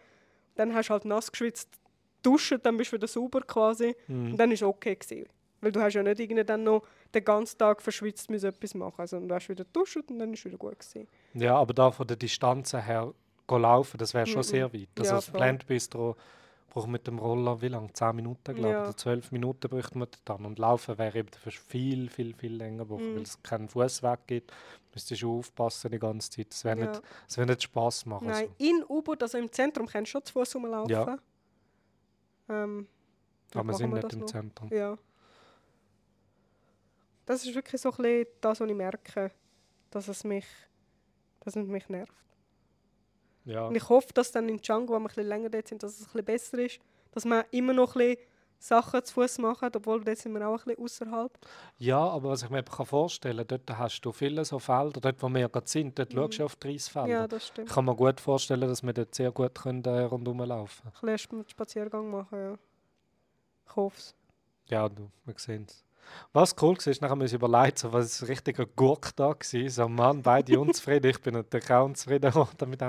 Dann 0.55 0.73
hast 0.73 0.87
du 0.89 0.93
halt 0.93 1.05
nass 1.05 1.31
geschwitzt, 1.31 1.69
duschen, 2.23 2.59
dann 2.63 2.75
bist 2.77 2.91
du 2.91 2.95
wieder 2.97 3.07
sauber 3.07 3.41
quasi. 3.41 3.95
Mhm. 4.07 4.31
Und 4.31 4.37
dann 4.37 4.49
war 4.49 4.53
es 4.55 4.63
okay. 4.63 4.95
Gewesen. 4.95 5.27
Weil 5.61 5.71
du 5.71 5.79
hast 5.79 5.93
ja 5.93 6.01
nicht 6.01 6.19
irgendwie 6.19 6.43
dann 6.43 6.63
noch 6.63 6.81
den 7.13 7.23
ganzen 7.23 7.55
Tag 7.59 7.83
verschwitzt 7.83 8.31
müssen 8.31 8.47
etwas 8.47 8.73
machen. 8.73 8.95
Also 8.99 9.19
du 9.19 9.33
hast 9.35 9.47
wieder 9.47 9.63
geduscht 9.63 9.97
und 10.09 10.17
dann 10.17 10.33
ist 10.33 10.39
es 10.39 10.45
wieder 10.45 10.57
gut 10.57 10.79
gewesen. 10.79 11.07
ja, 11.35 11.55
aber 11.55 11.73
da 11.75 11.91
von 11.91 12.07
der 12.07 12.17
Distanz 12.17 12.73
her 12.73 13.13
laufen, 13.47 13.97
das 13.97 14.13
wäre 14.13 14.25
schon 14.25 14.39
Mhm. 14.39 14.43
sehr 14.43 14.73
weit. 14.73 14.87
Also 14.97 15.09
Ja, 15.11 15.15
das 15.17 15.25
voll. 15.29 15.39
Braucht 16.73 16.87
mit 16.87 17.05
dem 17.05 17.19
Roller 17.19 17.61
wie 17.61 17.67
lange? 17.67 17.91
10 17.91 18.15
Minuten, 18.15 18.55
glaube 18.55 18.69
ich, 18.69 18.73
Ja. 18.73 18.83
oder 18.83 18.95
12 18.95 19.31
Minuten 19.33 19.67
bräuchte 19.69 19.97
man 19.97 20.07
dann. 20.23 20.45
Und 20.45 20.57
laufen 20.57 20.97
wäre 20.97 21.19
eben 21.19 21.29
dafür 21.29 21.51
viel, 21.51 22.09
viel, 22.09 22.33
viel 22.33 22.55
länger 22.55 22.85
Mhm. 22.85 23.15
weil 23.15 23.21
es 23.23 23.43
keinen 23.43 23.67
Fußweg 23.67 24.25
gibt. 24.25 24.53
Müsstest 24.93 25.21
du 25.21 25.39
aufpassen 25.39 25.91
die 25.91 25.99
ganze 25.99 26.29
Zeit. 26.29 26.49
Das 26.51 26.63
wäre 26.63 26.79
Ja. 26.79 26.85
nicht, 26.91 27.01
wär 27.37 27.45
nicht 27.45 27.63
Spass 27.63 28.05
machen. 28.05 28.27
Nein, 28.27 28.47
So. 28.57 28.65
in 28.65 28.85
U-Boot, 28.87 29.21
also 29.21 29.37
im 29.37 29.51
Zentrum, 29.51 29.85
kannst 29.85 30.09
du 30.09 30.11
schon 30.13 30.25
zu 30.25 30.31
Fuß 30.33 30.55
rumlaufen. 30.55 30.89
Ja. 30.91 31.17
Ähm, 32.47 32.87
Aber 33.53 33.67
wir 33.67 33.73
sind 33.73 33.91
wir 33.93 34.01
nicht 34.01 34.13
im 34.13 34.19
noch? 34.19 34.25
Zentrum. 34.27 34.69
Ja. 34.71 34.97
Das 37.25 37.45
ist 37.45 37.53
wirklich 37.53 37.81
so 37.81 37.89
ein 37.91 37.97
bisschen 37.97 38.27
das, 38.41 38.59
was 38.61 38.69
ich 38.69 38.75
merke, 38.75 39.31
dass 39.89 40.07
es 40.07 40.23
mich, 40.23 40.45
dass 41.41 41.55
es 41.55 41.67
mich 41.67 41.87
nervt. 41.89 42.13
Ja. 43.45 43.67
Und 43.67 43.75
ich 43.75 43.89
hoffe, 43.89 44.13
dass 44.13 44.31
dann 44.31 44.47
in 44.49 44.57
Django, 44.57 44.93
wo 44.93 44.97
wir 44.97 44.99
ein 44.99 45.07
bisschen 45.07 45.27
länger 45.27 45.49
dort 45.49 45.67
sind, 45.67 45.81
dass 45.83 45.93
es 45.93 46.01
ein 46.01 46.05
bisschen 46.05 46.25
besser 46.25 46.59
ist. 46.59 46.79
Dass 47.11 47.25
man 47.25 47.43
immer 47.51 47.73
noch 47.73 47.95
ein 47.95 48.09
bisschen 48.15 48.27
Sachen 48.59 49.03
zu 49.03 49.13
Fuß 49.15 49.39
machen, 49.39 49.69
obwohl 49.75 50.03
dort 50.03 50.17
sind 50.19 50.33
wir 50.33 50.47
auch 50.47 50.59
ein 50.59 50.75
bisschen 50.75 50.83
außerhalb. 51.07 51.31
Ja, 51.79 51.97
aber 51.99 52.29
was 52.29 52.43
ich 52.43 52.49
mir 52.51 52.61
kann 52.61 52.85
vorstellen 52.85 53.47
kann, 53.47 53.59
dort 53.65 53.77
hast 53.79 54.01
du 54.01 54.11
viele 54.11 54.45
so 54.45 54.59
Felder, 54.59 55.01
dort 55.01 55.21
wo 55.23 55.29
wir 55.29 55.49
gerade 55.49 55.67
sind, 55.67 55.97
dort 55.97 56.13
Mhm. 56.13 56.17
schaust 56.17 56.39
du 56.39 56.45
auf 56.45 56.55
die 56.57 56.67
Reisfelder. 56.67 57.07
Ja, 57.09 57.27
das 57.27 57.41
Ich 57.43 57.47
stimmt. 57.49 57.69
kann 57.69 57.85
mir 57.85 57.95
gut 57.95 58.21
vorstellen, 58.21 58.67
dass 58.69 58.83
wir 58.83 58.93
dort 58.93 59.15
sehr 59.15 59.31
gut 59.31 59.55
können, 59.55 59.83
äh, 59.85 60.01
rundherum 60.01 60.41
laufen 60.41 60.87
Ein 61.01 61.15
bisschen 61.15 61.43
Spaziergang 61.49 62.11
machen, 62.11 62.37
ja. 62.39 62.57
Ich 63.67 63.75
hoffe 63.75 63.97
es. 63.97 64.15
Ja, 64.69 64.87
du, 64.87 65.09
wir 65.25 65.33
sehen 65.37 65.65
es. 65.67 65.83
Was 66.33 66.55
cool 66.61 66.77
war, 66.77 66.87
ist, 66.87 67.01
nachher 67.01 67.11
haben 67.11 67.19
wir 67.19 67.25
uns 67.25 67.33
überlegt, 67.33 67.79
so, 67.79 67.91
was 67.91 68.05
ist 68.05 68.21
ein 68.21 68.27
richtiger 68.27 68.65
Gurk 68.65 69.15
da 69.15 69.29
war. 69.29 69.69
So, 69.69 69.87
Mann, 69.87 70.21
beide 70.21 70.59
unzufrieden. 70.59 71.11
Ich 71.11 71.21
bin 71.21 71.33
natürlich 71.33 71.71
auch 71.71 71.85
unzufrieden 71.85 72.31
damit. 72.57 72.81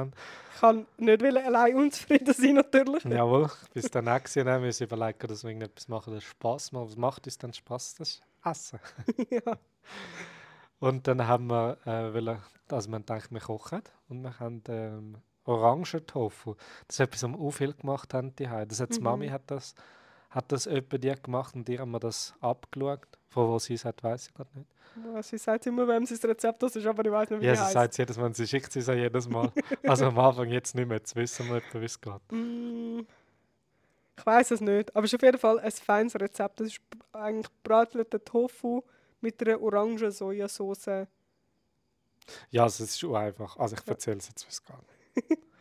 Ich 0.55 0.61
kann 0.61 0.87
nicht 0.99 1.23
allein 1.23 1.77
unzufrieden 1.77 2.33
sein, 2.35 2.55
natürlich. 2.55 3.05
Jawohl, 3.05 3.51
bis 3.75 3.91
dann 3.91 4.09
auch 4.09 4.23
gesehen 4.23 4.49
haben 4.49 4.63
wir 4.63 4.69
uns 4.69 4.81
überlegt, 4.81 5.29
dass 5.29 5.43
wir 5.43 5.51
irgendetwas 5.51 5.89
machen, 5.89 6.15
das 6.15 6.25
Spaß 6.25 6.73
macht. 6.73 6.89
Was 6.89 6.97
macht 6.97 7.27
uns 7.27 7.39
denn 7.39 7.53
Spaß? 7.53 7.95
Das 7.97 8.09
ist 8.09 8.23
Essen. 8.45 8.79
ja. 9.31 9.57
Und 10.79 11.07
dann 11.07 11.27
haben 11.27 11.49
wir, 11.49 11.79
äh, 11.85 12.13
wollen, 12.13 12.39
also 12.71 12.91
wir 12.91 12.99
gedacht, 12.99 13.31
wir 13.31 13.41
kochen 13.41 13.83
und 14.09 14.23
wir 14.23 14.39
haben 14.41 14.63
ähm, 14.69 15.17
Orangentofu. 15.45 16.55
Das 16.87 16.97
ist 16.97 17.01
etwas, 17.01 17.23
was 17.23 17.31
wir 17.31 17.39
auch 17.41 17.51
viel 17.51 17.73
gemacht 17.73 18.15
haben. 18.15 18.35
Die 18.37 18.45
Das 18.45 18.81
hat 18.81 18.95
die 18.95 18.99
Mhm. 18.99 19.05
Mami 19.05 19.29
hat 19.29 19.51
das, 19.51 19.75
hat 20.33 20.51
das 20.51 20.67
etwa 20.67 20.99
die 20.99 21.15
gemacht 21.23 21.55
und 21.55 21.69
die 21.69 21.79
haben 21.79 21.91
wir 21.93 22.01
das 22.01 22.35
abgeschaut. 22.41 23.07
Von 23.29 23.49
wo 23.49 23.59
sie 23.59 23.75
es 23.75 23.85
hat, 23.85 24.03
weiß 24.03 24.27
ich 24.29 24.35
gerade 24.35 24.51
nicht. 24.59 24.69
Ja, 25.15 25.23
Sie 25.23 25.39
sagt 25.39 25.67
immer, 25.67 25.89
wem 25.89 26.05
sie 26.05 26.15
das 26.17 26.25
Rezept 26.29 26.63
das 26.63 26.77
ist, 26.77 26.85
aber 26.85 27.03
ich 27.05 27.11
weiß 27.13 27.31
nicht, 27.31 27.41
wie 27.41 27.47
Ja, 27.47 27.55
sie 27.55 27.63
heisst. 27.63 27.73
sagt 27.73 27.93
es 27.93 27.97
jedes 27.99 28.17
Mal, 28.19 28.35
sie 28.35 28.47
schickt 28.47 28.77
es 28.77 28.87
jedes 28.89 29.27
Mal. 29.29 29.51
also 29.85 30.07
am 30.07 30.19
Anfang 30.19 30.49
jetzt 30.51 30.75
nicht 30.75 30.87
mehr, 30.87 30.99
jetzt 30.99 31.17
wissen 31.17 31.49
wir 31.49 31.57
etwa, 31.57 31.81
wie 31.81 31.85
es 31.87 31.99
geht. 31.99 32.21
Mm, 32.31 33.01
ich 34.19 34.27
weiß 34.27 34.51
es 34.51 34.61
nicht, 34.61 34.95
aber 34.95 35.05
es 35.07 35.13
ist 35.13 35.17
auf 35.19 35.23
jeden 35.23 35.39
Fall 35.39 35.59
ein 35.61 35.71
feines 35.73 36.15
Rezept. 36.15 36.61
Das 36.61 36.69
ist 36.69 36.81
eigentlich 37.13 37.49
bratelter 37.63 38.23
Tofu 38.23 38.83
mit 39.23 39.41
einer 39.47 39.61
orangen 39.63 40.11
Sojasauce. 40.11 41.07
Ja, 42.51 42.65
also 42.65 42.85
es 42.85 43.03
ist 43.03 43.05
einfach. 43.05 43.57
Also 43.57 43.77
ich 43.77 43.87
Ja. 43.87 43.93
erzähle 43.93 44.19
es 44.19 44.29
jetzt, 44.29 44.45
wie 44.45 44.51
es 44.51 44.63
geht. 44.63 45.39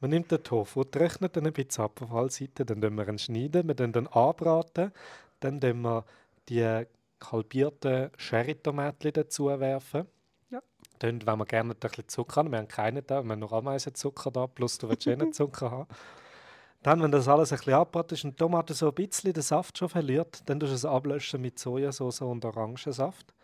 Man 0.00 0.10
nimmt 0.10 0.30
den 0.30 0.42
Tofu, 0.42 0.84
trocknet 0.84 1.36
ihn 1.36 1.46
ein 1.46 1.52
bisschen 1.52 1.84
ab 1.84 2.02
auf 2.02 2.12
alle 2.12 2.30
Seiten, 2.30 2.66
dann 2.66 2.78
schneiden 2.78 2.96
wir 2.96 3.08
ihn, 3.08 3.18
schneiden, 3.18 3.68
wir 3.68 3.80
ihn 3.80 4.06
anbraten, 4.08 4.92
dann 5.40 5.60
tun 5.60 5.80
wir 5.82 6.04
die 6.48 6.86
halbierten 7.24 8.10
Sherry-Tomaten 8.16 9.12
dazu 9.12 9.46
werfen. 9.46 10.06
Ja. 10.50 10.60
Dann, 10.98 11.26
wenn 11.26 11.38
wir 11.38 11.46
gerne 11.46 11.72
ein 11.72 11.78
bisschen 11.78 12.08
Zucker 12.08 12.36
haben, 12.36 12.50
wir 12.50 12.58
haben 12.58 12.68
keinen 12.68 13.06
da, 13.06 13.22
wir 13.22 13.32
haben 13.32 13.40
nur 13.40 13.52
Ameisenzucker 13.52 14.30
da, 14.30 14.46
plus 14.46 14.78
du 14.78 14.88
willst 14.88 15.06
eh 15.06 15.16
Zucker 15.30 15.70
haben. 15.70 15.88
Dann, 16.82 17.02
wenn 17.02 17.10
das 17.10 17.26
alles 17.26 17.52
ein 17.52 17.58
bisschen 17.58 17.74
abgebraten 17.74 18.14
ist 18.14 18.24
und 18.24 18.32
die 18.32 18.36
Tomate 18.36 18.74
so 18.74 18.88
ein 18.88 18.94
bisschen 18.94 19.32
den 19.32 19.42
Saft 19.42 19.78
schon 19.78 19.88
verliert, 19.88 20.42
dann 20.46 20.60
tust 20.60 20.72
du 20.72 20.76
es 20.76 20.84
ablöschen 20.84 21.40
mit 21.40 21.58
Sojasauce 21.58 22.20
und 22.20 22.44
Orangensaft. 22.44 23.34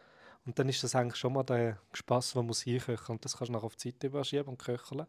Und 0.45 0.59
dann 0.59 0.69
ist 0.69 0.83
das 0.85 0.95
eigentlich 0.95 1.17
schon 1.17 1.33
mal 1.33 1.43
der 1.43 1.79
Spass, 1.93 2.33
der 2.33 2.43
muss 2.43 2.67
einköcheln. 2.67 3.17
Und 3.17 3.25
das 3.25 3.37
kannst 3.37 3.49
du 3.49 3.53
nachher 3.53 3.65
auf 3.65 3.77
die 3.77 3.89
Seite 3.89 4.09
überschieben 4.09 4.49
und 4.49 4.59
köcheln. 4.59 5.07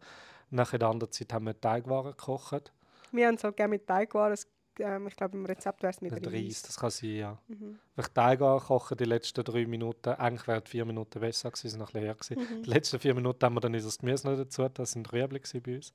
Nach 0.49 0.73
in 0.73 0.79
der 0.79 0.89
anderen 0.89 1.11
Zeit 1.11 1.33
haben 1.33 1.45
wir 1.45 1.59
Teigwaren 1.59 2.11
gekocht. 2.11 2.71
Wir 3.11 3.27
haben 3.27 3.35
es 3.35 3.43
halt 3.43 3.57
gerne 3.57 3.69
mit 3.71 3.87
Teigwaren. 3.87 4.37
Ähm, 4.79 5.05
ich 5.07 5.15
glaube, 5.15 5.37
im 5.37 5.45
Rezept 5.45 5.83
wäre 5.83 5.91
es 5.91 6.01
mit 6.01 6.11
Mit 6.11 6.25
Reis. 6.25 6.33
Reis, 6.33 6.61
das 6.63 6.79
kann 6.79 6.89
sein, 6.89 7.15
ja. 7.15 7.37
Mhm. 7.47 7.77
Wenn 7.95 8.05
ich 8.05 8.11
Teigwaren 8.11 8.59
koche, 8.59 8.95
die 8.95 9.03
letzten 9.05 9.43
drei 9.43 9.67
Minuten, 9.67 10.09
eigentlich 10.09 10.47
wären 10.47 10.63
die 10.63 10.69
vier 10.71 10.85
Minuten 10.85 11.19
besser 11.19 11.51
gewesen, 11.51 11.69
sind 11.69 11.79
noch 11.79 11.93
her 11.93 12.15
gewesen. 12.15 12.37
Mhm. 12.39 12.63
Die 12.63 12.69
letzten 12.69 12.99
vier 12.99 13.13
Minuten 13.13 13.45
haben 13.45 13.53
wir 13.53 13.61
dann 13.61 13.75
unser 13.75 13.95
Gemüse 13.97 14.27
noch 14.27 14.35
dazu, 14.35 14.67
das 14.69 14.93
sind 14.93 15.13
Rüebli 15.13 15.41
bei 15.63 15.75
uns. 15.75 15.93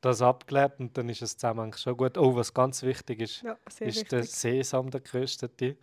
Das 0.00 0.22
abgeklärt 0.22 0.78
und 0.78 0.96
dann 0.96 1.08
ist 1.08 1.22
es 1.22 1.36
zusammen 1.36 1.72
schon 1.72 1.96
gut. 1.96 2.18
Oh, 2.18 2.36
was 2.36 2.52
ganz 2.52 2.82
wichtig 2.82 3.20
ist, 3.20 3.42
Ja, 3.42 3.56
ist 3.66 3.80
der 3.80 4.20
wichtig. 4.20 4.30
Sesam, 4.30 4.90
der 4.90 5.00
geröstete. 5.00 5.76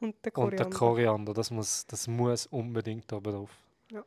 Und 0.00 0.14
der 0.24 0.38
Und 0.38 0.52
der 0.52 0.66
Koriander. 0.66 0.78
Koriander, 0.78 1.34
das 1.34 1.50
muss, 1.50 1.86
das 1.86 2.06
muss 2.06 2.46
unbedingt 2.46 3.12
oben 3.12 3.32
drauf. 3.32 3.50
Ja. 3.90 4.04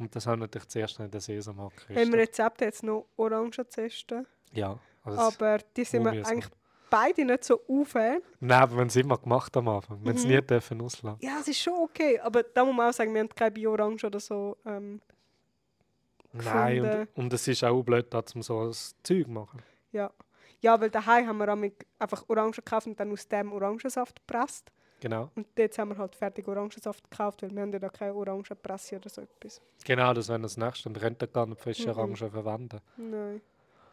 Und 0.00 0.16
das 0.16 0.26
haben 0.26 0.40
wir 0.40 0.44
natürlich 0.46 0.68
zuerst 0.68 0.98
in 0.98 1.10
den 1.10 1.20
Sesam 1.20 1.58
Im 1.58 1.64
angerüstet. 1.66 2.14
Rezept 2.14 2.60
jetzt 2.62 2.82
noch 2.82 3.06
Orangenzeste. 3.16 4.26
Ja, 4.52 4.78
also 5.04 5.20
Aber 5.20 5.58
die 5.76 5.84
sind 5.84 6.04
wir 6.04 6.10
eigentlich 6.26 6.46
beide 6.88 7.24
nicht 7.24 7.44
so 7.44 7.60
auf. 7.68 7.94
Nein, 7.94 8.22
aber 8.40 8.72
wir 8.72 8.80
haben 8.80 8.86
es 8.88 8.96
immer 8.96 9.16
gemacht 9.18 9.56
am 9.56 9.68
Anfang. 9.68 10.02
Wir 10.02 10.08
haben 10.10 10.16
es 10.16 10.24
Mhm. 10.24 10.30
nie 10.30 10.40
dürfen 10.42 10.80
auslassen. 10.82 11.18
Ja, 11.24 11.38
es 11.40 11.46
ist 11.48 11.60
schon 11.60 11.74
okay. 11.74 12.18
Aber 12.18 12.42
da 12.42 12.64
muss 12.64 12.74
man 12.74 12.88
auch 12.90 12.92
sagen, 12.94 13.12
wir 13.14 13.20
haben 13.20 13.28
keine 13.28 13.50
Bio-Orange 13.52 14.06
oder 14.06 14.18
so. 14.18 14.56
Ähm, 14.66 15.00
Nein, 16.32 16.80
und, 16.82 17.08
und 17.24 17.32
es 17.32 17.46
ist 17.48 17.64
auch 17.64 17.82
blöd, 17.82 18.12
dass 18.14 18.34
man 18.34 18.42
so 18.42 18.60
ein 18.62 18.72
Zeug 19.02 19.26
machen. 19.28 19.62
ja. 19.92 20.10
ja, 20.60 20.80
weil 20.80 20.90
daheim 20.90 21.26
haben 21.26 21.38
wir 21.38 21.72
einfach 21.98 22.24
Orangen 22.28 22.52
gekauft 22.52 22.86
und 22.86 22.98
dann 23.00 23.10
aus 23.12 23.26
dem 23.26 23.52
Orangensaft 23.52 24.16
gepresst. 24.26 24.70
Genau. 25.00 25.30
Und 25.34 25.46
jetzt 25.56 25.78
haben 25.78 25.90
wir 25.90 25.98
halt 25.98 26.14
fertig 26.14 26.46
Orangensaft 26.46 27.10
gekauft, 27.10 27.42
weil 27.42 27.50
wir 27.50 27.62
haben 27.62 27.72
ja 27.72 27.78
da 27.78 27.88
keine 27.88 28.14
Orangenpresse 28.14 28.96
oder 28.96 29.08
so 29.08 29.22
etwas. 29.22 29.60
Genau, 29.84 30.12
das 30.12 30.28
wäre 30.28 30.40
das 30.40 30.56
nächste. 30.56 30.88
Und 30.88 30.94
wir 30.96 31.02
könnten 31.02 31.32
gar 31.32 31.46
nicht 31.46 31.60
frische 31.60 31.84
Mhm. 31.90 31.98
Orangen 31.98 32.16
verwenden. 32.16 32.80
Nein. 32.96 33.40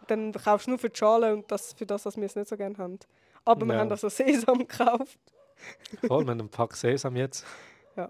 Dann 0.08 0.32
kaufst 0.34 0.68
du 0.68 0.72
nur 0.72 0.80
für 0.80 0.90
die 0.90 0.98
Schale 0.98 1.34
und 1.34 1.50
das, 1.52 1.74
für 1.74 1.86
das, 1.86 2.06
was 2.06 2.16
wir 2.18 2.24
es 2.26 2.36
nicht 2.36 2.48
so 2.48 2.56
gerne 2.58 2.78
haben. 2.78 3.00
Aber 3.46 3.66
wir 3.66 3.74
Ja. 3.74 3.80
haben 3.82 3.92
also 3.92 4.10
Sesam 4.10 4.60
gekauft. 4.60 5.18
Voll, 6.06 6.26
wir 6.26 6.32
haben 6.32 6.40
einen 6.40 6.50
Pack 6.50 6.76
Sesam 6.76 7.16
jetzt. 7.16 7.46
Ja, 7.96 8.10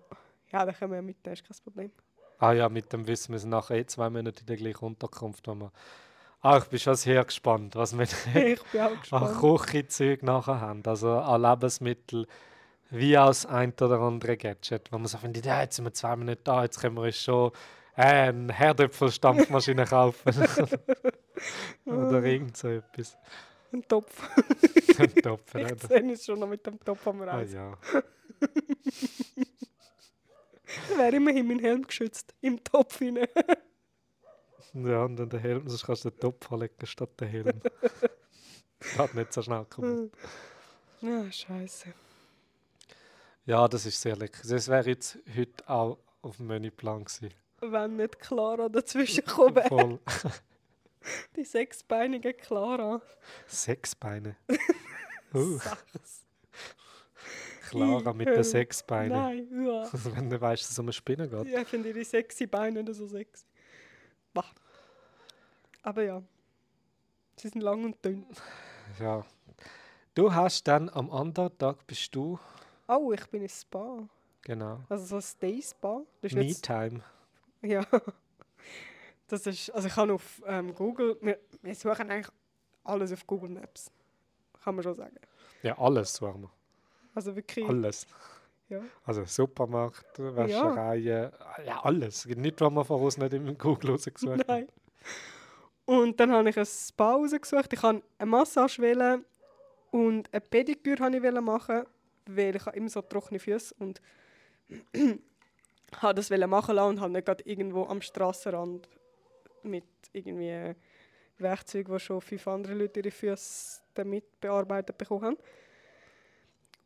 dann 0.52 0.74
können 0.76 0.92
wir 0.92 0.98
ja 0.98 1.02
mitnehmen, 1.02 1.34
ist 1.34 1.44
kein 1.48 1.58
Problem. 1.64 1.92
Ah 2.40 2.52
ja, 2.54 2.70
mit 2.70 2.92
dem 2.94 3.08
Wissen, 3.08 3.32
wir 3.32 3.40
sind 3.40 3.50
nachher 3.50 3.78
eh 3.78 3.86
zwei 3.86 4.10
Monate 4.10 4.42
in 4.42 4.46
der 4.48 4.58
gleichen 4.58 4.86
Unterkunft. 4.86 5.48
Wo 5.48 5.56
wir 5.56 5.72
ah, 6.42 6.58
ich 6.58 6.66
bin 6.66 6.78
schon 6.80 6.96
sehr 6.96 7.24
gespannt, 7.26 7.76
was 7.76 7.98
wir 7.98 8.04
ich 8.36 8.62
bin 8.64 8.82
auch 8.82 9.22
an. 9.22 9.38
Küchenzeug 9.62 10.24
nachher 10.24 10.60
haben. 10.62 10.84
Also 10.86 11.12
an 11.12 11.42
Lebensmittel 11.42 12.28
wie 12.89 13.17
aus 13.17 13.45
ein 13.45 13.73
oder 13.82 14.00
andere 14.00 14.38
Gadget. 14.38 14.91
Wo 14.91 14.97
man 14.97 15.08
so 15.08 15.17
findet, 15.17 15.45
ja, 15.45 15.62
jetzt 15.62 15.76
sind 15.76 15.86
wir 15.86 15.93
zwei 15.93 16.15
Minuten 16.15 16.41
da, 16.43 16.63
jetzt 16.63 16.80
können 16.80 16.95
wir 16.95 17.04
uns 17.04 17.21
schon 17.21 17.52
äh, 17.95 18.02
eine 18.30 18.54
Herdöpfelstampfmaschine 18.54 19.86
kaufen. 19.89 20.32
oder 21.86 22.23
irgend 22.23 22.56
so 22.58 22.69
etwas. 22.69 23.17
Ein 23.73 23.84
Topf. 23.88 24.21
Ein 25.00 25.13
Topf, 25.15 25.56
Ich 25.56 25.65
oder? 25.71 25.88
sehe 25.88 26.02
uns 26.04 26.26
schon 26.26 26.39
noch 26.39 26.47
mit 26.47 26.65
dem 26.65 26.80
Topf 26.80 27.06
am 27.08 27.21
Ah, 27.23 27.26
Reis. 27.36 27.52
ja. 27.54 27.78
Dann 30.89 30.97
wäre 30.97 31.15
immerhin 31.15 31.47
mein 31.47 31.60
Helm 31.60 31.86
geschützt. 31.86 32.34
Im 32.41 32.63
Topf 32.63 32.97
hinein. 33.00 33.28
ja, 34.73 35.04
und 35.04 35.15
dann 35.17 35.30
der 35.30 35.39
Helm, 35.39 35.67
sonst 35.67 35.86
kannst 35.86 36.06
du 36.06 36.10
den 36.10 36.19
Topf 36.19 36.52
anlegen 36.52 36.86
statt 36.86 37.10
den 37.19 37.28
Helm. 37.28 37.62
Geht 38.95 39.13
nicht 39.15 39.34
so 39.34 39.41
schnell 39.41 39.65
kaputt. 39.65 40.12
Ja, 41.02 41.32
scheiße. 41.32 41.93
Ja, 43.48 43.66
das 43.70 43.86
ist 43.86 44.02
sehr 44.02 44.18
lecker. 44.18 44.42
Das 44.46 44.68
wäre 44.68 44.90
jetzt 44.90 45.18
heute 45.34 45.70
auch 45.70 45.98
auf 46.22 46.36
dem 46.36 46.48
Menüplan 46.48 47.06
gewesen. 47.06 47.34
Wenn 47.62 47.96
nicht 47.96 48.20
Clara 48.20 48.68
dazwischen 48.68 49.26
kommen. 49.26 49.64
Voll 49.70 50.00
Die 51.38 51.46
sechsbeinige 51.46 52.34
Clara. 52.34 53.02
sechs 53.48 53.96
Beine. 53.96 54.36
Uh, 55.34 55.58
Sechs. 55.60 56.26
Clara 57.70 58.14
mit 58.14 58.30
den 58.30 58.44
sechs 58.46 58.82
Beinen. 58.82 59.10
Nein, 59.12 59.66
ja. 59.66 59.90
Wenn 60.16 60.30
du 60.30 60.40
weißt, 60.40 60.64
dass 60.64 60.72
es 60.72 60.80
um 60.80 60.86
eine 60.86 60.94
Spinne 60.94 61.28
geht. 61.28 61.48
Ja, 61.48 61.62
ich 61.62 61.68
finde 61.68 61.90
ihre 61.90 62.06
sexy 62.06 62.48
Beine 62.48 62.82
nicht 62.82 62.96
so 62.96 63.06
sexy. 63.08 63.46
Bah. 64.34 64.46
Aber 65.84 66.02
ja. 66.02 66.24
Sie 67.36 67.50
sind 67.50 67.62
lang 67.62 67.84
und 67.84 68.04
dünn. 68.06 68.26
Ja. 69.02 69.26
Du 70.16 70.34
hast 70.34 70.66
dann 70.66 70.88
am 70.90 71.12
anderen 71.12 71.56
Tag 71.58 71.86
bist 71.86 72.16
du, 72.16 72.40
Oh, 72.88 73.12
ich 73.12 73.26
bin 73.28 73.41
in 73.41 73.50
Spa. 73.50 74.08
genau, 74.43 74.80
Also 74.89 75.06
so 75.06 75.15
ein 75.17 75.21
Stay-Spa. 75.21 76.02
Das 76.21 76.32
ist 76.32 76.38
Me 76.38 76.43
jetzt- 76.45 76.63
Time. 76.65 77.02
Ja. 77.62 77.86
Das 79.28 79.45
ist, 79.45 79.71
also 79.71 79.88
ich 79.88 79.95
habe 79.97 80.13
auf 80.13 80.41
ähm, 80.45 80.73
Google, 80.73 81.17
wir, 81.21 81.38
wir 81.62 81.76
suchen 81.76 82.10
eigentlich 82.10 82.28
alles 82.86 83.12
auf 83.12 83.28
Google 83.28 83.50
Maps. 83.50 83.91
Kann 84.63 84.76
man 84.76 84.84
schon 84.84 84.93
sagen. 84.95 85.15
Ja, 85.63 85.78
alles 85.78 86.13
suchen 86.13 86.43
wir. 86.43 86.52
Also 87.13 87.36
wirklich, 87.36 87.67
Alles. 87.67 88.06
ja. 88.69 88.80
Also 89.04 89.26
Supermarkt, 89.26 90.17
Wäschereien, 90.19 91.32
ja. 91.65 91.84
alles. 91.84 92.19
Es 92.19 92.28
gibt 92.28 92.39
nichts, 92.39 92.62
was 92.62 92.71
man 92.71 92.86
voraus 92.86 93.17
nicht 93.17 93.34
im 93.34 93.58
Google 93.58 93.91
rausgesucht 93.91 94.39
hat. 94.39 94.47
Nein. 94.47 94.67
Und 95.86 96.19
dann 96.19 96.32
habe 96.32 96.50
ich 96.50 96.58
ein 96.58 96.65
Spa 96.65 97.15
rausgesucht. 97.15 97.73
Ich 97.73 97.82
wollte 97.84 98.04
eine 98.19 98.30
Massage 98.32 98.82
wählen 98.82 99.26
und 99.91 100.32
eine 100.34 100.41
Pediküre 100.41 101.04
habe 101.04 101.17
ich 101.17 101.41
machen, 101.41 101.86
weil 102.36 102.56
ich 102.56 102.66
habe 102.66 102.78
immer 102.78 102.90
so 102.90 103.02
trockene 103.02 103.40
Füße 103.40 103.76
und 103.80 104.02
habe 106.02 106.16
das 106.16 106.30
machen 106.30 106.76
lassen 106.76 106.90
und 106.90 107.02
habe 107.02 107.13
nicht 107.13 107.48
irgendwo 107.48 107.86
am 107.86 108.02
Strassenrand 108.02 108.88
mit 109.63 109.86
irgendwie 110.13 110.76
Werkzeugen, 111.38 111.94
wo 111.94 112.00
schon 112.00 112.22
fünf 112.22 112.48
andere 112.48 112.74
Leute 112.74 113.00
ihre 113.00 113.12
Füße 113.12 113.82
damit 113.94 114.40
bearbeitet 114.40 114.98
bekommen 114.98 115.24
haben. 115.24 115.38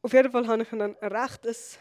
Auf 0.01 0.13
jeden 0.13 0.31
Fall 0.31 0.47
habe 0.47 0.63
ich 0.63 0.69
dann 0.69 0.81
ein 0.81 0.95
rechtes, 1.11 1.77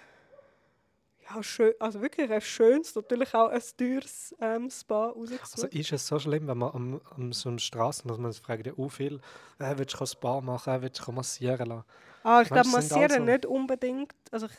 ja, 1.29 1.43
schön, 1.43 1.73
also 1.79 2.03
wirklich 2.03 2.31
ein 2.31 2.41
schönes, 2.41 2.95
natürlich 2.95 3.35
auch 3.35 3.49
ein 3.49 3.63
teures 3.77 4.35
ähm, 4.41 4.69
Spa 4.71 5.07
rausgesucht. 5.07 5.41
Also 5.53 5.67
ist 5.69 5.93
es 5.93 6.07
so 6.07 6.19
schlimm, 6.19 6.47
wenn 6.47 6.59
man 6.59 6.75
am, 6.75 7.01
am 7.17 7.33
so 7.33 7.49
einer 7.49 7.59
Straße, 7.59 8.07
dass 8.07 8.19
man 8.19 8.33
fragt 8.35 8.67
ja 8.67 8.75
auch 8.77 8.89
viel, 8.89 9.21
äh, 9.59 9.75
willst 9.77 9.95
du 9.95 10.01
ein 10.01 10.07
Spa 10.07 10.41
machen, 10.41 10.75
äh, 10.75 10.83
willst 10.83 11.07
du 11.07 11.13
massieren 11.13 11.69
lassen? 11.69 11.85
Ah, 12.23 12.43
ich 12.43 12.49
glaube, 12.49 12.69
massieren 12.69 13.11
also- 13.13 13.25
nicht 13.25 13.47
unbedingt. 13.47 14.13
Also 14.31 14.47
ich, 14.47 14.53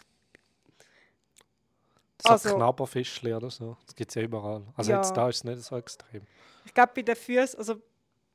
So 2.23 2.29
Also- 2.29 2.55
Knabberfischli 2.55 3.33
oder 3.33 3.49
so. 3.49 3.77
Das 3.85 3.95
gibt 3.95 4.11
es 4.11 4.15
ja 4.15 4.21
überall. 4.21 4.61
Also 4.75 4.91
Ja. 4.91 4.97
jetzt 4.97 5.11
da 5.17 5.27
ist 5.27 5.37
es 5.37 5.43
nicht 5.43 5.63
so 5.63 5.75
extrem. 5.75 6.21
ich 6.65 6.73
glaube, 6.73 6.91
bei 6.95 7.01
den 7.01 7.15
Füßen, 7.15 7.57
also 7.57 7.81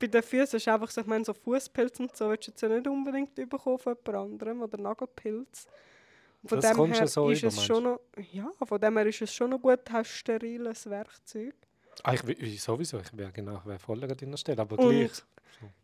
bei 0.00 0.08
den 0.08 0.22
Füßen 0.24 0.56
ist 0.56 0.66
einfach 0.66 0.90
so, 0.90 1.00
ich 1.02 1.06
meine, 1.06 1.24
so 1.24 1.32
Fußpilz 1.32 2.00
und 2.00 2.16
so 2.16 2.28
willst 2.28 2.48
du 2.48 2.50
jetzt 2.50 2.60
ja 2.62 2.68
nicht 2.68 2.86
unbedingt 2.88 3.34
bekommen 3.48 3.78
von 3.78 3.94
jemand 4.04 4.08
anderem 4.32 4.62
oder 4.62 4.76
Nagelpilz. 4.78 5.68
Von 6.44 6.60
Das 6.60 6.72
dem 6.76 6.92
her 6.92 7.06
so 7.06 7.30
ist 7.30 7.38
über, 7.42 7.48
es 7.48 7.64
schon 7.64 7.84
noch, 7.84 8.00
ja, 8.32 8.50
von 8.64 8.80
dem 8.80 8.96
her 8.96 9.06
ist 9.06 9.22
es 9.22 9.32
schon 9.32 9.50
noch 9.50 9.60
gut, 9.62 9.80
hast 9.90 10.08
steriles 10.10 10.90
Werkzeug. 10.90 11.54
Ah, 12.02 12.12
ich, 12.14 12.24
ich 12.28 12.60
sowieso, 12.62 12.98
ich 12.98 13.16
wäre 13.16 13.30
genau, 13.32 13.58
ich 13.58 13.66
wäre 13.66 13.78
voll 13.78 14.02
an 14.02 14.16
deiner 14.16 14.36
Stelle, 14.36 14.60
aber 14.62 14.78
Und- 14.80 14.90
gleich. 14.90 15.22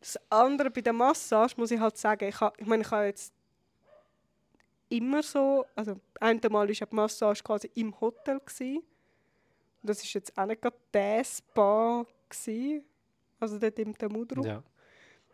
Das 0.00 0.18
andere 0.30 0.70
bei 0.70 0.80
der 0.80 0.92
Massage 0.92 1.54
muss 1.56 1.70
ich 1.70 1.80
halt 1.80 1.96
sagen, 1.96 2.28
ich, 2.28 2.40
ha, 2.40 2.52
ich 2.56 2.66
meine, 2.66 2.82
ich 2.82 2.90
habe 2.90 3.06
jetzt 3.06 3.32
immer 4.88 5.22
so, 5.22 5.64
also 5.74 5.98
einmal 6.20 6.52
war 6.52 6.66
die 6.66 6.84
Massage 6.90 7.42
quasi 7.42 7.70
im 7.74 7.98
Hotel. 8.00 8.40
Gewesen. 8.40 8.82
Das 9.82 10.02
ist 10.02 10.12
jetzt 10.12 10.36
auch 10.36 10.46
nicht 10.46 10.62
gerade 10.62 10.76
der 10.92 11.24
Spa, 11.24 12.06
gewesen, 12.28 12.84
also 13.40 13.58
dort 13.58 13.78
im 13.78 13.96
Temudro. 13.96 14.44
Ja. 14.44 14.62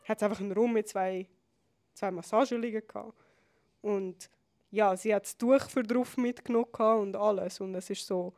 Hat 0.05 0.23
einfach 0.23 0.41
einen 0.41 0.53
Raum 0.53 0.73
mit 0.73 0.89
zwei, 0.89 1.27
zwei 1.95 2.11
Massageliegen 2.11 2.87
gehabt. 2.87 3.13
Und 3.83 4.31
ja, 4.71 4.97
sie 4.97 5.15
hat 5.15 5.25
das 5.25 5.37
Tuch 5.37 5.69
für 5.69 5.83
drauf 5.83 6.17
mitgenommen 6.17 6.67
und 7.01 7.17
alles. 7.17 7.61
Und 7.61 7.75
es 7.75 7.91
ist 7.91 8.07
so, 8.07 8.35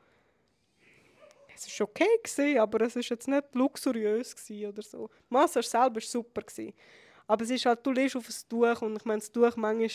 es 1.61 1.67
ist 1.67 1.81
okay 1.81 2.09
gewesen, 2.23 2.59
aber 2.59 2.81
es 2.83 2.97
ist 2.97 3.09
jetzt 3.11 3.29
nicht 3.29 3.55
luxuriös 3.55 4.35
oder 4.67 4.83
so. 4.83 5.09
Die 5.09 5.35
Massage 5.35 5.69
selber 5.69 5.97
war 5.97 6.03
super 6.03 6.43
gewesen. 6.43 6.73
Aber 7.27 7.45
es 7.45 7.51
ist 7.51 7.67
halt, 7.67 7.85
du 7.87 7.93
legst 7.93 8.17
auf 8.17 8.29
ein 8.29 8.49
Tuch 8.49 8.83
und 8.83 8.97
ich 8.97 9.05
meine, 9.05 9.21
das 9.21 9.31
Tuch 9.31 9.57
manchmal 9.57 9.91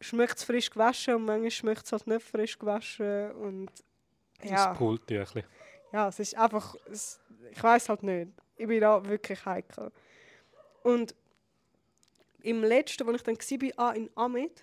schmeckt 0.00 0.36
es 0.38 0.44
frisch 0.44 0.68
gewaschen 0.68 1.14
und 1.14 1.24
manchmal 1.24 1.50
schmeckt 1.50 1.86
es 1.86 1.92
halt 1.92 2.06
nicht 2.06 2.22
frisch 2.22 2.58
gewaschen 2.58 3.30
und 3.32 3.70
ja, 4.42 4.68
Das 4.68 4.78
Pooltüchli. 4.78 5.44
ja, 5.92 6.08
es 6.08 6.18
ist 6.18 6.36
einfach, 6.36 6.74
es, 6.90 7.20
ich 7.50 7.62
weiß 7.62 7.88
halt 7.88 8.02
nicht. 8.02 8.32
Ich 8.56 8.66
bin 8.66 8.80
da 8.80 9.04
wirklich 9.04 9.44
heikel. 9.46 9.92
Und 10.82 11.14
im 12.42 12.62
letzten, 12.62 13.06
wo 13.06 13.12
ich 13.12 13.22
dann 13.22 13.36
war, 13.36 13.88
ah, 13.88 13.92
in 13.92 14.10
Amed, 14.14 14.62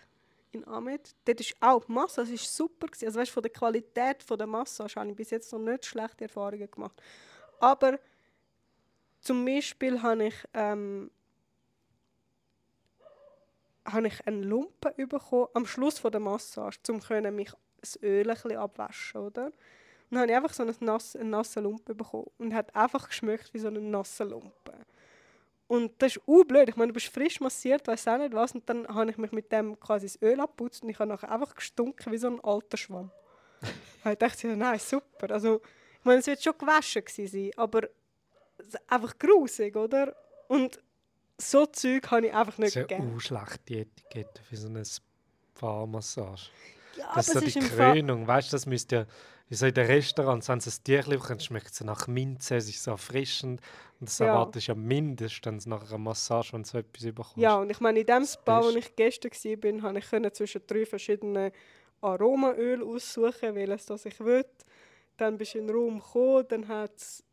in 0.53 0.67
Amed, 0.67 1.15
dort 1.25 1.39
ist 1.39 1.55
auch 1.59 1.83
die 1.85 1.91
Massage 1.91 2.33
ist 2.33 2.55
super 2.55 2.87
gewesen. 2.87 3.05
Also 3.05 3.19
weißt, 3.19 3.31
von 3.31 3.43
der 3.43 3.51
Qualität 3.51 4.23
von 4.23 4.37
der 4.37 4.47
Massage 4.47 4.99
habe 4.99 5.09
ich 5.09 5.15
bis 5.15 5.29
jetzt 5.31 5.51
noch 5.51 5.59
nicht 5.59 5.85
schlechte 5.85 6.25
Erfahrungen 6.25 6.69
gemacht. 6.69 7.01
Aber 7.59 7.99
zum 9.21 9.45
Beispiel 9.45 10.01
habe 10.01 10.25
ich, 10.25 10.35
ähm, 10.53 11.09
habe 13.85 14.07
ich 14.07 14.27
einen 14.27 14.43
Lumpen 14.43 14.91
bekommen 15.07 15.47
am 15.53 15.65
Schluss 15.65 15.99
von 15.99 16.11
der 16.11 16.21
Massage, 16.21 16.79
um 16.89 16.99
mich 17.35 17.51
das 17.79 18.01
Öl 18.01 18.29
ein 18.29 18.57
abwaschen, 18.57 19.21
oder? 19.21 19.45
Und 19.45 19.53
dann 20.11 20.19
habe 20.21 20.31
ich 20.31 20.37
einfach 20.37 20.53
so 20.53 20.63
einen, 20.63 20.75
nass, 20.81 21.15
einen 21.15 21.29
nassen 21.31 21.63
Lumpen 21.63 21.97
bekommen 21.97 22.29
und 22.37 22.53
hat 22.53 22.75
einfach 22.75 23.07
geschmeckt 23.07 23.53
wie 23.53 23.59
so 23.59 23.67
einen 23.67 23.89
nassen 23.89 24.29
Lumpen. 24.29 24.85
Und 25.67 25.91
das 26.01 26.17
ist 26.17 26.25
blöd. 26.47 26.69
Ich 26.69 26.75
meine, 26.75 26.89
du 26.89 26.93
bist 26.93 27.07
frisch 27.07 27.39
massiert, 27.39 27.87
weiß 27.87 28.07
auch 28.09 28.17
nicht 28.17 28.33
was. 28.33 28.51
Und 28.53 28.69
dann 28.69 28.87
habe 28.87 29.09
ich 29.09 29.17
mich 29.17 29.31
mit 29.31 29.51
dem 29.51 29.79
quasi 29.79 30.07
das 30.07 30.21
Öl 30.21 30.39
abputzt 30.39 30.83
und 30.83 30.89
ich 30.89 30.99
habe 30.99 31.09
nachher 31.09 31.31
einfach 31.31 31.55
gestunken 31.55 32.11
wie 32.11 32.17
so 32.17 32.27
ein 32.27 32.39
alter 32.43 32.77
Schwamm. 32.77 33.11
Ich 34.05 34.17
dachte, 34.17 34.47
nein, 34.57 34.77
super. 34.79 35.31
Also, 35.31 35.61
ich 35.99 36.05
meine, 36.05 36.19
es 36.19 36.27
wird 36.27 36.43
schon 36.43 36.57
gewaschen 36.57 37.03
sein, 37.07 37.51
aber 37.55 37.83
ist 38.57 38.77
einfach 38.91 39.17
grusig, 39.17 39.75
oder? 39.77 40.13
Und 40.49 40.79
so 41.37 41.65
Zeug 41.67 42.11
habe 42.11 42.27
ich 42.27 42.33
einfach 42.33 42.51
Das 42.55 42.59
nicht 42.59 42.67
ist 42.69 42.75
ja 42.75 42.83
gerne. 42.83 43.11
eine 43.11 43.19
schlechte 43.21 43.75
Etikette 43.75 44.43
für 44.43 44.57
so 44.57 44.67
eine 44.67 44.83
Spa-Massage. 44.85 46.49
Ja, 46.97 47.11
Das 47.15 47.27
ist 47.29 47.33
so 47.33 47.39
die 47.39 47.47
ist. 47.59 47.75
Krönung. 47.75 48.27
Weißt 48.27 48.49
du, 48.49 48.55
das 48.55 48.65
müsste 48.65 48.95
ja. 48.95 49.05
Wie 49.53 49.57
so 49.57 49.67
in 49.67 49.73
den 49.75 49.85
Restaurants, 49.85 50.49
wenn 50.49 50.59
sie 50.59 50.71
ein 50.71 50.83
Tierchen 50.83 51.11
bekommen, 51.11 51.39
schmeckt 51.39 51.73
es 51.73 51.81
nach 51.81 52.07
Minze, 52.07 52.55
es 52.55 52.67
ist 52.67 52.81
so 52.81 52.89
erfrischend. 52.89 53.61
Und 53.99 54.09
das 54.09 54.17
Ja. 54.17 54.25
erwartest 54.25 54.67
du 54.67 54.71
ja 54.71 54.75
mindestens 54.75 55.67
nach 55.67 55.87
einer 55.87 55.99
Massage, 55.99 56.53
wenn 56.53 56.63
du 56.63 56.69
so 56.69 56.79
etwas 56.79 57.03
überkommst. 57.03 57.37
Ja, 57.37 57.57
und 57.57 57.69
ich 57.69 57.79
meine, 57.79 57.99
in 57.99 58.05
dem 58.07 58.25
Spa, 58.25 58.63
wo 58.63 58.69
ich 58.75 58.95
gestern 58.95 59.29
war, 59.31 59.81
konnte 59.81 59.99
ich 59.99 60.09
können 60.09 60.33
zwischen 60.33 60.61
drei 60.65 60.87
verschiedenen 60.87 61.51
Aromaöl 62.01 62.81
aussuchen, 62.81 63.53
welches 63.53 63.85
das 63.85 64.07
ich 64.07 64.19
will. 64.19 64.43
Dann 65.17 65.37
bist 65.37 65.53
du 65.53 65.59
in 65.59 65.67
den 65.67 65.75
Raum 65.75 65.99
gekommen, 65.99 66.45
dann 66.49 66.67
hat 66.67 66.97
es 66.97 67.23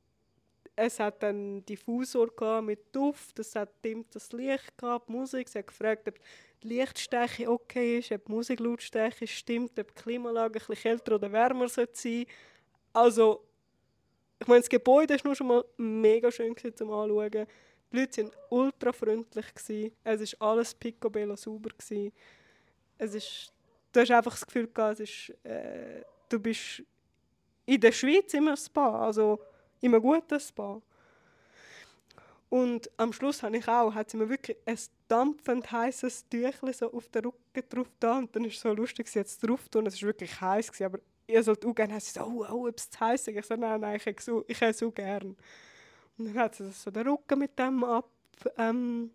es 0.76 1.00
hat 1.00 1.24
einen 1.24 1.64
Diffusor 1.64 2.62
mit 2.62 2.94
Duft, 2.94 3.38
es 3.38 3.54
hat 3.54 3.70
das 4.12 4.32
Licht 4.32 4.76
gehabt, 4.78 5.08
Musik. 5.08 5.48
Sie 5.48 5.58
hat 5.58 5.66
gefragt, 5.66 6.08
ob 6.08 6.18
die 6.62 6.68
Lichtstärke 6.68 7.50
okay 7.50 7.98
ist, 7.98 8.12
ob 8.12 8.24
die 8.24 8.32
Musiklautstärke 8.32 9.26
stimmt, 9.26 9.78
ob 9.78 9.94
die 9.94 10.02
Klimaanlage 10.02 10.58
ein 10.58 10.66
bisschen 10.66 10.76
kälter 10.76 11.14
oder 11.14 11.32
wärmer 11.32 11.68
sein 11.68 11.86
sollte. 11.92 12.26
Also, 12.92 13.44
ich 14.38 14.46
meine, 14.46 14.60
das 14.60 14.68
Gebäude 14.68 15.14
war 15.14 15.20
nur 15.24 15.34
schon 15.34 15.46
mal 15.46 15.64
mega 15.76 16.30
schön 16.30 16.54
zum 16.74 16.90
Anschauen. 16.90 17.30
Die 17.92 17.96
Leute 17.96 18.22
waren 18.24 18.32
ultra 18.50 18.92
freundlich. 18.92 19.46
Es 20.04 20.40
war 20.40 20.50
alles 20.50 20.74
picobello 20.74 21.36
sauber. 21.36 21.70
Es 22.98 23.14
ist, 23.14 23.52
du 23.92 24.00
hast 24.00 24.10
einfach 24.10 24.32
das 24.32 24.46
Gefühl, 24.46 24.68
es 24.92 25.00
ist, 25.00 25.44
äh, 25.44 26.02
du 26.28 26.38
bist 26.38 26.82
in 27.66 27.80
der 27.80 27.92
Schweiz 27.92 28.34
immer 28.34 28.56
Spa, 28.56 29.06
also 29.06 29.40
in 29.80 29.94
einem 29.94 30.02
guten 30.02 30.40
Spa. 30.40 30.80
Und 32.50 32.90
am 32.96 33.12
Schluss 33.12 33.44
habe 33.44 33.56
ich 33.56 33.68
auch, 33.68 33.94
hat 33.94 34.10
sie 34.10 34.16
mir 34.16 34.28
wirklich 34.28 34.56
ein 34.66 34.76
dampfend 35.06 35.70
heißes 35.70 36.28
Tüchlein 36.28 36.74
so 36.74 36.92
auf 36.92 37.08
den 37.08 37.24
Rücken 37.24 37.68
drauf 37.68 37.86
da 38.00 38.18
und 38.18 38.34
dann 38.34 38.44
ist 38.44 38.56
es 38.56 38.62
so 38.62 38.72
lustig, 38.72 39.06
sie 39.06 39.20
jetzt 39.20 39.38
drauf 39.38 39.68
tun. 39.68 39.86
Es 39.86 40.02
war 40.02 40.08
wirklich 40.08 40.40
heiß, 40.40 40.72
gewesen, 40.72 40.84
aber 40.84 40.98
ihr 41.28 41.44
sollt 41.44 41.64
auch 41.64 41.74
gerne, 41.74 42.00
sie 42.00 42.10
so, 42.10 42.22
oh, 42.22 42.44
oh, 42.50 42.68
ob 42.68 42.76
es 42.76 42.90
zu 42.90 42.98
heiß 42.98 43.28
ist. 43.28 43.36
Ich 43.36 43.46
so, 43.46 43.54
nein, 43.54 43.80
nein, 43.80 43.96
ich 43.96 44.04
hätte 44.04 44.20
so, 44.20 44.44
ich 44.48 44.60
hätte 44.60 44.76
so 44.76 44.90
gern. 44.90 45.36
Und 46.18 46.26
dann 46.26 46.38
hat 46.38 46.56
sie 46.56 46.68
so 46.72 46.90
den 46.90 47.06
Rücken 47.06 47.38
mit 47.38 47.56
dem 47.56 47.84
ab, 47.84 48.10
ähm, 48.58 49.12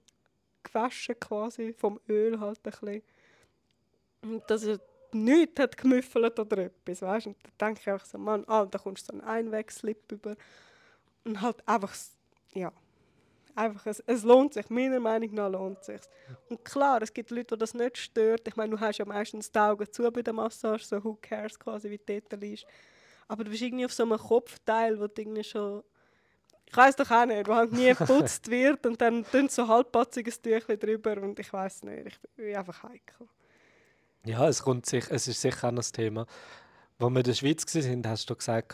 gewaschen 0.63 1.19
quasi, 1.19 1.73
vom 1.73 1.99
Öl 2.07 2.39
halt 2.39 2.59
ein 2.63 2.71
bisschen. 2.71 3.03
Und 4.21 4.49
dass 4.49 4.63
er 4.63 4.79
nichts 5.11 5.59
hat 5.59 5.75
gemüffelt 5.75 6.39
oder 6.39 6.57
etwas, 6.57 7.01
weißt? 7.01 7.27
Und 7.27 7.37
dann 7.43 7.67
denke 7.67 7.81
ich 7.81 7.89
einfach 7.89 8.05
so, 8.05 8.17
Mann, 8.17 8.45
ah, 8.47 8.65
da 8.65 8.79
kommst 8.79 9.09
du 9.09 9.13
so 9.13 9.19
einen 9.19 9.27
Einwegslip 9.27 10.09
über. 10.09 10.37
Und 11.25 11.41
halt 11.41 11.67
einfach, 11.67 11.93
ja, 12.53 12.71
einfach, 13.55 13.85
es, 13.87 13.99
es 14.01 14.23
lohnt 14.23 14.53
sich, 14.53 14.69
meiner 14.69 14.99
Meinung 14.99 15.33
nach 15.33 15.49
lohnt 15.49 15.79
es 15.79 15.85
sich. 15.85 16.01
Und 16.49 16.63
klar, 16.63 17.01
es 17.01 17.13
gibt 17.13 17.31
Leute, 17.31 17.55
die 17.55 17.59
das 17.59 17.73
nicht 17.73 17.97
stört. 17.97 18.47
Ich 18.47 18.55
meine, 18.55 18.75
du 18.75 18.79
hast 18.79 18.97
ja 18.97 19.05
meistens 19.05 19.51
die 19.51 19.59
Augen 19.59 19.91
zu 19.91 20.11
bei 20.11 20.21
der 20.21 20.33
Massage, 20.33 20.85
so 20.85 21.03
who 21.03 21.17
cares 21.21 21.57
quasi, 21.57 21.89
wie 21.89 21.99
dort 22.05 22.41
liegst. 22.41 22.65
Aber 23.27 23.43
du 23.43 23.49
bist 23.49 23.63
irgendwie 23.63 23.85
auf 23.85 23.93
so 23.93 24.03
einem 24.03 24.17
Kopfteil, 24.17 24.99
wo 24.99 25.07
du 25.07 25.21
irgendwie 25.21 25.43
schon... 25.43 25.83
Ich 26.67 26.75
weiß 26.75 26.95
doch 26.95 27.09
auch 27.11 27.25
nicht, 27.25 27.47
wo 27.47 27.55
halt 27.55 27.71
nie 27.71 27.93
geputzt 27.97 28.49
wird 28.49 28.85
und 28.85 28.99
dann 28.99 29.23
tun 29.25 29.49
so 29.49 29.67
halbpatziges 29.67 30.41
Tüchlein 30.41 30.79
drüber 30.79 31.21
und 31.21 31.39
ich 31.39 31.51
weiß 31.53 31.83
nicht, 31.83 32.07
ich 32.07 32.19
bin 32.35 32.55
einfach 32.55 32.83
heikel. 32.83 33.27
Ja, 34.25 34.47
es, 34.47 34.63
kommt 34.63 34.87
sich, 34.87 35.05
es 35.11 35.27
ist 35.27 35.41
sicher 35.41 35.67
auch 35.67 35.71
ein 35.71 35.79
Thema. 35.79 36.25
Als 36.97 37.09
wir 37.11 37.17
in 37.17 37.23
der 37.23 37.33
Schweiz 37.33 37.75
waren, 37.75 38.07
hast 38.07 38.29
du 38.29 38.35
gesagt, 38.35 38.73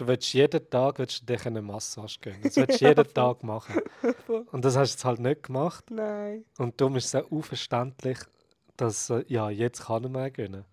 du 0.00 0.06
willst 0.06 0.32
jeden 0.32 0.70
Tag 0.70 0.98
willst 0.98 1.22
du 1.22 1.26
dich 1.26 1.46
eine 1.46 1.60
Massage 1.60 2.18
gönnen. 2.20 2.40
Das 2.42 2.56
willst 2.56 2.80
du 2.80 2.86
jeden 2.86 3.04
ja, 3.04 3.12
Tag 3.12 3.42
machen. 3.42 3.82
Und 4.52 4.64
das 4.64 4.76
hast 4.76 4.90
du 4.90 4.94
jetzt 4.94 5.04
halt 5.04 5.20
nicht 5.20 5.42
gemacht. 5.42 5.90
Nein. 5.90 6.44
Und 6.58 6.80
darum 6.80 6.96
ist 6.96 7.06
es 7.06 7.14
auch 7.14 7.30
unverständlich, 7.30 8.18
dass 8.76 9.10
äh, 9.10 9.24
ja, 9.28 9.50
jetzt 9.50 9.84
kann 9.84 10.04
er 10.04 10.10
mehr 10.10 10.30
gönnen. 10.30 10.64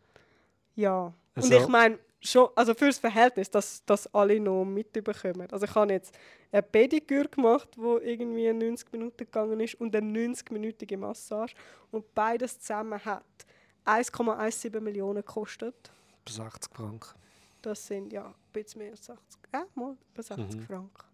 Ja. 0.76 1.13
Also, 1.36 1.56
und 1.56 1.62
ich 1.62 1.68
meine, 1.68 2.00
schon, 2.22 2.50
also 2.56 2.74
für 2.74 2.86
das 2.86 3.00
Verhältnis, 3.00 3.50
dass, 3.50 3.84
dass 3.86 4.13
alle 4.13 4.40
noch 4.40 4.66
mitbekommen. 4.66 5.48
Also 5.52 5.66
ich 5.66 5.76
habe 5.76 5.92
jetzt 5.92 6.18
eine 6.52 6.63
Pediküre 6.63 7.28
gemacht, 7.28 7.70
wo 7.76 7.98
irgendwie 7.98 8.52
90 8.52 8.92
Minuten 8.94 9.18
gegangen 9.18 9.60
ist 9.60 9.76
und 9.76 9.96
eine 9.96 10.08
90-minütige 10.08 10.98
Massage. 10.98 11.56
Und 11.92 12.13
beides 12.16 12.60
zusammen 12.60 13.04
hat 13.04 13.24
1,17 13.86 14.80
Millionen 14.80 15.24
gekostet. 15.24 15.92
60 16.28 16.74
Franken. 16.74 17.18
Das 17.62 17.86
sind 17.86 18.13
ja 18.13 18.34
bisschen 18.63 18.80
mehr 18.80 18.91
als 18.91 19.10
80, 19.10 19.39
äh, 19.54 19.63
mal 19.76 19.98
über 20.13 20.24
60 20.24 20.56
mhm. 20.56 20.62
Franken. 20.62 21.08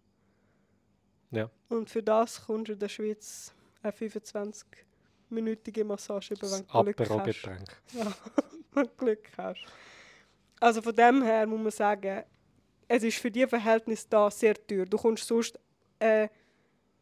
Ja. 1.30 1.50
Und 1.68 1.90
für 1.90 2.02
das 2.02 2.44
kommst 2.44 2.68
du 2.68 2.72
in 2.74 2.78
der 2.78 2.88
Schweiz 2.88 3.52
eine 3.82 3.92
25-minütige 3.92 5.84
Massage 5.84 6.34
über, 6.34 6.50
wenn 6.50 6.66
du 6.66 6.92
Glück 6.92 7.10
hast. 7.10 7.44
Ja, 7.92 8.12
wenn 8.72 8.84
du 8.84 8.90
Glück 8.96 9.28
hast. 9.36 9.64
Also 10.60 10.80
von 10.80 10.94
dem 10.94 11.22
her 11.22 11.46
muss 11.46 11.60
man 11.60 11.70
sagen, 11.70 12.24
es 12.88 13.02
ist 13.02 13.18
für 13.18 13.30
die 13.30 13.46
Verhältnis 13.46 14.08
da 14.08 14.30
sehr 14.30 14.54
teuer. 14.54 14.86
Du 14.86 14.96
kommst 14.96 15.26
sonst 15.26 15.58
eine 15.98 16.30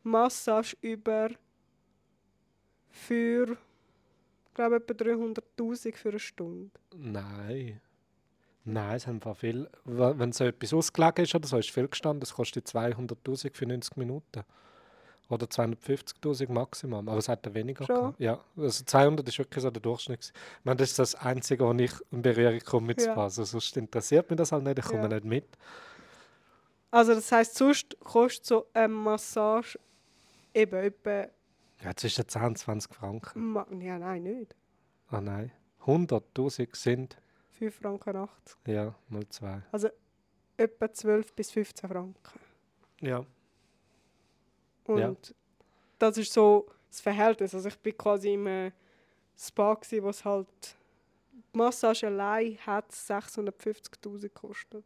Massage 0.02 0.76
über 0.80 1.30
für, 2.88 3.56
ich 4.46 4.54
glaube, 4.54 4.76
etwa 4.76 4.92
300'000 4.92 5.96
für 5.96 6.08
eine 6.10 6.18
Stunde. 6.18 6.70
Nein. 6.94 7.80
Nein, 8.64 8.96
es 8.96 9.06
haben 9.06 9.20
viel. 9.34 9.68
Wenn 9.84 10.32
so 10.32 10.44
etwas 10.44 10.72
ausgelegen 10.72 11.24
ist 11.24 11.34
oder 11.34 11.48
so, 11.48 11.58
ist 11.58 11.70
viel 11.70 11.88
gestanden. 11.88 12.22
Es 12.22 12.34
kostet 12.34 12.66
200.000 12.68 13.54
für 13.56 13.66
90 13.66 13.96
Minuten. 13.96 14.44
Oder 15.28 15.46
250.000 15.46 16.52
Maximum. 16.52 17.08
Aber 17.08 17.18
es 17.18 17.28
hat 17.28 17.44
ja 17.46 17.54
weniger 17.54 17.86
Schon? 17.86 17.96
gehabt. 17.96 18.20
Ja, 18.20 18.40
also 18.56 18.84
200 18.84 19.26
ist 19.26 19.38
wirklich 19.38 19.62
so 19.62 19.70
der 19.70 19.80
Durchschnitt. 19.80 20.32
Ich 20.34 20.64
meine, 20.64 20.76
das 20.76 20.90
ist 20.90 20.98
das 20.98 21.14
Einzige, 21.14 21.64
wo 21.64 21.72
ich 21.72 21.92
in 22.10 22.22
Berührung 22.22 22.60
komme 22.60 22.88
mit 22.88 23.00
ja. 23.00 23.12
Spa. 23.12 23.24
Also 23.24 23.44
sonst 23.44 23.76
interessiert 23.76 24.28
mich 24.30 24.36
das 24.36 24.52
halt 24.52 24.64
nicht, 24.64 24.78
ich 24.78 24.84
komme 24.84 25.02
ja. 25.02 25.08
nicht 25.08 25.24
mit. 25.24 25.46
Also 26.90 27.14
das 27.14 27.32
heisst, 27.32 27.56
sonst 27.56 27.96
kostet 28.00 28.44
so 28.44 28.66
eine 28.74 28.88
Massage 28.88 29.78
eben 30.54 30.76
etwa... 30.76 31.26
Ja, 31.82 31.96
zwischen 31.96 32.28
10 32.28 32.42
und 32.42 32.58
20 32.58 32.94
Franken. 32.94 33.52
Ma 33.52 33.66
ja, 33.80 33.98
nein, 33.98 34.22
nicht. 34.22 34.54
Ah 35.08 35.20
nein. 35.20 35.50
100'000 35.86 36.76
sind... 36.76 37.16
5 37.70 37.74
Franken 37.76 38.16
80. 38.16 38.56
Ja, 38.66 38.92
mal 39.08 39.28
2. 39.28 39.62
Also 39.70 39.88
etwa 40.56 40.92
12 40.92 41.32
bis 41.32 41.52
15 41.52 41.88
Franken. 41.88 42.40
Ja. 43.00 43.24
Und 44.84 44.98
ja. 44.98 45.14
das 45.98 46.18
ist 46.18 46.32
so 46.32 46.66
das 46.90 47.00
Verhältnis. 47.00 47.54
Also 47.54 47.68
ich 47.68 47.78
bin 47.78 47.96
quasi 47.96 48.34
im 48.34 48.72
Spa, 49.38 49.78
wo 49.80 50.08
es 50.08 50.24
halt 50.24 50.48
die 51.30 51.58
Massage 51.58 52.08
allein 52.08 52.58
hat 52.66 52.90
650'000 52.90 54.22
gekostet. 54.22 54.84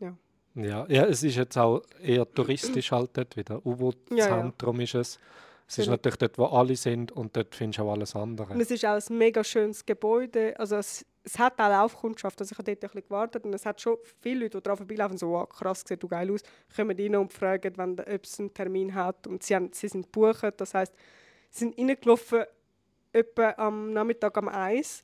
Ja. 0.00 0.16
Ja, 0.56 0.86
ja, 0.88 1.04
es 1.04 1.22
ist 1.22 1.36
jetzt 1.36 1.56
auch 1.56 1.82
eher 2.02 2.28
touristisch 2.28 2.90
halt 2.90 3.10
dort 3.12 3.36
wieder. 3.36 3.64
U-Boot-Zentrum 3.64 4.76
ja, 4.76 4.80
ja. 4.80 4.84
ist 4.84 4.94
es. 4.94 5.18
Es 5.68 5.78
ist 5.78 5.88
natürlich 5.88 6.16
dort, 6.16 6.38
wo 6.38 6.44
alle 6.44 6.76
sind 6.76 7.10
und 7.10 7.36
dort 7.36 7.54
findest 7.54 7.80
du 7.80 7.82
auch 7.82 7.92
alles 7.92 8.14
andere. 8.14 8.54
Und 8.54 8.60
es 8.60 8.70
ist 8.70 8.84
auch 8.84 8.94
ein 8.94 9.18
mega 9.18 9.42
schönes 9.42 9.84
Gebäude. 9.84 10.54
Also 10.58 10.76
es, 10.76 11.04
es 11.24 11.38
hat 11.38 11.60
auch 11.60 11.68
Laufkundschaft. 11.68 12.40
Also 12.40 12.52
ich 12.52 12.58
habe 12.58 12.70
dort 12.70 12.84
ein 12.84 12.88
bisschen 12.88 13.08
gewartet 13.08 13.44
und 13.44 13.52
es 13.52 13.66
hat 13.66 13.80
schon 13.80 13.96
viele 14.20 14.44
Leute, 14.44 14.58
die 14.58 14.62
daran 14.62 14.76
vorbeilaufen, 14.76 15.18
so 15.18 15.30
wow, 15.30 15.48
krass, 15.48 15.82
sieht 15.86 16.00
du 16.02 16.06
geil 16.06 16.30
aus, 16.30 16.42
kommen 16.74 16.96
rein 16.96 17.16
und 17.16 17.32
fragen, 17.32 17.76
wenn, 17.76 17.98
ob 17.98 18.24
es 18.24 18.38
einen 18.38 18.54
Termin 18.54 18.94
hat. 18.94 19.26
Und 19.26 19.42
sie, 19.42 19.56
haben, 19.56 19.72
sie 19.72 19.88
sind 19.88 20.04
gebucht. 20.04 20.54
Das 20.56 20.72
heisst, 20.72 20.94
sie 21.50 21.64
sind 21.64 21.78
reingelaufen 21.78 22.44
etwa 23.12 23.50
am 23.56 23.92
Nachmittag 23.92 24.36
am 24.38 24.48
1 24.48 25.02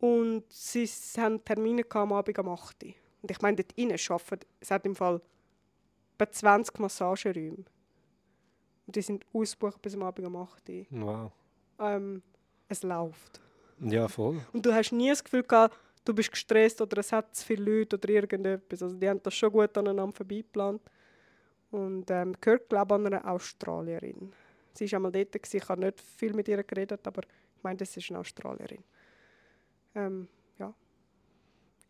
und 0.00 0.44
sie 0.48 0.86
haben 1.16 1.44
Termine 1.44 1.84
am 1.90 2.12
Abend 2.12 2.38
am 2.38 2.48
8 2.48 2.84
Und 3.22 3.30
ich 3.30 3.40
meine, 3.40 3.56
dort 3.56 3.78
rein 3.78 3.92
arbeiten, 3.92 4.46
es 4.60 4.70
hat 4.70 4.84
im 4.84 4.96
Fall 4.96 5.22
etwa 6.18 6.30
20 6.30 6.78
Massageräume. 6.80 7.64
Und 8.86 8.96
die 8.96 9.02
sind 9.02 9.24
ausgebucht 9.32 9.80
bis 9.82 9.94
am 9.94 10.02
Abend 10.02 10.26
um 10.26 10.36
8 10.36 10.68
Uhr. 10.68 10.86
Wow. 10.90 11.32
Ähm, 11.78 12.22
es 12.68 12.82
läuft. 12.82 13.40
Ja, 13.80 14.08
voll. 14.08 14.40
Und 14.52 14.66
du 14.66 14.74
hast 14.74 14.92
nie 14.92 15.08
das 15.08 15.24
Gefühl 15.24 15.42
gehabt, 15.42 15.76
du 16.04 16.14
bist 16.14 16.30
gestresst 16.30 16.80
oder 16.80 16.98
es 16.98 17.12
hat 17.12 17.34
zu 17.34 17.44
viele 17.44 17.78
Leute 17.78 17.96
oder 17.96 18.08
irgendetwas. 18.08 18.82
Also 18.82 18.96
die 18.96 19.08
haben 19.08 19.22
das 19.22 19.34
schon 19.34 19.52
gut 19.52 19.76
aneinander 19.76 20.14
vorbeigeplant. 20.16 20.82
Und 21.70 22.10
ähm, 22.10 22.34
gehört, 22.40 22.68
glaube 22.68 22.94
ich, 22.94 23.00
an 23.00 23.06
einer 23.06 23.30
Australierin. 23.30 24.32
Sie 24.74 24.90
war 24.90 24.96
einmal 24.96 25.12
dort, 25.12 25.32
gewesen. 25.32 25.56
ich 25.56 25.68
habe 25.68 25.80
nicht 25.80 26.00
viel 26.00 26.32
mit 26.34 26.48
ihr 26.48 26.62
geredet, 26.62 27.06
aber 27.06 27.22
ich 27.22 27.62
meine, 27.62 27.76
das 27.76 27.96
ist 27.96 28.10
eine 28.10 28.18
Australierin. 28.18 28.82
Ähm, 29.94 30.28
ja. 30.58 30.72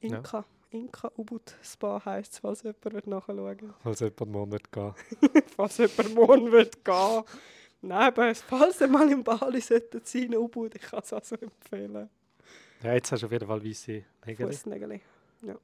Inka. 0.01 0.39
Ja. 0.39 0.45
Inka 0.73 1.11
Ubud 1.17 1.57
Spa 1.63 2.01
heisst 2.05 2.35
es, 2.35 2.39
falls 2.39 2.63
jemand 2.63 3.07
nachschauen 3.07 3.39
will. 3.39 3.75
Falls 3.83 4.01
jemand 4.01 4.31
morgen 4.31 4.53
wird 4.53 4.71
gehen. 4.71 4.95
falls 5.57 5.79
jemand 5.79 6.15
morgen 6.15 6.53
wird 6.53 6.85
gehen. 6.85 7.25
Nein, 7.83 8.09
aber 8.09 8.35
falls 8.35 8.81
ihr 8.81 8.89
mal 8.89 9.11
im 9.11 9.25
Bali 9.25 9.61
solltet 9.61 10.07
sein, 10.07 10.35
Ubud, 10.37 10.75
ich 10.75 10.83
kann 10.83 11.01
es 11.03 11.13
also 11.13 11.35
empfehlen. 11.37 12.09
Ja, 12.83 12.95
jetzt 12.95 13.11
hast 13.11 13.23
du 13.23 13.27
auf 13.27 13.33
jeden 13.33 13.47
Fall 13.47 13.65
weiße 13.65 14.05
Nägel. 14.27 14.47
Fussnägel. 14.47 15.01
Ja. 15.43 15.57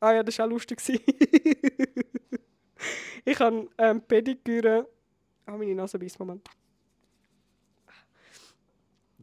Ah 0.00 0.12
ja, 0.12 0.22
das 0.22 0.38
war 0.38 0.46
auch 0.46 0.50
lustig. 0.50 0.80
ich 3.24 3.38
habe 3.38 3.68
ähm, 3.78 4.00
Pediküre... 4.00 4.88
Ah, 5.46 5.52
oh, 5.54 5.58
meine 5.58 5.74
Nase 5.74 5.98
beißt, 5.98 6.18
Moment. 6.18 6.48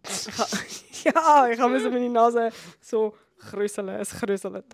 Ich 0.03 0.37
ha 0.37 0.47
ja, 1.03 1.49
ich 1.49 1.59
habe 1.59 1.89
meine 1.89 2.09
Nase 2.09 2.51
so 2.79 3.15
krüseln, 3.39 3.89
es 3.89 4.11
krüselt. 4.11 4.65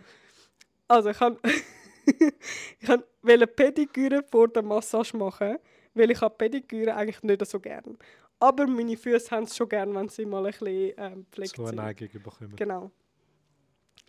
Also 0.87 1.09
ich 1.09 1.19
habe 1.19 1.37
ich 2.79 2.89
wollte 3.21 3.47
Pediküre 3.47 4.23
vor 4.23 4.47
der 4.47 4.63
Massage 4.63 5.15
machen, 5.15 5.57
weil 5.93 6.11
ich 6.11 6.21
habe 6.21 6.35
Pediküre 6.35 6.95
eigentlich 6.95 7.21
nicht 7.23 7.45
so 7.45 7.59
gern. 7.59 7.97
Aber 8.39 8.67
meine 8.67 8.95
Füße 8.95 9.31
haben 9.31 9.43
es 9.43 9.55
schon 9.55 9.67
gern, 9.67 9.93
wenn 9.95 10.09
sie 10.09 10.25
mal 10.25 10.45
ein 10.45 10.51
bisschen 10.51 10.93
ähm, 10.97 11.25
pflegt 11.31 11.55
so 11.55 11.65
eine 11.65 11.75
Neigung 11.75 12.09
bekommen. 12.11 12.55
Genau. 12.55 12.91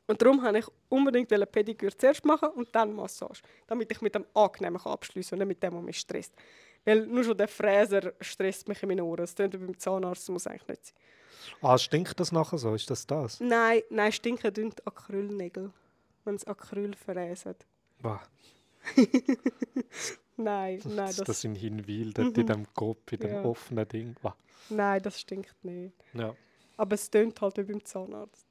Und 0.06 0.22
darum 0.22 0.42
wollte 0.42 0.58
ich 0.58 0.66
unbedingt 0.88 1.32
eine 1.32 1.46
Pediküre 1.46 1.96
zuerst 1.96 2.24
machen 2.24 2.48
und 2.50 2.68
dann 2.74 2.94
Massage. 2.94 3.42
Damit 3.66 3.90
ich 3.92 4.00
mit 4.00 4.14
dem 4.14 4.24
Angenehmen 4.34 4.80
abschließen 4.80 5.30
kann 5.30 5.42
und 5.42 5.48
nicht 5.48 5.62
mit 5.62 5.62
dem, 5.62 5.78
was 5.78 5.84
mich 5.84 5.98
stresst. 5.98 6.34
Weil 6.84 7.06
nur 7.06 7.24
schon 7.24 7.36
der 7.36 7.48
Fräser 7.48 8.12
stresst 8.20 8.68
mich 8.68 8.82
in 8.82 8.88
meinen 8.88 9.00
Ohren. 9.00 9.18
Das 9.18 9.34
klingt 9.34 9.52
beim 9.52 9.78
Zahnarzt, 9.78 10.28
muss 10.30 10.46
eigentlich 10.46 10.68
nicht 10.68 10.86
sein. 10.86 10.96
Ah, 11.60 11.76
stinkt 11.76 12.18
das 12.18 12.32
nachher 12.32 12.58
so? 12.58 12.74
Ist 12.74 12.88
das 12.90 13.06
das? 13.06 13.40
Nein, 13.40 13.82
nein, 13.90 14.12
stinken 14.12 14.52
die 14.52 14.70
Acrylnägel, 14.84 15.72
wenn 16.28 16.36
es 16.36 16.46
Acryl 16.46 16.94
fräsen. 16.94 17.56
Wow. 18.02 18.20
Nein, 20.36 20.80
nein, 20.84 20.96
Das, 20.96 21.16
das, 21.16 21.42
in 21.42 21.56
Hinwil, 21.56 22.12
dort 22.12 22.38
in 22.38 22.46
dem 22.46 22.72
Kopf, 22.74 23.10
in 23.12 23.18
dem 23.18 23.30
Ja. 23.32 23.44
offenen 23.44 23.88
Ding. 23.88 24.14
Wow. 24.22 24.34
nein, 24.70 25.02
das 25.02 25.18
stinkt 25.20 25.64
nicht. 25.64 25.92
Ja. 26.14 26.32
Aber 26.76 26.94
es 26.94 27.10
tönt 27.10 27.40
halt 27.40 27.56
wie 27.58 27.64
beim 27.64 27.84
Zahnarzt. 27.84 28.46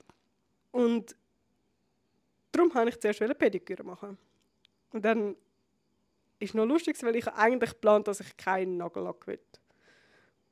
Und 0.72 1.16
darum 2.52 2.74
wollte 2.76 2.90
ich 2.90 3.00
zuerst 3.00 3.22
eine 3.22 3.36
Pediküre 3.36 3.84
machen. 3.86 4.18
Und 4.92 5.06
dann 5.06 5.38
ist 6.40 6.56
noch 6.56 6.66
lustig, 6.66 7.02
weil 7.04 7.16
ich 7.16 7.28
eigentlich 7.30 7.70
geplant, 7.72 8.08
dass 8.10 8.20
ich 8.20 8.36
keinen 8.36 8.76
Nagellack 8.78 9.26
will. 9.26 9.40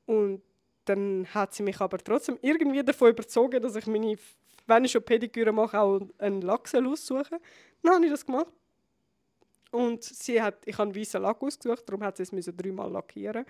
Und 0.06 0.42
dann 0.86 1.28
hat 1.34 1.54
sie 1.54 1.64
mich 1.64 1.82
aber 1.82 1.98
trotzdem 1.98 2.40
irgendwie 2.42 2.82
davon 2.84 3.10
überzogen, 3.10 3.62
dass 3.62 3.76
ich 3.76 3.88
meine, 3.88 4.16
wenn 4.68 4.86
ich 4.86 4.92
schon 4.92 5.04
Pediküre 5.04 5.52
mache, 5.52 5.80
auch 5.80 6.02
einen 6.18 6.42
Lack 6.42 6.68
soll 6.68 6.88
aussuchen. 6.88 7.40
Dann 7.84 7.94
habe 7.94 8.06
ich 8.06 8.12
das 8.12 8.26
gemacht. 8.26 8.52
Und 9.72 10.04
sie 10.04 10.42
hat, 10.42 10.66
ich 10.66 10.78
habe 10.78 10.90
einen 10.90 10.96
weißen 10.96 11.22
Lack 11.22 11.42
ausgesucht, 11.42 11.84
darum 11.88 12.04
hat 12.04 12.18
sie 12.18 12.24
es 12.24 12.32
dreimal 12.56 12.92
lackieren. 12.92 13.46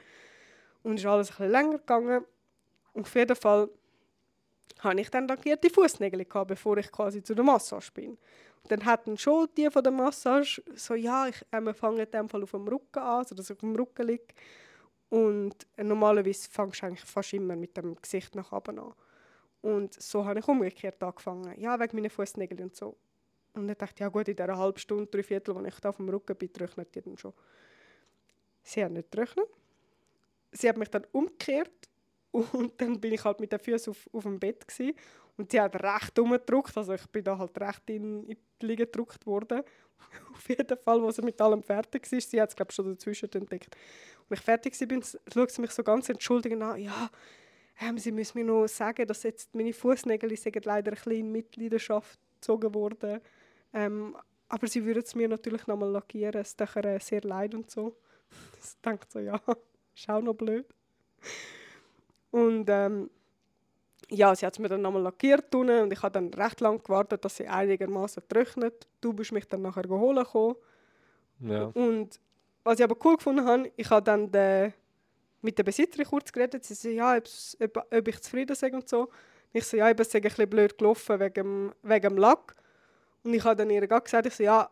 Und 0.84 0.98
ist 0.98 1.06
alles 1.06 1.40
ein 1.40 1.52
länger 1.52 1.78
gegangen. 1.78 2.26
Und 2.94 3.04
auf 3.04 3.16
jeden 3.16 3.36
Fall 3.36 3.70
habe 4.80 5.02
ich 5.02 5.10
dann 5.10 5.28
lackierte 5.28 5.70
Fußnägel 5.70 6.26
gehabt, 6.26 6.48
bevor 6.48 6.78
ich 6.78 6.92
quasi 6.92 7.22
zu 7.22 7.34
der 7.34 7.44
Massage 7.44 7.92
bin. 7.92 8.18
Und 8.64 8.72
dann 8.72 8.86
hatten 8.86 9.18
schon 9.18 9.48
die 9.56 9.70
von 9.70 9.84
der 9.84 9.92
Massage 9.92 10.62
so, 10.74 10.96
ja, 10.96 11.28
ich, 11.28 11.40
äh, 11.52 11.62
wir 11.62 11.74
fangen 11.74 12.00
in 12.00 12.10
dem 12.10 12.28
Fall 12.28 12.44
auf 12.44 12.52
dem 12.52 12.68
Rücken 12.68 13.00
an, 13.00 13.26
sodass 13.26 13.50
ich 13.50 13.56
auf 13.56 13.60
dem 13.60 13.76
Rücken 13.76 14.08
liege. 14.08 14.34
Und 15.10 15.56
äh, 15.78 15.84
normalerweise 15.84 16.50
fangst 16.50 16.82
du 16.82 16.88
eigentlich 16.88 17.06
fast 17.06 17.34
immer 17.34 17.56
mit 17.56 17.78
dem 17.78 17.96
Gesicht 18.02 18.34
nach 18.36 18.52
oben 18.52 18.80
an. 18.80 18.94
Und 19.62 19.94
so 20.02 20.26
habe 20.26 20.40
ich 20.40 20.48
umgekehrt 20.48 21.02
angefangen. 21.02 21.60
Ja, 21.60 21.80
wegen 21.80 21.98
meinen 21.98 22.10
Fußnägeln 22.10 22.64
und 22.64 22.76
so. 22.76 22.96
Und 23.54 23.68
dann 23.68 23.78
dachte 23.78 23.94
ich, 23.96 24.00
ja 24.02 24.10
gut, 24.10 24.28
in 24.28 24.36
dieser 24.36 24.58
halben 24.58 24.78
Stunde, 24.78 25.08
drei 25.08 25.24
Viertel, 25.24 25.56
wo 25.56 25.62
ich 25.62 25.80
da 25.80 25.90
auf 25.90 25.98
dem 25.98 26.10
Rücken 26.10 26.36
bin, 26.36 26.52
trocknet 26.52 26.94
die 26.94 27.02
dann 27.02 27.18
schon. 27.18 27.34
Sie 28.64 28.84
hat 28.84 28.92
nicht 28.92 29.12
getrocknet. 29.12 29.48
Sie 30.52 30.70
hat 30.70 30.78
mich 30.78 30.90
dann 30.90 31.06
umgekehrt 31.12 31.90
und 32.32 32.74
dann 32.82 33.00
bin 33.00 33.14
ich 33.14 33.24
halt 33.24 33.40
mit 33.40 33.52
den 33.52 33.60
Füßen 33.60 33.92
auf, 33.92 34.10
auf 34.12 34.24
dem 34.24 34.40
Bett 34.40 34.68
gewesen. 34.68 34.96
und 35.38 35.52
sie 35.52 35.60
hat 35.60 35.76
recht 35.82 36.18
umgedrückt, 36.20 36.78
also 36.78 36.94
ich 36.94 37.06
bin 37.08 37.24
da 37.24 37.38
halt 37.38 37.60
recht 37.60 37.90
in, 37.90 38.26
in 38.28 38.38
die 38.62 38.66
Liege 38.66 38.86
gedrückt 38.86 39.26
worden. 39.26 39.64
auf 40.34 40.50
jeden 40.50 40.78
Fall, 40.78 41.02
wo 41.02 41.12
sie 41.12 41.22
mit 41.22 41.40
allem 41.42 41.64
fertig 41.64 42.12
war, 42.12 42.22
sie 42.22 42.42
hat 42.42 42.50
es 42.50 42.56
glaube 42.56 42.72
ich 42.72 42.76
schon 42.76 42.90
dazwischen 42.90 43.32
entdeckt. 43.32 43.76
Und 44.28 44.32
als 44.32 44.40
ich 44.40 44.46
fertig 44.46 44.82
war, 44.82 45.22
schaut 45.34 45.52
sie 45.52 45.62
mich 45.62 45.72
so 45.72 45.84
ganz 45.84 46.10
entschuldigend 46.10 46.64
an, 46.64 46.80
ja, 46.80 47.10
ähm, 47.82 47.98
sie 47.98 48.12
müssen 48.12 48.38
mir 48.38 48.46
noch 48.46 48.68
sagen, 48.68 49.06
dass 49.08 49.24
jetzt 49.24 49.54
meine 49.54 49.74
Fußnägel 49.74 50.36
sind 50.38 50.66
leider 50.66 50.92
ein 50.92 50.96
bisschen 50.96 51.12
in 51.12 51.32
Mitleidenschaft 51.32 52.20
gezogen 52.36 52.74
worden. 52.74 53.20
Ähm, 53.74 54.16
aber 54.48 54.68
sie 54.68 54.86
würden 54.86 55.04
es 55.04 55.16
mir 55.16 55.28
natürlich 55.28 55.68
nochmal 55.68 55.90
lackieren, 55.90 56.42
es 56.42 56.56
tut 56.56 56.76
ihr 56.76 56.86
äh, 56.86 57.00
sehr 57.00 57.22
leid 57.22 57.54
und 57.56 57.70
so. 57.70 57.96
Ich 58.64 58.82
denke 58.82 59.06
so, 59.10 59.20
ja, 59.20 59.40
ist 59.96 60.10
auch 60.10 60.22
noch 60.22 60.34
blöd. 60.34 60.66
Und 62.32 62.70
ähm, 62.70 63.10
ja, 64.10 64.36
sie 64.36 64.46
hat 64.46 64.54
es 64.54 64.60
mir 64.60 64.70
dann 64.70 64.82
nochmal 64.82 65.02
lackiert 65.02 65.54
unten 65.54 65.84
und 65.84 65.94
ich 65.94 66.02
habe 66.02 66.14
dann 66.14 66.34
recht 66.34 66.62
lange 66.62 66.80
gewartet, 66.80 67.24
dass 67.26 67.38
sie 67.38 67.48
einigermaßen 67.48 68.24
trocknet. 68.28 68.88
Du 69.02 69.14
bist 69.14 69.32
mich 69.32 69.48
dann 69.48 69.62
nachher 69.62 69.84
geholt 69.84 70.18
gekommen. 70.18 70.56
Ja. 71.40 71.66
Und 71.74 72.20
was 72.64 72.80
ich 72.80 72.84
aber 72.84 72.96
cool 73.04 73.18
gefunden 73.18 73.46
habe, 73.46 73.72
ich 73.76 73.90
habe 73.90 74.04
dann 74.04 74.32
den, 74.32 74.74
mit 75.46 75.58
der 75.58 75.64
Besitzerin 75.64 76.06
kurz 76.08 76.32
geredet. 76.32 76.64
Sie 76.66 76.74
so, 76.74 76.90
ja, 76.90 77.18
ob, 77.18 77.86
ob 77.92 78.08
ich 78.08 78.20
zufrieden 78.22 78.56
sei 78.56 78.74
und 78.74 78.90
so. 78.90 79.10
Ich 79.54 79.66
so, 79.66 79.78
ja, 79.78 79.90
eben, 79.90 80.02
es 80.02 80.12
sei 80.12 80.20
ein 80.20 80.24
bisschen 80.24 80.50
blöd 80.50 80.78
gelaufen 80.78 81.20
wegen, 81.20 81.34
dem- 81.34 81.74
wegen 81.84 82.10
dem 82.10 82.18
Lack. 82.18 82.56
Und 83.24 83.34
ich 83.34 83.44
habe 83.44 83.56
dann 83.56 83.70
ihr 83.70 83.88
gesagt, 83.88 84.26
ich 84.26 84.36
so, 84.36 84.44
ja, 84.44 84.70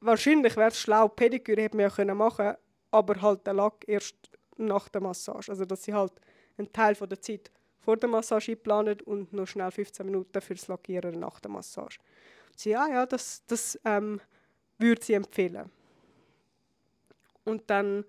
wahrscheinlich 0.00 0.56
wäre 0.56 0.68
es 0.68 0.78
schlau, 0.80 1.08
Pediküre 1.08 1.62
hätte 1.62 1.76
man 1.76 1.84
ja 1.84 1.90
können 1.90 2.16
machen 2.16 2.54
aber 2.90 3.20
halt 3.20 3.44
der 3.44 3.54
Lack 3.54 3.82
erst 3.88 4.14
nach 4.56 4.88
der 4.88 5.00
Massage. 5.00 5.50
Also, 5.50 5.64
dass 5.64 5.82
sie 5.82 5.92
halt 5.92 6.12
einen 6.56 6.72
Teil 6.72 6.94
von 6.94 7.08
der 7.08 7.20
Zeit 7.20 7.50
vor 7.80 7.96
der 7.96 8.08
Massage 8.08 8.52
einplanen 8.52 9.00
und 9.00 9.32
noch 9.32 9.46
schnell 9.46 9.70
15 9.72 10.06
Minuten 10.06 10.40
fürs 10.40 10.68
Lackieren 10.68 11.18
nach 11.18 11.40
der 11.40 11.50
Massage. 11.50 11.98
Sie, 12.56 12.70
ja, 12.70 12.86
ja, 12.86 13.04
das, 13.04 13.42
das 13.46 13.76
ähm, 13.84 14.20
würde 14.78 15.02
sie 15.02 15.14
empfehlen. 15.14 15.70
Und 17.44 17.68
dann 17.68 18.04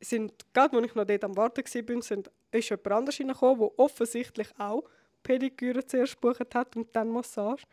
sind, 0.00 0.32
gerade 0.54 0.76
als 0.76 0.86
ich 0.86 0.94
noch 0.94 1.04
dort 1.04 1.24
am 1.24 1.36
Warten 1.36 1.62
war, 1.64 2.02
sind, 2.02 2.30
ist 2.50 2.70
jemand 2.70 2.92
anderes 2.92 3.20
reingekommen, 3.20 3.58
der 3.60 3.78
offensichtlich 3.78 4.48
auch 4.58 4.84
Pediküre 5.22 5.84
zuerst 5.84 6.20
gebucht 6.20 6.54
hat 6.54 6.76
und 6.76 6.94
dann 6.94 7.10
Massage. 7.10 7.64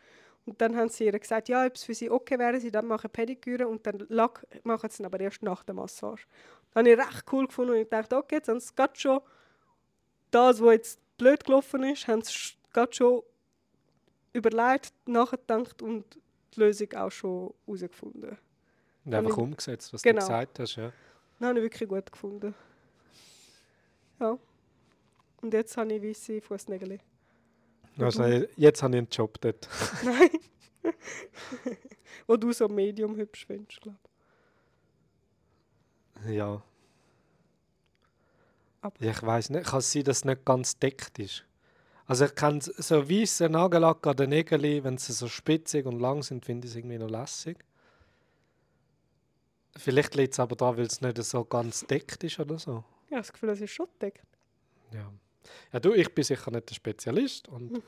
Und 0.44 0.60
dann 0.60 0.76
haben 0.76 0.88
sie 0.88 1.04
ihr 1.06 1.18
gesagt, 1.18 1.48
ja, 1.48 1.66
ob 1.66 1.74
es 1.74 1.84
für 1.84 1.94
sie 1.94 2.08
okay 2.10 2.38
wäre, 2.38 2.60
sie 2.60 2.70
dann 2.70 2.86
machen 2.86 3.10
Pediküre 3.10 3.66
und 3.66 3.84
dann 3.86 4.04
Lack 4.08 4.46
machen 4.64 4.90
sie 4.90 5.04
aber 5.04 5.18
erst 5.18 5.42
nach 5.42 5.64
der 5.64 5.74
Massage. 5.74 6.26
Das 6.70 6.76
habe 6.76 6.90
ich 6.90 6.98
recht 6.98 7.24
cool 7.32 7.46
gefunden 7.46 7.72
und 7.72 7.78
ich 7.78 7.88
dachte, 7.88 8.16
okay, 8.16 8.36
jetzt 8.36 8.48
haben 8.48 8.60
sie 8.60 8.74
gerade 8.74 8.96
schon 8.96 9.20
das, 10.30 10.60
was 10.60 10.72
jetzt 10.72 11.16
blöd 11.18 11.44
gelaufen 11.44 11.82
ist, 11.84 12.06
haben 12.06 12.22
sie 12.22 12.32
gerade 12.72 12.92
schon 12.92 13.22
überlegt, 14.32 14.92
nachgedacht 15.06 15.82
und 15.82 16.04
die 16.54 16.60
Lösung 16.60 16.92
auch 16.94 17.10
schon 17.10 17.54
herausgefunden. 17.66 18.36
Und 19.04 19.14
einfach 19.14 19.36
umgesetzt, 19.38 19.92
was 19.92 20.02
Genau. 20.02 20.20
du 20.20 20.26
gesagt 20.26 20.58
hast. 20.58 20.76
Ja. 20.76 20.92
Das 21.38 21.48
habe 21.48 21.58
ich 21.58 21.64
wirklich 21.64 21.88
gut 21.88 22.10
gefunden. 22.10 22.54
Ja. 24.20 24.38
Und 25.42 25.52
jetzt 25.52 25.76
habe 25.76 25.92
ich 25.92 26.02
weiße 26.02 26.40
Fußnägel. 26.40 26.98
Also, 27.98 28.24
jetzt 28.56 28.82
habe 28.82 28.94
ich 28.94 28.98
einen 28.98 29.08
Job 29.10 29.40
dort. 29.40 29.68
Nein. 30.04 30.30
Wo 32.26 32.36
du 32.36 32.52
so 32.52 32.68
medium 32.68 33.16
hübsch 33.16 33.46
findest, 33.46 33.80
glaube 33.80 33.98
Ja. 36.28 36.62
Aber- 38.80 39.04
Ja, 39.04 39.10
ich 39.12 39.22
weiß 39.22 39.50
nicht, 39.50 39.66
kann 39.66 39.78
es 39.80 39.92
sein, 39.92 40.04
dass 40.04 40.18
es 40.18 40.24
nicht 40.24 40.44
ganz 40.44 40.78
deckt 40.78 41.18
ist. 41.18 41.44
Also 42.06 42.24
ich 42.26 42.34
kann 42.36 42.60
so 42.60 43.10
weiße 43.10 43.48
Nagellack 43.48 44.06
an 44.06 44.16
den 44.16 44.30
Nägeln, 44.30 44.84
wenn 44.84 44.96
sie 44.98 45.12
so 45.12 45.26
spitzig 45.28 45.86
und 45.86 45.98
lang 45.98 46.22
sind, 46.22 46.44
finde 46.44 46.66
ich 46.66 46.72
es 46.72 46.76
irgendwie 46.76 46.98
noch 46.98 47.10
lässig. 47.10 47.58
Vielleicht 49.76 50.14
liegt 50.14 50.32
es 50.32 50.40
aber 50.40 50.56
da, 50.56 50.76
weil 50.76 50.86
es 50.86 51.00
nicht 51.00 51.22
so 51.22 51.44
ganz 51.44 51.86
deckt 51.86 52.24
ist 52.24 52.38
oder 52.40 52.58
so. 52.58 52.84
habe 53.10 53.20
das 53.20 53.32
Gefühl, 53.32 53.50
es 53.50 53.60
ist 53.60 53.70
schon 53.70 53.88
deckt. 54.00 54.26
Ja. 54.92 55.12
ja, 55.72 55.80
du, 55.80 55.92
ich 55.92 56.12
bin 56.14 56.24
sicher 56.24 56.50
nicht 56.50 56.70
der 56.70 56.74
Spezialist 56.74 57.48
und 57.48 57.82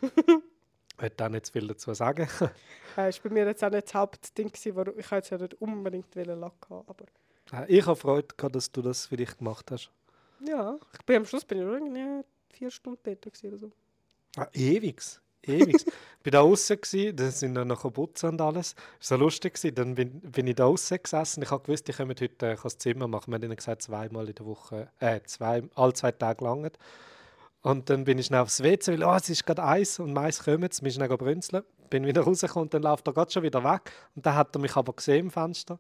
will 0.99 1.13
auch 1.21 1.29
nicht 1.29 1.47
zu 1.47 1.53
viel 1.53 1.67
dazu 1.67 1.93
sagen. 1.95 2.29
Das 2.97 3.23
war 3.23 3.31
bei 3.31 3.35
mir 3.35 3.47
jetzt 3.47 3.63
auch 3.63 3.71
nicht 3.71 3.87
das 3.87 3.95
Hauptding, 3.95 4.51
warum 4.75 4.99
ich 4.99 5.09
jetzt 5.09 5.31
ja 5.31 5.39
nicht 5.39 5.55
unbedingt 5.61 6.13
Lack 6.17 6.67
haben. 6.69 6.85
Aber 6.89 7.05
ich 7.69 7.87
habe 7.87 7.95
Freude 7.95 8.35
gehabt, 8.37 8.57
dass 8.57 8.73
du 8.73 8.83
das 8.83 9.07
vielleicht 9.07 9.39
gemacht 9.39 9.71
hast. 9.71 9.93
ja, 10.45 10.77
ich 10.93 11.07
bin 11.07 11.17
am 11.19 11.25
Schluss 11.25 11.45
bin 11.45 11.59
ich 11.59 11.65
irgendwie 11.65 12.25
vier 12.51 12.71
Stunden 12.73 13.21
gewesen 13.21 13.47
oder 13.47 13.59
so. 13.59 13.73
Ah, 14.37 14.49
ewigs. 14.53 15.21
Ich 15.43 15.87
war 16.25 16.31
da 16.31 16.41
außen, 16.41 16.81
gewesen, 16.81 17.17
dann 17.17 17.31
sind 17.31 17.55
dann 17.55 17.69
noch 17.69 17.93
putzen 17.93 18.31
und 18.31 18.41
alles. 18.41 18.75
Es 19.01 19.11
war 19.11 19.19
so 19.19 19.25
lustig. 19.25 19.59
Dann 19.75 19.95
bin, 19.95 20.21
bin 20.21 20.47
ich 20.47 20.57
da 20.57 20.67
außen 20.67 20.99
gesessen. 21.03 21.43
Ich 21.43 21.51
habe 21.51 21.63
gewusst, 21.65 21.89
ich 21.89 21.97
komme 21.97 22.15
heute 22.21 22.47
äh, 22.47 22.57
das 22.63 22.79
Zimmer 22.79 23.09
machen. 23.09 23.31
Wir 23.31 23.37
haben 23.37 23.45
ihnen 23.45 23.57
gesagt, 23.57 23.83
zweimal 23.83 24.29
in 24.29 24.35
der 24.35 24.47
Woche, 24.47 24.89
äh, 25.01 25.21
zwei, 25.25 25.63
alle 25.75 25.93
zwei 25.95 26.13
Tage 26.13 26.45
lang. 26.45 26.71
Und 27.63 27.91
dann 27.91 28.05
bin 28.05 28.19
ich 28.19 28.27
schnell 28.27 28.41
aufs 28.41 28.63
WC, 28.63 28.93
weil 28.93 29.05
oh, 29.05 29.15
es 29.15 29.29
ist 29.29 29.45
gerade 29.45 29.65
Eis 29.65 29.99
und 29.99 30.13
Mais 30.13 30.43
bin 30.43 30.63
ich 30.63 30.95
schnell 30.95 31.09
brünzeln. 31.09 31.65
Bin 31.91 32.07
wieder 32.07 32.23
rausgekommen 32.25 32.67
und 32.67 32.75
dann 32.75 32.83
läuft 32.83 33.07
er 33.07 33.13
gerade 33.13 33.31
schon 33.31 33.43
wieder 33.43 33.65
weg. 33.65 33.93
Und 34.15 34.25
dann 34.25 34.35
hat 34.35 34.55
er 34.55 34.61
mich 34.61 34.77
aber 34.77 34.93
gesehen 34.93 35.27
im 35.27 35.31
Fenster. 35.31 35.79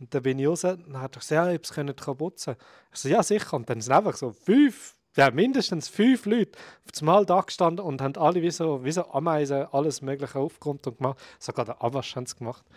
Und 0.00 0.14
dann 0.14 0.22
bin 0.22 0.38
ich 0.38 0.46
raus 0.46 0.64
und 0.64 0.92
dann 0.92 1.00
hat 1.00 1.16
er 1.16 1.20
gesagt, 1.20 1.48
ja, 1.48 1.54
ob 1.54 1.66
sie 1.66 1.74
können 1.74 1.94
putzen 1.94 2.56
Ich 2.92 3.00
so, 3.00 3.08
ja, 3.08 3.22
sicher. 3.22 3.56
Und 3.56 3.68
dann 3.68 3.80
sind 3.80 3.92
einfach 3.92 4.16
so 4.16 4.32
fünf, 4.32 4.96
ja, 5.18 5.30
mindestens 5.30 5.88
fünf 5.88 6.24
Leute 6.26 6.52
auf 6.86 6.92
das 6.92 7.02
Mal 7.02 7.26
da 7.26 7.40
gestanden 7.40 7.84
und 7.84 8.00
haben 8.00 8.16
alle 8.16 8.40
wie 8.40 8.50
so, 8.50 8.84
wie 8.84 8.92
so 8.92 9.04
Ameisen 9.10 9.66
alles 9.72 10.00
Mögliche 10.00 10.38
aufgeräumt 10.38 10.86
und 10.86 10.96
gemacht. 10.98 11.18
Sogar 11.38 11.64
den 11.66 11.74
Abwasch 11.74 12.14
haben 12.16 12.26
sie 12.26 12.36
gemacht. 12.36 12.64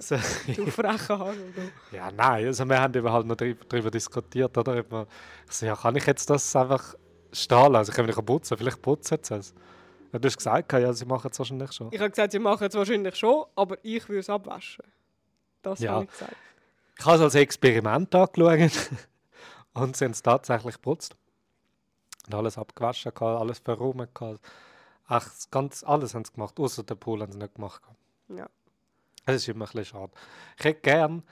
So, 0.00 0.16
du 0.54 0.66
frecher 0.66 1.18
Hang. 1.18 1.28
oder? 1.30 1.70
ja, 1.90 2.10
nein, 2.12 2.44
also 2.44 2.66
wir 2.68 2.78
haben 2.78 2.92
eben 2.94 3.10
halt 3.10 3.26
noch 3.26 3.36
drüber 3.36 3.90
diskutiert, 3.90 4.56
oder? 4.58 4.80
Ob 4.80 4.90
man, 4.90 5.06
ich 5.48 5.52
so, 5.54 5.64
ja, 5.64 5.74
kann 5.74 5.96
ich 5.96 6.04
jetzt 6.04 6.28
das 6.28 6.54
einfach 6.54 6.94
stehen 7.32 7.56
lassen? 7.72 7.76
Also 7.76 7.92
können 7.92 8.06
wir 8.08 8.14
nicht 8.14 8.26
putzen, 8.26 8.58
vielleicht 8.58 8.82
putzen 8.82 9.18
sie 9.22 9.34
es. 9.34 9.54
Ja, 10.12 10.18
du 10.18 10.26
hast 10.28 10.36
gesagt, 10.36 10.70
ja, 10.74 10.92
sie 10.92 11.06
machen 11.06 11.30
es 11.32 11.38
wahrscheinlich 11.38 11.72
schon. 11.72 11.88
Ich 11.90 11.98
habe 11.98 12.10
gesagt, 12.10 12.32
sie 12.32 12.38
machen 12.38 12.66
es 12.66 12.74
wahrscheinlich 12.74 13.16
schon, 13.16 13.46
aber 13.56 13.78
ich 13.82 14.06
würde 14.10 14.20
es 14.20 14.28
abwaschen. 14.28 14.84
Das 15.62 15.80
Ja. 15.80 15.92
habe 15.92 16.04
ich 16.04 16.10
gesagt. 16.10 16.36
Ich 16.98 17.04
habe 17.06 17.16
es 17.16 17.22
als 17.22 17.34
Experiment 17.36 18.14
angeschaut 18.14 18.90
und 19.76 19.96
sie 19.96 20.04
haben 20.04 20.12
es 20.12 20.22
tatsächlich 20.22 20.74
geputzt. 20.74 21.16
Und 22.26 22.34
alles 22.34 22.58
abgewaschen, 22.58 23.12
gehabt, 23.14 23.40
alles 23.40 23.60
verräumt. 23.60 24.14
gehabt. 24.14 24.40
Ach, 25.06 25.24
das 25.28 25.50
ganz 25.50 25.84
alles 25.84 26.14
haben 26.14 26.24
sie 26.24 26.32
gemacht, 26.32 26.58
außer 26.58 26.82
den 26.82 26.98
Pool 26.98 27.22
haben 27.22 27.32
sie 27.32 27.38
nicht 27.38 27.54
gemacht. 27.54 27.80
Ja. 28.28 28.48
Das 29.24 29.36
ist 29.36 29.48
immer 29.48 29.64
ein 29.64 29.70
bisschen 29.72 29.84
schade. 29.84 30.12
Ich 30.58 30.64
hätte 30.64 30.80
gern 30.80 31.22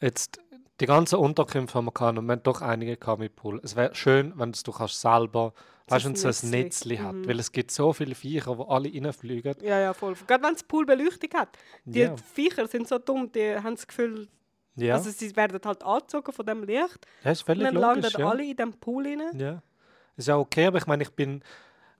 jetzt 0.00 0.40
die 0.80 0.86
ganzen 0.86 1.16
Unterkünfte 1.16 1.78
haben 1.78 1.84
wir 1.84 1.92
gehabt 1.92 2.18
und 2.18 2.26
wir 2.26 2.32
haben 2.32 2.42
doch 2.42 2.60
einige 2.60 2.96
gehabt 2.96 3.20
mit 3.20 3.36
Pool. 3.36 3.60
Es 3.62 3.76
wäre 3.76 3.94
schön, 3.94 4.32
wenn 4.36 4.50
du 4.50 4.72
kannst 4.72 5.00
selber, 5.00 5.52
weißt 5.86 6.04
wenn 6.06 6.12
es 6.14 6.22
so 6.22 6.28
ein 6.28 6.50
Netzli. 6.50 6.62
Netzli 6.62 6.96
hat. 6.96 7.14
Mhm. 7.14 7.28
Weil 7.28 7.38
es 7.38 7.52
gibt 7.52 7.70
so 7.70 7.92
viele 7.92 8.16
Viecher, 8.16 8.56
die 8.56 8.64
alle 8.66 8.92
reinfliegen. 8.92 9.54
Ja, 9.62 9.78
ja, 9.78 9.94
voll. 9.94 10.14
Gerade 10.26 10.42
wenn 10.42 10.54
das 10.54 10.64
Pool 10.64 10.84
Beleuchtung 10.84 11.30
hat. 11.34 11.56
Die 11.84 12.00
Ja. 12.00 12.16
Viecher 12.16 12.66
sind 12.66 12.88
so 12.88 12.98
dumm, 12.98 13.30
die 13.30 13.54
haben 13.54 13.76
das 13.76 13.86
Gefühl, 13.86 14.28
Ja, 14.76 14.94
also 14.94 15.10
sie 15.10 15.34
werden 15.36 15.60
halt 15.64 15.82
angezogen 15.84 16.32
von 16.32 16.46
dem 16.46 16.64
Licht. 16.64 17.06
ja 17.22 17.30
ist 17.30 17.42
Und 17.42 17.46
völlig 17.46 17.64
dann 17.64 17.74
logisch. 17.74 18.12
landen 18.12 18.20
Ja. 18.20 18.28
alle 18.30 18.44
in 18.44 18.56
dem 18.56 18.72
Pool 18.72 19.06
rein. 19.06 19.38
ja. 19.38 19.62
Ist 20.16 20.28
ja 20.28 20.36
okay, 20.36 20.66
aber 20.66 20.78
ich 20.78 20.86
meine, 20.86 21.02
ich 21.02 21.10
bin, 21.10 21.42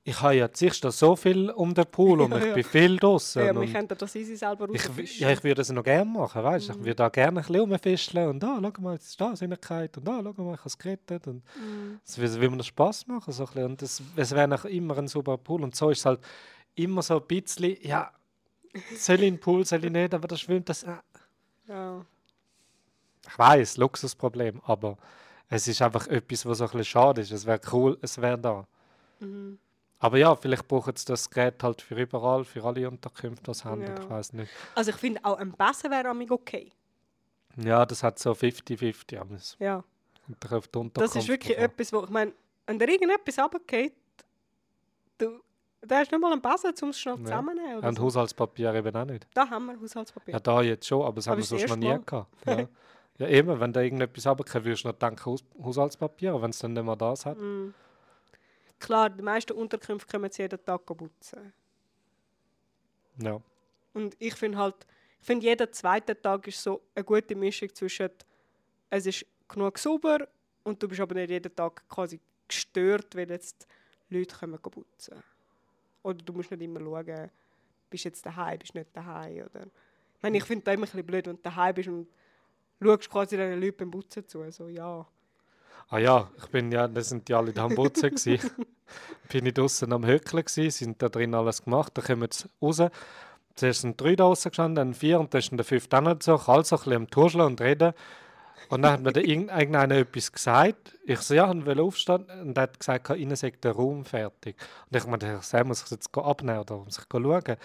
ich 0.05 0.21
habe 0.21 0.35
ja 0.37 0.51
zuerst 0.53 0.83
so 0.83 1.17
viel 1.17 1.51
um 1.51 1.75
den 1.75 1.87
Pool 1.87 2.21
und 2.21 2.35
ich 2.37 2.55
bin 2.55 2.63
viel 2.63 2.97
draußen. 2.97 3.45
Ja, 3.45 3.53
wir 3.53 3.61
und 3.61 3.73
können 3.73 3.89
das 3.89 4.15
easy 4.15 4.37
selber 4.37 4.69
ich, 4.73 5.19
ja, 5.21 5.31
ich 5.31 5.43
würde 5.43 5.63
es 5.63 5.71
noch 5.73 5.83
gerne 5.83 6.05
machen, 6.09 6.43
weißt 6.43 6.69
du? 6.69 6.73
Ich 6.73 6.79
Mhm. 6.79 6.85
würde 6.85 6.95
da 6.97 7.09
gerne 7.09 7.41
ein 7.41 7.47
bisschen 7.47 7.57
rumfischeln 7.61 8.29
und 8.29 8.41
da, 8.41 8.61
schau 8.61 8.83
mal, 8.83 8.93
jetzt 8.95 9.07
ist 9.09 9.21
da 9.21 9.35
Sinnigkeit 9.35 9.97
und 9.97 10.07
da, 10.07 10.21
schau 10.23 10.43
mal, 10.45 10.55
ich 10.55 10.59
habe 10.61 10.69
es 10.69 10.79
gerettet 10.79 11.27
und 11.27 11.43
Mhm. 11.61 12.01
es 12.05 12.19
will, 12.19 12.51
mir 12.51 12.57
das 12.59 12.67
Spaß 12.69 13.07
machen, 13.09 13.33
so 13.33 13.43
ein 13.45 13.47
bisschen. 13.49 13.65
und 13.65 13.83
das, 13.83 14.03
es 14.17 14.31
wäre 14.33 14.47
nachher 14.47 14.71
immer 14.71 14.97
ein 14.99 15.09
super 15.09 15.37
Pool 15.39 15.63
und 15.65 15.75
so 15.75 15.91
ist 15.91 15.99
es 16.01 16.07
halt 16.07 16.21
immer 16.77 17.03
so 17.03 17.17
ein 17.21 17.27
bisschen, 17.27 17.77
ja, 17.83 18.13
soll 18.97 19.17
ich 19.17 19.23
in 19.23 19.35
den 19.35 19.41
Pool, 19.41 19.65
soll 19.65 19.85
ich 19.85 19.91
nicht, 19.93 20.15
aber 20.15 20.29
das 20.29 20.41
schwimmt 20.41 20.69
das, 20.69 20.83
äh, 20.85 20.93
Ja. 21.69 22.05
Ich 23.29 23.39
weiß, 23.39 23.77
Luxusproblem, 23.79 24.61
aber 24.67 24.97
es 25.49 25.69
ist 25.69 25.81
einfach 25.83 26.07
etwas, 26.09 26.45
was 26.47 26.59
so 26.59 26.65
ein 26.65 26.71
bisschen 26.71 26.85
schade 26.85 27.21
ist. 27.21 27.31
Es 27.33 27.47
wäre 27.47 27.61
cool, 27.73 27.99
es 28.03 28.21
wäre 28.21 28.39
da. 28.39 28.67
Mhm. 29.21 29.59
Aber 30.01 30.19
ja, 30.19 30.35
vielleicht 30.37 30.69
brauchen 30.69 30.95
sie 30.97 31.05
das 31.07 31.31
Gerät 31.31 31.63
halt 31.63 31.81
für 31.81 31.95
überall, 31.95 32.45
für 32.45 32.63
alle 32.65 32.89
Unterkünfte, 32.89 33.51
die 33.51 33.55
sie 33.55 33.65
haben, 33.65 33.83
Ja. 33.83 33.95
ich 33.99 34.11
weiß 34.11 34.33
nicht. 34.35 34.53
Also 34.75 34.91
ich 34.91 34.97
finde 34.97 35.21
auch 35.25 35.39
ein 35.39 35.53
Besen 35.53 35.91
wäre 35.91 36.09
amig 36.09 36.31
okay. 36.31 36.71
Ja, 37.57 37.87
das 37.87 38.03
hat 38.03 38.19
so 38.19 38.33
50-50 38.33 39.17
amigs. 39.19 39.57
Ja. 39.61 39.83
Und 40.27 40.37
Das 40.99 41.15
ist 41.17 41.29
wirklich 41.29 41.57
an. 41.57 41.65
etwas, 41.65 41.93
wo 41.93 42.03
ich 42.05 42.11
meine, 42.11 42.33
wenn 42.67 42.79
dir 42.79 42.89
irgendetwas 42.89 43.39
runtergeht, 43.39 43.93
du, 45.19 45.41
da 45.83 45.99
hast 45.99 46.11
du 46.11 46.17
nicht 46.17 46.23
mal 46.23 46.33
einen 46.33 46.43
Besen, 46.43 46.73
um 46.83 46.89
es 46.91 46.99
schnell 46.99 47.17
Ja. 47.19 47.25
zusammenzunehmen. 47.25 47.79
oder 47.79 47.89
Und 47.89 47.97
so. 47.97 48.03
Haushaltspapier 48.05 48.75
eben 48.75 48.97
auch 48.97 49.05
nicht. 49.05 49.27
Da 49.35 49.49
haben 49.49 49.67
wir 49.67 49.81
Haushaltspapier. 49.81 50.33
Ja, 50.35 50.41
da 50.41 50.63
jetzt 50.63 50.87
schon, 50.87 51.03
aber 51.05 51.17
das 51.17 51.29
Aber 51.29 51.37
haben 51.37 51.39
wir 51.39 51.59
das 51.59 51.69
sonst 51.69 51.69
noch 51.69 51.77
nie 51.77 52.05
gehabt. 52.05 52.29
Ja. 52.47 52.69
Ja, 53.19 53.29
eben, 53.29 53.61
wenn 53.61 53.73
da 53.73 53.81
irgendetwas 53.81 54.27
runterkommt, 54.27 54.65
würdest 54.65 54.85
du 54.85 54.89
noch 54.89 54.99
denken, 54.99 55.25
Haus 55.25 55.45
Haushaltspapier, 55.63 56.41
wenn 56.41 56.51
es 56.51 56.59
dann 56.59 56.73
nicht 56.73 56.85
mehr 56.85 56.97
das 56.97 57.27
hat. 57.27 57.39
Mm. 57.39 57.73
Klar, 58.81 59.11
die 59.11 59.23
meisten 59.23 59.53
Unterkünfte 59.53 60.11
können 60.11 60.31
sie 60.31 60.43
jeden 60.43 60.63
Tag 60.65 60.85
putzen. 60.85 61.53
Ja. 63.19 63.41
Und 63.93 64.17
ich 64.19 64.35
finde 64.35 64.59
halt, 64.59 64.75
ich 65.21 65.27
finde 65.27 65.47
jeder 65.47 65.71
zweite 65.71 66.21
Tag 66.21 66.47
ist 66.49 66.63
so 66.63 66.83
eine 66.95 67.05
gute 67.05 67.37
Mischung 67.37 67.73
zwischen 67.73 68.11
es 68.91 69.07
ist 69.07 69.27
genug 69.49 69.79
sauber 69.79 70.29
und 70.65 70.83
du 70.83 70.89
bist 70.89 71.01
aber 71.01 71.15
nicht 71.15 71.31
jeden 71.31 71.55
Tag 71.55 71.89
quasi 71.89 72.21
gestört, 72.49 73.15
weil 73.17 73.31
jetzt 73.31 73.67
Leute 74.09 74.37
kommen 74.37 74.59
putzen. 74.61 75.23
Oder 76.03 76.19
du 76.19 76.33
musst 76.33 76.51
nicht 76.51 76.63
immer 76.63 76.81
schauen, 76.81 77.31
bist 77.89 78.05
du 78.05 78.09
jetzt 78.09 78.27
daheim, 78.27 78.59
bist 78.59 78.75
du 78.75 78.79
nicht 78.79 78.95
daheim 78.95 79.47
oder. 79.47 79.67
Ich 80.17 80.23
meine, 80.23 80.39
ich 80.39 80.45
finde 80.45 80.65
das 80.65 80.75
immer 80.75 80.83
ein 80.83 80.91
bisschen 80.91 81.07
blöd, 81.07 81.27
wenn 81.27 81.37
du 81.37 81.43
daheim 81.43 81.75
bist 81.75 81.89
und 81.89 82.09
schaust 82.83 83.11
quasi 83.11 83.37
den 83.37 83.61
Leuten 83.61 83.77
beim 83.79 83.91
Putzen 83.91 84.27
zu. 84.29 84.43
Also 84.43 84.69
ja. 84.69 85.07
Ah 85.89 85.99
ja, 85.99 86.31
ich 86.39 86.47
bin 86.47 86.73
ja, 86.73 86.89
das 86.89 87.11
sind 87.11 87.29
die 87.29 87.35
alle 87.35 87.53
da 87.53 87.65
am 87.65 87.75
Putzen 87.75 88.15
gsi. 88.15 88.41
bin 89.31 89.47
ich 89.47 89.55
draußen 89.55 89.93
am 89.93 90.07
Höckeln 90.07 90.45
gsi, 90.45 90.71
sind 90.71 91.01
da 91.03 91.09
drin 91.09 91.35
alles 91.35 91.63
gemacht, 91.63 91.93
dann 91.97 92.05
kommen 92.05 92.29
sie 92.31 92.49
raus. 92.63 92.83
Zuerst 93.55 93.83
sind 93.83 94.01
drei 94.01 94.17
da 94.17 94.25
draussen 94.25 94.51
gestanden, 94.51 94.75
dann 94.77 94.95
vier 94.95 95.21
und 95.21 95.33
dann 95.33 95.39
ist 95.41 95.53
der 95.53 95.65
fünfte 95.65 96.01
noch 96.03 96.17
so, 96.21 96.37
alle 96.37 96.65
so 96.65 96.77
ein 96.77 96.79
bisschen 96.79 96.93
am 96.95 97.11
Tuscheln 97.11 97.45
und 97.47 97.61
reden. 97.61 97.93
Und 98.71 98.83
dann 98.83 98.93
hat 98.93 99.03
mir 99.03 99.13
dann 99.13 99.25
irgend- 99.25 99.51
irgendeiner 99.51 99.97
etwas 99.97 100.33
gesagt. 100.33 100.99
Ich 101.05 101.21
so, 101.21 101.35
ja, 101.35 101.53
ich 101.53 101.67
will 101.67 101.81
aufstehen. 101.81 102.25
Und 102.43 102.57
er 102.57 102.63
hat 102.63 102.81
gesagt, 102.81 103.11
innen 103.11 103.37
sei 103.37 103.51
der 103.51 103.73
Raum 103.73 104.05
fertig. 104.05 104.57
Und 104.91 104.97
ich 104.97 105.07
meinte, 105.07 105.39
ich 105.41 105.65
muss 105.65 105.85
ich 105.85 105.91
jetzt 105.91 106.17
abnehmen 106.17 106.61
oder 106.61 106.79
muss 106.79 106.99
ich 106.99 107.05
schauen? 107.11 107.57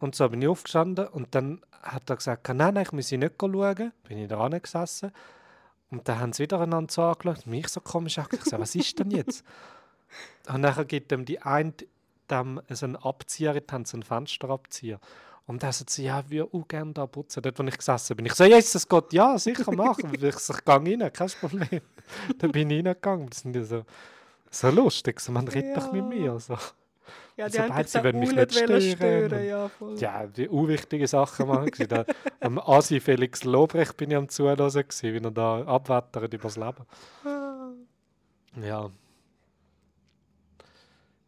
Und 0.00 0.14
so 0.14 0.28
bin 0.28 0.42
ich 0.42 0.48
aufgestanden 0.48 1.06
und 1.08 1.34
dann 1.34 1.60
hat 1.82 2.10
er 2.10 2.16
gesagt, 2.16 2.48
nein, 2.48 2.74
nein, 2.74 2.82
ich 2.82 2.92
muss 2.92 3.10
nicht 3.12 3.34
schauen. 3.40 3.92
Bin 4.08 4.18
ich 4.18 4.28
da 4.28 4.48
gesessen. 4.48 5.12
Und 5.90 6.08
dann 6.08 6.20
haben 6.20 6.32
sie 6.32 6.44
wieder 6.44 6.60
einander 6.60 6.92
so 6.92 7.02
angeschaut, 7.02 7.46
mich 7.46 7.68
so 7.68 7.80
komisch 7.80 8.18
angeschaut. 8.18 8.46
Ich 8.46 8.50
so, 8.50 8.58
was 8.58 8.74
ist 8.74 8.98
denn 8.98 9.10
jetzt? 9.10 9.44
Und 10.52 10.62
dann 10.62 10.86
gibt 10.88 11.12
ihm 11.12 11.24
die 11.24 11.40
eine 11.40 11.72
dem 12.30 12.60
so 12.70 12.86
einen 12.86 12.96
Abzieher, 12.96 13.54
die 13.54 13.72
Hand, 13.72 13.88
so 13.88 13.96
einen 13.96 14.02
Fensterabzieher. 14.02 15.00
Und 15.46 15.62
dann 15.62 15.72
sagt 15.72 15.90
sie, 15.90 16.04
ja, 16.04 16.20
ich 16.20 16.30
würde 16.30 16.48
auch 16.54 16.68
gerne 16.68 16.92
da 16.92 17.06
putzen, 17.06 17.42
dort 17.42 17.58
wo 17.58 17.64
ich 17.64 17.76
gesessen 17.76 18.16
bin. 18.16 18.26
Ich 18.26 18.34
so, 18.34 18.44
Jesus 18.44 18.86
Gott, 18.86 19.12
ja, 19.12 19.36
sicher 19.36 19.72
machen. 19.72 20.12
ich 20.14 20.38
so, 20.38 20.54
ich 20.54 20.64
gehe 20.64 20.74
rein, 20.74 21.12
kein 21.12 21.28
Problem. 21.28 21.80
dann 22.38 22.52
bin 22.52 22.70
ich 22.70 22.86
reingegangen. 22.86 23.28
Das 23.28 23.40
sind 23.40 23.56
ja 23.56 23.64
so, 23.64 23.84
so 24.50 24.70
lustig, 24.70 25.18
so, 25.20 25.32
man 25.32 25.48
redet 25.48 25.76
doch 25.76 25.92
mit 25.92 26.02
Ja. 26.02 26.08
mir. 26.08 26.40
So. 26.40 26.56
Ja, 27.36 27.48
die 27.48 27.58
haben 27.60 27.84
sie 27.86 27.98
auch 27.98 28.12
mich 28.12 28.32
nicht 28.32 28.54
stören. 28.54 28.80
stören. 28.80 29.44
Ja, 29.46 29.68
voll. 29.68 29.96
Ja, 29.98 30.26
die 30.26 30.48
unwichtigen 30.48 31.06
Sachen 31.06 31.48
machen. 31.48 31.70
da. 31.88 32.04
Am 32.40 32.58
Asi 32.58 33.00
Felix 33.00 33.44
Lobrecht 33.44 33.96
bin 33.96 34.10
ich 34.10 34.16
am 34.16 34.28
Zuhören, 34.28 34.56
gewesen, 34.56 35.02
wie 35.14 35.16
er 35.24 35.30
da 35.30 35.62
abwettert 35.64 36.32
über 36.34 36.42
das 36.44 36.56
Leben. 36.56 36.84
Ah. 37.24 37.70
Ja. 38.60 38.90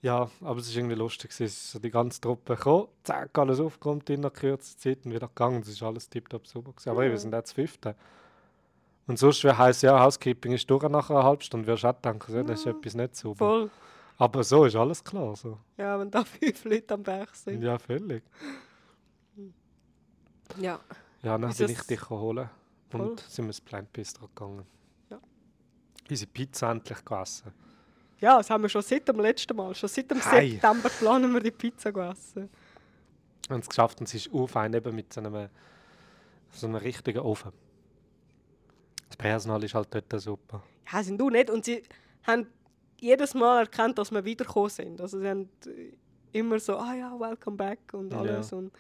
Ja, 0.02 0.28
aber 0.40 0.58
es 0.58 0.66
ist 0.68 0.76
irgendwie 0.76 0.96
lustig. 0.96 1.30
Es 1.30 1.40
ist 1.40 1.70
so 1.70 1.78
die 1.78 1.90
ganze 1.90 2.20
Truppe 2.20 2.56
gekommen, 2.56 2.88
zack, 3.04 3.38
alles 3.38 3.60
aufgeräumt 3.60 4.10
in 4.10 4.20
einer 4.20 4.30
kurzen 4.30 4.76
Zeit 4.76 5.04
und 5.04 5.12
wieder 5.14 5.28
gegangen. 5.28 5.62
Es 5.62 5.68
ist 5.68 5.82
alles 5.82 6.08
tiptop 6.08 6.46
super. 6.46 6.72
Gewesen. 6.72 6.88
Aber 6.90 7.02
hey, 7.04 7.10
wir 7.10 7.18
sind 7.18 7.32
jetzt 7.32 7.52
Fünfte. 7.52 7.94
Und 9.06 9.18
sonst 9.18 9.44
wäre 9.44 9.56
heisst 9.58 9.82
ja, 9.84 9.98
Housekeeping 10.00 10.52
ist 10.52 10.68
durch 10.68 10.82
nach 10.88 11.08
einer 11.10 11.22
halben 11.22 11.42
Stunde. 11.42 11.66
Wirst 11.68 11.84
du 11.84 11.88
auch 11.88 11.92
denken, 12.00 12.46
das 12.46 12.60
ist 12.60 12.64
Ja. 12.66 12.72
etwas 12.72 12.94
nicht 12.94 13.14
sauber. 13.16 13.36
Voll. 13.38 13.70
Aber 14.18 14.44
so 14.44 14.64
ist 14.64 14.76
alles 14.76 15.02
klar. 15.02 15.34
So. 15.36 15.58
Ja, 15.76 15.98
wenn 15.98 16.10
da 16.10 16.24
fünf 16.24 16.64
Leute 16.64 16.94
am 16.94 17.02
Berg 17.02 17.34
sind. 17.34 17.62
Ja, 17.62 17.78
völlig. 17.78 18.22
Ja. 20.58 20.80
Ja, 21.22 21.38
dann 21.38 21.52
bin 21.54 21.70
ich 21.70 21.82
dich 21.82 22.10
holen 22.10 22.48
Voll. 22.90 23.00
und 23.00 23.20
sind 23.20 23.44
wir 23.44 23.50
ins 23.50 23.60
Plant 23.60 23.92
Bistro 23.92 24.26
gegangen. 24.28 24.66
Ja. 25.10 25.18
Unsere 26.10 26.30
Pizza 26.30 26.70
endlich 26.70 27.04
gegessen. 27.04 27.52
Ja, 28.20 28.38
das 28.38 28.50
haben 28.50 28.62
wir 28.62 28.68
schon 28.68 28.82
seit 28.82 29.08
dem 29.08 29.18
letzten 29.20 29.56
Mal. 29.56 29.74
Schon 29.74 29.88
seit 29.88 30.10
dem 30.10 30.20
Hey. 30.20 30.52
September 30.52 30.88
planen 30.88 31.32
wir 31.32 31.40
die 31.40 31.50
Pizza 31.50 31.92
zu 31.92 32.00
essen. 32.00 32.50
Wir 33.48 33.54
haben 33.54 33.60
es 33.60 33.68
geschafft 33.68 34.00
und 34.00 34.08
es 34.08 34.14
ist 34.14 34.32
auch 34.32 34.46
fein, 34.46 34.72
eben 34.74 34.94
mit 34.94 35.12
so 35.12 35.20
einem, 35.20 35.48
so 36.52 36.66
einem 36.66 36.76
richtigen 36.76 37.18
Ofen. 37.20 37.52
Das 39.08 39.16
Personal 39.16 39.62
ist 39.64 39.74
halt 39.74 39.88
dort 39.92 40.20
super. 40.20 40.62
Ja, 40.92 41.02
sind 41.02 41.18
du 41.18 41.30
nicht. 41.30 41.50
Und 41.50 41.64
sie 41.64 41.82
haben 42.24 42.46
jedes 43.02 43.34
Mal 43.34 43.60
erkannt, 43.60 43.98
dass 43.98 44.12
wir 44.12 44.24
wiedergekommen 44.24 44.70
sind. 44.70 45.00
Also 45.00 45.18
sie 45.18 45.28
haben 45.28 45.48
immer 46.32 46.58
so, 46.60 46.76
ah 46.76 46.94
ja, 46.94 47.18
welcome 47.18 47.56
back 47.56 47.80
und 47.92 48.12
Ja. 48.12 48.18
alles. 48.20 48.52
Und 48.52 48.72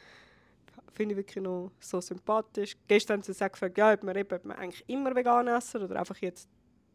finde 0.94 1.12
ich 1.14 1.18
wirklich 1.18 1.42
noch 1.42 1.72
so 1.80 2.00
sympathisch. 2.00 2.76
Gestern 2.86 3.20
haben 3.20 3.22
sie 3.22 3.32
gefragt, 3.32 3.76
ja, 3.76 3.92
ob 3.92 4.02
wir, 4.04 4.14
eben, 4.14 4.34
ob 4.34 4.44
wir 4.44 4.58
eigentlich 4.58 4.84
immer 4.88 5.14
vegan 5.14 5.48
essen 5.48 5.82
oder 5.82 5.96
einfach 5.98 6.16
jetzt 6.18 6.48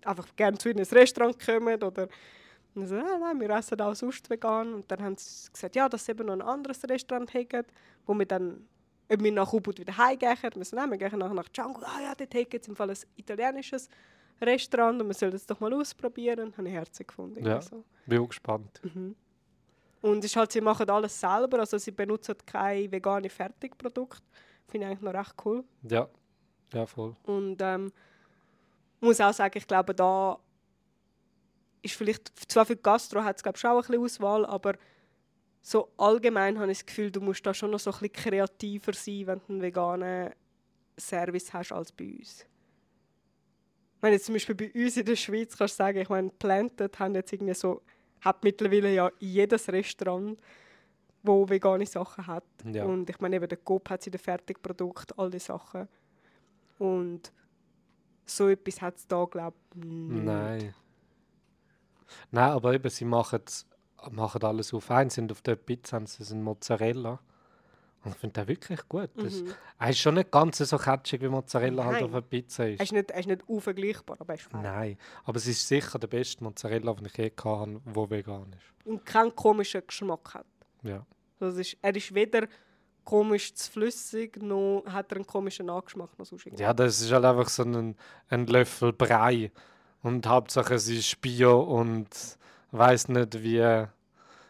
einfach 0.05 0.27
gerne 0.35 0.57
zu 0.57 0.69
ihnen 0.69 0.79
ins 0.79 0.93
Restaurant 0.93 1.37
kommen 1.43 1.83
oder 1.83 2.07
und 2.75 2.85
so, 2.87 2.95
nein, 2.95 3.19
nein, 3.19 3.39
wir 3.41 3.49
essen 3.49 3.81
auch 3.81 3.95
sonst 3.95 4.29
vegan. 4.29 4.73
Und 4.75 4.91
dann 4.91 5.01
haben 5.01 5.17
sie 5.17 5.51
gesagt, 5.51 5.75
ja, 5.75 5.89
dass 5.89 6.05
sie 6.05 6.11
eben 6.11 6.27
noch 6.27 6.33
ein 6.33 6.41
anderes 6.43 6.81
Restaurant 6.87 7.33
haben, 7.33 7.65
wo 8.05 8.13
wir 8.13 8.25
dann, 8.25 8.67
ob 9.11 9.21
wir 9.21 9.31
nach 9.31 9.51
Ubud 9.51 9.79
wieder 9.79 9.97
heimgehen. 9.97 10.37
Wir 10.55 10.63
so, 10.63 10.75
nein, 10.75 10.91
wir 10.91 10.97
gehen 10.97 11.17
nachher 11.17 11.33
nach 11.33 11.49
Django. 11.49 11.81
Ah 11.83 12.01
ja, 12.03 12.13
dort 12.15 12.33
haben 12.35 12.45
sie 12.51 12.69
im 12.69 12.75
Fall 12.75 12.91
ein 12.91 12.97
italienisches 13.15 13.89
Restaurant 13.89 14.16
und 14.39 15.07
wir 15.07 15.13
sollen 15.13 15.31
das 15.31 15.45
doch 15.45 15.59
mal 15.59 15.73
ausprobieren. 15.73 16.53
Habe 16.57 16.67
ich 16.67 16.73
herzig 16.73 17.07
gefunden. 17.07 17.45
Ja. 17.45 17.55
Also. 17.55 17.83
Bin 18.05 18.21
auch 18.21 18.27
gespannt. 18.27 18.81
Mhm. 18.83 19.15
Und 20.01 20.23
ist 20.23 20.35
halt, 20.35 20.51
sie 20.51 20.61
machen 20.61 20.89
alles 20.89 21.19
selber, 21.19 21.59
also 21.59 21.77
sie 21.77 21.91
benutzen 21.91 22.35
keine 22.45 22.91
veganen 22.91 23.29
Fertigprodukte. 23.29 24.21
Finde 24.67 24.85
ich 24.85 24.91
eigentlich 24.91 25.01
noch 25.01 25.13
recht 25.13 25.33
cool. 25.43 25.63
Ja, 25.83 26.07
ja 26.73 26.85
voll. 26.85 27.15
Und 27.23 27.57
ähm, 27.61 27.91
muss 28.99 29.19
auch 29.19 29.33
sagen, 29.33 29.57
ich 29.57 29.67
glaube, 29.67 29.93
da 29.95 30.37
ist 31.81 31.95
vielleicht, 31.95 32.31
zwar 32.51 32.65
für 32.65 32.75
Gastro 32.75 33.23
hat 33.23 33.37
es 33.37 33.43
glaube 33.43 33.55
ich 33.55 33.61
schon 33.61 33.71
auch 33.71 33.75
ein 33.77 33.81
bisschen 33.87 34.03
Auswahl, 34.03 34.45
aber 34.45 34.73
so 35.61 35.89
allgemein 35.97 36.59
habe 36.59 36.71
ich 36.71 36.79
das 36.79 36.85
Gefühl, 36.85 37.11
du 37.11 37.21
musst 37.21 37.45
da 37.45 37.53
schon 37.53 37.71
noch 37.71 37.79
so 37.79 37.91
ein 37.91 37.99
bisschen 37.99 38.13
kreativer 38.13 38.93
sein, 38.93 39.27
wenn 39.27 39.39
du 39.39 39.53
einen 39.53 39.61
veganen 39.61 40.31
Service 40.99 41.53
hast 41.53 41.71
als 41.71 41.91
bei 41.91 42.15
uns. 42.17 42.45
Ich 43.97 44.01
meine, 44.01 44.15
jetzt 44.15 44.25
zum 44.25 44.33
Beispiel 44.33 44.55
bei 44.55 44.71
uns 44.73 44.95
in 44.95 45.05
der 45.05 45.15
Schweiz 45.15 45.57
kannst 45.57 45.73
du 45.79 45.83
sagen, 45.83 45.97
ich 45.97 46.09
meine, 46.09 46.29
Planted 46.29 46.99
haben 46.99 47.15
jetzt 47.15 47.33
irgendwie 47.33 47.55
so, 47.55 47.81
hat 48.21 48.43
mittlerweile 48.43 48.93
ja 48.93 49.11
jedes 49.19 49.67
Restaurant, 49.69 50.39
wo 51.23 51.49
vegane 51.49 51.85
Sachen 51.85 52.27
hat. 52.27 52.43
Ja. 52.63 52.85
Und 52.85 53.09
ich 53.09 53.19
meine, 53.19 53.37
eben 53.37 53.49
der 53.49 53.57
Coop 53.57 53.89
hat 53.89 54.03
sie 54.03 54.11
den 54.11 54.19
Fertigprodukt, 54.19 55.17
all 55.17 55.31
die 55.31 55.39
Sachen. 55.39 55.87
Und 56.77 57.31
so 58.25 58.49
etwas 58.49 58.81
hat 58.81 58.97
es 58.97 59.07
da, 59.07 59.25
glaube 59.25 59.57
ich, 59.75 59.83
nicht. 59.83 60.23
Nein. 60.23 60.75
Nein, 62.29 62.51
aber 62.51 62.73
eben, 62.73 62.89
sie 62.89 63.05
machen 63.05 63.41
es 63.45 63.67
machen 64.11 64.43
alles 64.43 64.73
auf 64.73 64.91
eins, 64.91 65.15
sind 65.15 65.31
auf 65.31 65.41
der 65.41 65.55
Pizza 65.55 65.95
haben 65.95 66.05
sie 66.05 66.23
einen 66.31 66.43
Mozzarella. 66.43 67.19
Ich 68.05 68.15
finde 68.15 68.33
den 68.41 68.47
wirklich 68.47 68.87
gut. 68.87 69.09
Das, 69.15 69.41
Mhm. 69.41 69.53
Er 69.79 69.89
ist 69.89 69.99
schon 69.99 70.15
nicht 70.15 70.31
ganz 70.31 70.57
so 70.57 70.77
catchig 70.77 71.21
wie 71.21 71.27
Mozzarella 71.27 71.83
halt 71.85 72.03
auf 72.03 72.11
einer 72.11 72.21
Pizza 72.21 72.63
Er 72.65 72.73
ist. 72.73 72.81
ist 72.81 72.91
nicht, 72.93 73.11
er 73.11 73.19
ist 73.19 73.27
nicht 73.27 73.47
unvergleichbar, 73.49 74.17
aber 74.19 74.33
er 74.33 74.39
ist. 74.39 74.53
Nein, 74.53 74.97
aber 75.25 75.37
es 75.37 75.47
ist 75.47 75.67
sicher 75.67 75.99
der 75.99 76.07
beste 76.07 76.43
Mozzarella, 76.43 76.93
den 76.93 77.05
ich 77.05 77.17
je 77.17 77.31
habe, 77.43 77.81
der 77.85 78.09
vegan 78.09 78.53
ist. 78.53 78.85
Und 78.87 79.05
keinen 79.05 79.35
komischen 79.35 79.81
Geschmack 79.85 80.33
hat. 80.33 80.45
Ja. 80.83 81.05
Es 81.39 81.57
ist, 81.57 81.77
er 81.81 81.95
ist 81.95 82.13
weder 82.13 82.47
komisch 83.03 83.53
zu 83.53 83.71
flüssig, 83.71 84.41
noch 84.41 84.83
hat 84.87 85.11
er 85.11 85.17
einen 85.17 85.27
komischen 85.27 85.67
Nachgeschmack. 85.67 86.17
Noch 86.17 86.25
sonst 86.25 86.45
ja, 86.57 86.73
das 86.73 87.01
ist 87.01 87.11
halt 87.11 87.25
einfach 87.25 87.49
so 87.49 87.63
ein, 87.63 87.95
ein 88.29 88.47
Löffel 88.47 88.93
Brei. 88.93 89.51
Und 90.01 90.25
Hauptsache 90.27 90.75
es 90.75 90.87
ist 90.87 91.19
Bio 91.21 91.61
und 91.61 92.07
weiß 92.71 93.09
nicht 93.09 93.41
wie, 93.41 93.85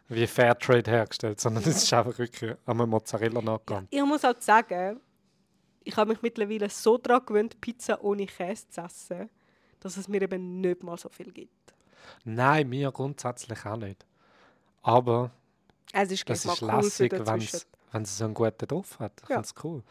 wie 0.09 0.27
Fairtrade 0.27 0.89
hergestellt, 0.89 1.39
sondern 1.39 1.63
es 1.63 1.83
ist 1.83 1.93
einfach 1.93 2.17
wirklich 2.17 2.51
an 2.65 2.79
einem 2.81 2.89
Mozzarella 2.89 3.41
nachgegangen. 3.41 3.87
Ich 3.91 4.03
muss 4.03 4.23
halt 4.23 4.41
sagen, 4.41 4.99
ich 5.83 5.95
habe 5.97 6.11
mich 6.11 6.21
mittlerweile 6.21 6.69
so 6.69 6.97
daran 6.97 7.25
gewöhnt, 7.25 7.59
Pizza 7.61 8.01
ohne 8.03 8.25
Käse 8.25 8.67
zu 8.69 8.81
essen, 8.81 9.29
dass 9.79 9.97
es 9.97 10.07
mir 10.07 10.21
eben 10.21 10.61
nicht 10.61 10.83
mal 10.83 10.97
so 10.97 11.09
viel 11.09 11.31
gibt. 11.31 11.73
Nein, 12.23 12.69
mir 12.69 12.91
grundsätzlich 12.91 13.65
auch 13.65 13.77
nicht. 13.77 14.05
Aber 14.81 15.31
Es 15.93 16.11
ist 16.11 16.29
das 16.29 16.45
ist 16.45 16.61
cool 16.61 16.71
lässig, 16.71 17.11
wenn's- 17.11 17.67
wenn 17.91 18.01
es 18.03 18.17
so 18.17 18.25
einen 18.25 18.33
guten 18.33 18.67
drauf 18.67 18.99
hat. 18.99 19.13
Ich 19.23 19.29
Ja. 19.29 19.35
finde 19.41 19.47
es 19.55 19.63
cool. 19.63 19.83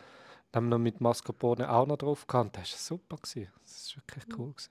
Dann 0.52 0.64
haben 0.64 0.68
wir 0.70 0.78
noch 0.78 0.82
mit 0.82 1.00
Mascarpone 1.00 1.70
auch 1.70 1.86
noch 1.86 1.96
drauf 1.98 2.26
gehabt. 2.26 2.56
Das 2.56 2.72
war 2.72 2.78
super. 2.78 3.16
Gewesen. 3.16 3.50
Das 3.62 3.94
war 3.96 4.02
wirklich 4.02 4.38
cool. 4.38 4.50
Gewesen. 4.52 4.70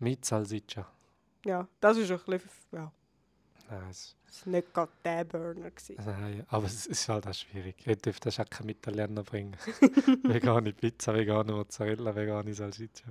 Mit 0.00 0.24
Salsiccia. 0.24 0.86
Ja, 1.44 1.66
das 1.80 1.96
ist 1.96 2.10
ein 2.10 2.18
bisschen, 2.18 2.50
ja, 2.72 2.92
Nein, 3.70 3.88
es, 3.90 4.16
es 4.28 4.46
war 4.46 4.52
nicht 4.52 4.72
gerade 4.74 4.92
der 5.04 5.24
Burner. 5.24 5.70
Gewesen. 5.70 5.96
nein, 6.04 6.44
aber 6.48 6.66
es 6.66 6.86
ist 6.86 7.08
halt 7.08 7.26
auch 7.26 7.34
schwierig. 7.34 7.76
Ich 7.86 7.98
dürfte 7.98 8.28
das 8.28 8.40
auch 8.40 8.48
keinem 8.48 8.70
Italiener 8.70 9.22
bringen. 9.22 9.56
vegane 10.24 10.72
Pizza, 10.72 11.14
vegane 11.14 11.52
Mozzarella, 11.52 12.14
vegane 12.14 12.54
Salsiccia. 12.54 13.08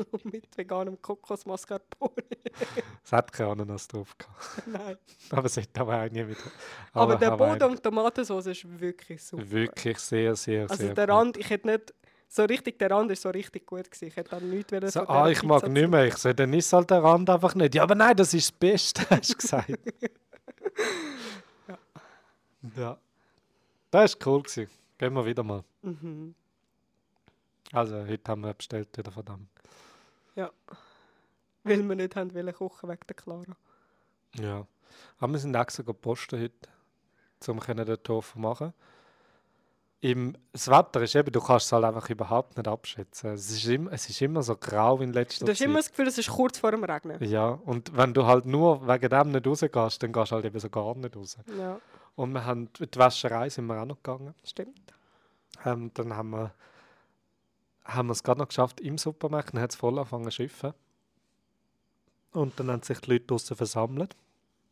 Mit 0.24 0.56
veganem 0.56 1.00
Kokos 1.02 1.44
Mascarpone. 1.44 2.12
Es 3.04 3.12
hat 3.12 3.32
keine 3.32 3.50
Ananas 3.50 3.86
drauf 3.88 4.16
gehabt. 4.16 4.66
Nein. 4.66 4.96
Aber 5.30 5.44
es 5.46 5.56
hat 5.56 5.78
aber 5.78 6.02
auch 6.04 6.10
nie 6.10 6.24
mit. 6.24 6.38
Aber, 6.92 7.16
der 7.16 7.32
Hawaii- 7.32 7.58
Boden 7.58 7.70
und 7.72 7.82
Tomatensauce 7.82 8.46
ist 8.46 8.80
wirklich 8.80 9.22
super. 9.22 9.50
Wirklich 9.50 9.98
sehr, 9.98 10.36
sehr, 10.36 10.62
Also 10.70 10.84
sehr 10.84 10.94
der 10.94 11.06
gut. 11.06 11.14
Rand, 11.14 11.36
ich 11.36 11.50
hätte 11.50 11.68
nicht 11.68 11.92
so 12.32 12.44
richtig, 12.44 12.78
der 12.78 12.92
Rand 12.92 13.10
ist 13.10 13.22
so 13.22 13.30
richtig 13.30 13.66
gut 13.66 13.90
gewesen. 13.90 14.06
Ich 14.06 14.16
hätte 14.16 14.30
dann 14.30 14.48
nichts 14.48 14.72
wollen 14.72 14.88
So, 14.88 15.00
ah, 15.08 15.28
ich 15.28 15.42
mag 15.42 15.60
Pizza 15.60 15.72
nicht 15.72 15.90
mehr. 15.90 16.06
Ich 16.06 16.16
so, 16.16 16.32
dann 16.32 16.52
ist 16.52 16.72
halt 16.72 16.88
der 16.90 17.02
Rand 17.02 17.28
einfach 17.28 17.54
nicht. 17.56 17.74
Ja, 17.74 17.82
aber 17.82 17.96
nein, 17.96 18.16
das 18.16 18.32
ist 18.32 18.50
das 18.50 18.58
Beste, 18.58 19.02
hast 19.10 19.30
du 19.30 19.36
gesagt. 19.36 19.68
ja. 22.76 22.96
Das 23.90 24.14
war 24.14 24.26
cool. 24.28 24.42
Gewesen. 24.42 24.70
Gehen 24.96 25.12
wir 25.12 25.26
wieder 25.26 25.42
mal. 25.42 25.64
Mhm. 25.82 26.34
Also, 27.72 28.06
heute 28.06 28.30
haben 28.30 28.42
wir 28.42 28.54
bestellt 28.54 28.96
wieder 28.96 29.10
von 29.10 29.24
dem. 29.24 29.48
Weil 31.62 31.88
wir 31.88 31.96
nicht 31.96 32.16
haben 32.16 32.34
wollen 32.34 32.54
kochen 32.54 32.88
wegen 32.88 33.06
der 33.06 33.16
Clara. 33.16 33.56
Ja. 34.38 34.66
Aber 35.18 35.32
wir 35.32 35.38
sind 35.38 35.54
extra 35.54 35.82
gepostet 35.82 36.40
heute, 36.40 37.50
um 37.50 37.60
können 37.60 37.84
den 37.84 38.02
Tofu 38.02 38.38
machen. 38.38 38.72
Im, 40.02 40.34
das 40.52 40.68
Wetter 40.68 41.02
ist 41.02 41.14
eben, 41.14 41.30
du 41.30 41.40
kannst 41.40 41.66
es 41.66 41.72
halt 41.72 41.84
einfach 41.84 42.08
überhaupt 42.08 42.56
nicht 42.56 42.66
abschätzen. 42.66 43.34
Es 43.34 43.50
ist, 43.50 43.66
immer, 43.66 43.92
es 43.92 44.08
ist 44.08 44.22
immer 44.22 44.42
so 44.42 44.56
grau 44.56 44.98
in 45.00 45.12
letzter 45.12 45.44
Du 45.44 45.50
hast 45.52 45.58
Zeit. 45.58 45.66
immer 45.68 45.78
das 45.78 45.90
Gefühl, 45.90 46.06
es 46.08 46.16
ist 46.16 46.30
kurz 46.30 46.58
vor 46.58 46.70
dem 46.70 46.82
Regnen. 46.84 47.22
Ja, 47.22 47.48
und 47.50 47.94
wenn 47.94 48.14
du 48.14 48.24
halt 48.24 48.46
nur 48.46 48.86
wegen 48.88 49.10
dem 49.10 49.30
nicht 49.32 49.46
rausgehst, 49.46 50.02
dann 50.02 50.12
gehst 50.12 50.30
du 50.32 50.36
halt 50.36 50.44
eben 50.46 50.58
so 50.58 50.70
gar 50.70 50.94
nicht 50.94 51.14
raus. 51.14 51.36
Ja, 51.58 51.78
Und 52.16 52.32
wir 52.32 52.46
haben, 52.46 52.70
die 52.78 52.98
Wäscherei 52.98 53.50
sind 53.50 53.66
wir 53.66 53.78
auch 53.80 53.84
noch 53.84 53.96
gegangen. 54.02 54.34
stimmt. 54.42 54.80
Ähm, 55.66 55.90
dann 55.92 56.16
haben 56.16 56.30
wir, 56.30 56.54
haben 57.84 58.08
wir 58.08 58.12
es 58.12 58.22
gerade 58.22 58.40
noch 58.40 58.48
geschafft 58.48 58.80
im 58.80 58.96
Supermarkt, 58.96 59.52
dann 59.52 59.60
hat 59.60 59.70
es 59.70 59.76
voll 59.76 59.98
angefangen 59.98 60.24
zu 60.24 60.30
schiffen. 60.30 60.72
Und 62.32 62.58
dann 62.58 62.70
haben 62.70 62.82
sich 62.82 63.00
die 63.00 63.10
Leute 63.12 63.26
draussen 63.26 63.54
versammelt, 63.56 64.16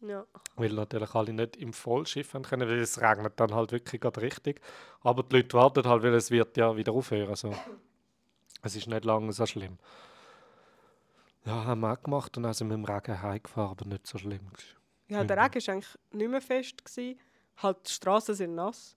Ja. 0.00 0.24
weil 0.56 0.72
natürlich 0.74 1.14
alle 1.14 1.32
nicht 1.32 1.56
im 1.56 1.72
Vollschiff 1.72 2.34
haben 2.34 2.44
können, 2.44 2.68
weil 2.68 2.78
es 2.78 3.00
regnet 3.00 3.38
dann 3.40 3.52
halt 3.54 3.72
wirklich 3.72 4.00
gerade 4.00 4.20
richtig. 4.22 4.60
Aber 5.00 5.22
die 5.24 5.36
Leute 5.36 5.54
warten 5.56 5.84
halt, 5.88 6.02
weil 6.04 6.14
es 6.14 6.30
wird 6.30 6.56
ja 6.56 6.76
wieder 6.76 6.92
aufhören. 6.92 7.34
So. 7.34 7.52
Es 8.62 8.76
ist 8.76 8.86
nicht 8.86 9.04
lange 9.04 9.32
so 9.32 9.44
schlimm. 9.46 9.78
Ja, 11.44 11.64
haben 11.64 11.80
wir 11.80 11.92
auch 11.92 12.02
gemacht 12.02 12.36
und 12.36 12.42
dann 12.42 12.52
sind 12.52 12.68
wir 12.68 12.74
im 12.74 12.84
Regen 12.84 13.22
heimgefahren, 13.22 13.70
aber 13.70 13.86
nicht 13.86 14.06
so 14.06 14.18
schlimm. 14.18 14.40
ja, 15.08 15.24
der 15.24 15.36
Mhm. 15.36 15.42
Regen 15.42 15.66
war 15.66 15.72
eigentlich 15.74 15.98
nicht 16.12 16.30
mehr 16.30 16.40
fest. 16.42 16.84
Gewesen. 16.84 17.18
Halt, 17.56 17.78
die 17.88 17.92
Straßen 17.92 18.34
sind 18.34 18.54
nass. 18.54 18.96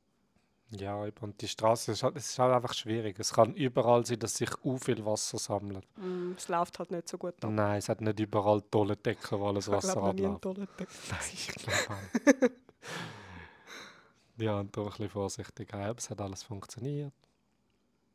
Ja, 0.71 0.95
und 0.95 1.41
die 1.41 1.47
Straße 1.49 1.91
ist 1.91 2.03
halt, 2.03 2.15
es 2.15 2.29
ist 2.29 2.39
halt 2.39 2.53
einfach 2.53 2.73
schwierig. 2.73 3.19
Es 3.19 3.33
kann 3.33 3.53
überall 3.55 4.05
sein, 4.05 4.19
dass 4.19 4.35
sich 4.35 4.49
u 4.63 4.77
viel 4.77 5.03
Wasser 5.05 5.37
sammelt. 5.37 5.85
Mm, 5.97 6.31
es 6.37 6.47
läuft 6.47 6.79
halt 6.79 6.91
nicht 6.91 7.09
so 7.09 7.17
gut 7.17 7.33
ab. 7.43 7.51
Nein, 7.51 7.77
es 7.77 7.89
hat 7.89 7.99
nicht 7.99 8.19
überall 8.19 8.61
tolle 8.61 8.95
Decken, 8.95 9.39
wo 9.39 9.47
alles 9.47 9.67
Ich 9.67 9.73
Wasser 9.73 10.01
einen 10.01 10.35
abläuft. 10.35 10.45
Nein, 10.57 10.67
ich 11.33 11.47
glaube 11.49 11.77
auch. 11.89 12.49
ja, 14.37 14.59
und 14.59 14.75
da 14.75 14.81
ein 14.81 14.87
bisschen 14.87 15.09
vorsichtig. 15.09 15.73
Ja, 15.73 15.91
es 15.91 16.09
hat 16.09 16.21
alles 16.21 16.43
funktioniert. 16.43 17.13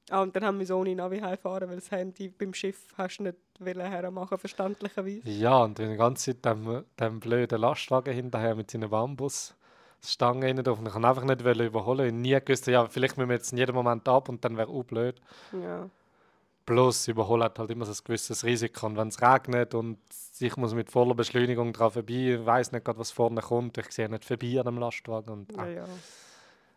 Ah, 0.08 0.22
und 0.22 0.34
dann 0.36 0.44
haben 0.44 0.58
wir 0.58 0.66
so 0.66 0.78
ohne 0.78 0.94
Navi 0.94 1.18
heimfahren, 1.18 1.68
weil 1.68 1.76
das 1.76 1.90
Handy 1.90 2.28
beim 2.28 2.54
Schiff 2.54 2.94
hast 2.96 3.18
du 3.18 3.24
nicht 3.24 3.36
hermachen, 3.60 4.38
verständlicherweise. 4.38 5.28
Ja, 5.28 5.64
und 5.64 5.78
die 5.78 5.96
ganze 5.96 6.32
Zeit 6.32 6.44
dem, 6.44 6.84
dem 6.98 7.20
blöden 7.20 7.60
Lastwagen 7.60 8.14
hinterher 8.14 8.54
mit 8.54 8.70
seinen 8.70 8.90
Bambusstangen 10.00 10.42
rein 10.42 10.64
drauf. 10.64 10.78
Und 10.78 10.86
ich 10.86 10.92
kann 10.92 11.04
einfach 11.04 11.24
nicht 11.24 11.40
überholen. 11.40 12.06
Ich 12.06 12.12
nie 12.12 12.38
gewusst, 12.40 12.66
ja, 12.66 12.86
vielleicht 12.86 13.16
müssen 13.16 13.28
wir 13.28 13.36
jetzt 13.36 13.52
in 13.52 13.58
jedem 13.58 13.74
Moment 13.74 14.08
ab 14.08 14.28
und 14.28 14.44
dann 14.44 14.56
wäre 14.56 14.68
auch 14.68 14.84
blöd. 14.84 15.20
Ja. 15.52 15.88
Bloß 16.64 17.08
überholen 17.08 17.44
hat 17.44 17.58
halt 17.58 17.70
immer 17.70 17.84
so 17.84 17.92
ein 17.92 18.04
gewisses 18.04 18.44
Risiko. 18.44 18.86
Und 18.86 18.96
wenn 18.96 19.08
es 19.08 19.20
regnet 19.22 19.74
und 19.74 19.98
ich 20.40 20.56
muss 20.56 20.74
mit 20.74 20.90
voller 20.90 21.14
Beschleunigung 21.14 21.72
drauf 21.72 21.94
vorbei, 21.94 22.34
ich 22.34 22.44
weiß 22.44 22.72
nicht 22.72 22.84
gerade, 22.84 22.98
was 22.98 23.10
vorne 23.10 23.40
kommt, 23.40 23.78
ich 23.78 23.90
sehe 23.92 24.08
nicht 24.08 24.24
vorbei 24.24 24.58
an 24.58 24.66
dem 24.66 24.78
Lastwagen. 24.78 25.32
Und, 25.32 25.52
Ja, 25.52 25.62
ah, 25.62 25.68
ja. 25.68 25.84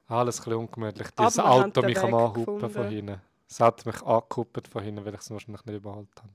alles 0.08 0.40
ein 0.40 0.44
bisschen 0.44 0.60
ungemütlich. 0.60 1.08
Haben 1.18 1.40
Auto 1.40 1.82
mich 1.82 2.00
am 2.00 2.14
Anhupen 2.14 2.70
von 2.70 2.88
hinten. 2.88 3.22
Es 3.50 3.60
hat 3.60 3.84
mich 3.86 4.00
angekuppelt 4.04 4.68
von 4.68 4.84
hinten, 4.84 5.04
weil 5.06 5.16
ich 5.16 5.22
es 5.22 5.32
wahrscheinlich 5.32 5.66
nicht 5.66 5.76
überholt 5.76 6.08
habe. 6.18 6.30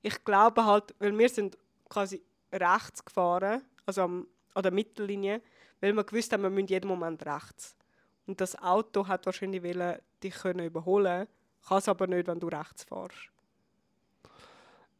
Ich 0.00 0.24
glaube 0.24 0.64
halt, 0.64 0.94
weil 0.98 1.16
wir 1.16 1.28
sind 1.28 1.58
quasi 1.88 2.22
rechts 2.50 3.04
gefahren, 3.04 3.62
also 3.84 4.02
am, 4.02 4.26
an 4.54 4.62
der 4.62 4.72
Mittellinie, 4.72 5.42
weil 5.82 5.92
wir 5.94 6.04
gewusst 6.04 6.32
haben, 6.32 6.44
wir 6.44 6.50
müssen 6.50 6.68
jeden 6.68 6.88
Moment 6.88 7.26
rechts. 7.26 7.74
Und 8.26 8.40
das 8.40 8.56
Auto 8.62 9.06
hat 9.08 9.26
wahrscheinlich 9.26 9.62
wollen, 9.62 9.98
dich 10.22 10.34
können 10.34 10.64
überholen, 10.64 11.26
kann 11.68 11.78
es 11.78 11.88
aber 11.88 12.06
nicht, 12.06 12.28
wenn 12.28 12.38
du 12.40 12.46
rechts 12.46 12.84
fährst. 12.84 13.30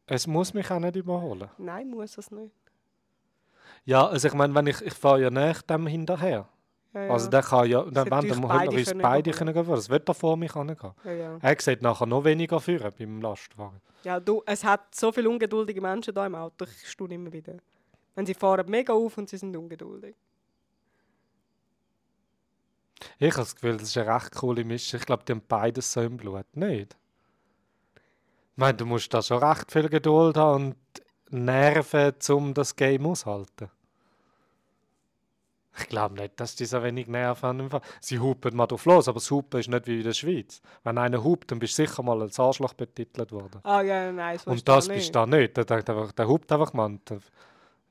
Es 0.05 0.27
muss 0.27 0.53
mich 0.53 0.69
auch 0.69 0.79
nicht 0.79 0.97
überholen. 0.97 1.49
Nein, 1.57 1.89
muss 1.89 2.17
es 2.17 2.29
nicht. 2.29 2.51
Ja, 3.85 4.07
also 4.07 4.27
ich 4.27 4.33
meine, 4.33 4.53
wenn 4.53 4.67
ich, 4.67 4.81
ich 4.81 4.93
fahre 4.93 5.21
ja 5.21 5.29
nicht 5.29 5.69
dem 5.69 5.87
hinterher. 5.87 6.49
Ja, 6.93 7.01
Also 7.09 7.25
ja. 7.25 7.31
der 7.31 7.41
kann 7.43 7.69
ja, 7.69 7.81
dann 7.83 8.11
wenn, 8.11 8.13
euch 8.13 8.27
dann 8.27 8.41
beide 8.41 8.59
hätte 8.59 8.73
er 8.73 8.77
uns 8.77 8.87
können 8.89 9.01
beide 9.01 9.31
können 9.31 9.53
gehen. 9.53 9.67
Das 9.67 9.89
wird 9.89 10.09
er 10.09 10.13
vor 10.13 10.37
mich 10.37 10.53
hingehen. 10.53 10.91
ja, 11.05 11.11
ja. 11.11 11.37
Er 11.41 11.55
sieht 11.59 11.81
nachher 11.81 12.05
noch 12.05 12.23
weniger 12.25 12.59
führen 12.59 12.91
beim 12.97 13.21
Lastwagen. 13.21 13.81
ja 14.03 14.19
du, 14.19 14.43
es 14.45 14.63
hat 14.63 14.93
so 14.93 15.11
viele 15.13 15.29
ungeduldige 15.29 15.81
Menschen 15.81 16.13
da 16.13 16.25
im 16.25 16.35
Auto, 16.35 16.65
ich 16.65 16.89
staune 16.89 17.15
immer 17.15 17.31
wieder. 17.31 17.55
Wenn 18.15 18.25
sie 18.25 18.33
fahren 18.33 18.69
mega 18.69 18.93
auf 18.93 19.17
und 19.17 19.29
sie 19.29 19.37
sind 19.37 19.55
ungeduldig. 19.55 20.15
Ich 23.19 23.31
habe 23.31 23.43
das 23.43 23.55
Gefühl, 23.55 23.77
das 23.77 23.89
ist 23.89 23.97
eine 23.97 24.13
recht 24.13 24.35
coole 24.35 24.63
Mischung. 24.63 24.99
Ich 24.99 25.05
glaube, 25.05 25.23
die 25.25 25.33
haben 25.33 25.43
beides 25.47 25.91
so 25.91 26.01
im 26.01 26.17
Blut. 26.17 26.45
Nicht? 26.55 26.95
Ich 27.95 28.57
meine, 28.57 28.75
du 28.75 28.85
musst 28.85 29.13
da 29.13 29.21
schon 29.21 29.43
recht 29.43 29.71
viel 29.71 29.89
Geduld 29.89 30.37
haben 30.37 30.65
und 30.65 30.75
Nerven, 31.29 32.13
um 32.29 32.53
das 32.53 32.75
Game 32.75 33.05
auszuhalten. 33.05 33.69
Ich 35.79 35.87
glaube 35.87 36.15
nicht, 36.15 36.39
dass 36.39 36.55
die 36.55 36.65
so 36.65 36.83
wenig 36.83 37.07
Nerven 37.07 37.63
haben. 37.63 37.81
Sie 37.99 38.19
hupen 38.19 38.55
mal 38.55 38.67
drauf 38.67 38.85
los, 38.85 39.07
aber 39.07 39.15
das 39.15 39.31
Hupen 39.31 39.59
ist 39.59 39.69
nicht 39.69 39.87
wie 39.87 39.97
in 39.97 40.03
der 40.03 40.13
Schweiz. 40.13 40.61
Wenn 40.83 40.99
einer 40.99 41.23
hupt, 41.23 41.49
dann 41.49 41.57
bist 41.57 41.79
du 41.79 41.87
sicher 41.87 42.03
mal 42.03 42.21
als 42.21 42.39
Arschloch 42.39 42.73
betitelt 42.73 43.31
worden. 43.31 43.59
Ah 43.63 43.81
ja, 43.81 44.11
nein, 44.11 44.35
das 44.35 44.45
und 44.45 44.67
das 44.67 44.87
bist 44.87 45.09
du 45.09 45.13
da 45.13 45.25
nicht. 45.25 45.57
Der, 45.57 45.69
einfach, 45.71 46.11
der 46.11 46.27
hupt 46.27 46.51
einfach 46.51 46.73
mal 46.73 46.85
und 46.85 47.11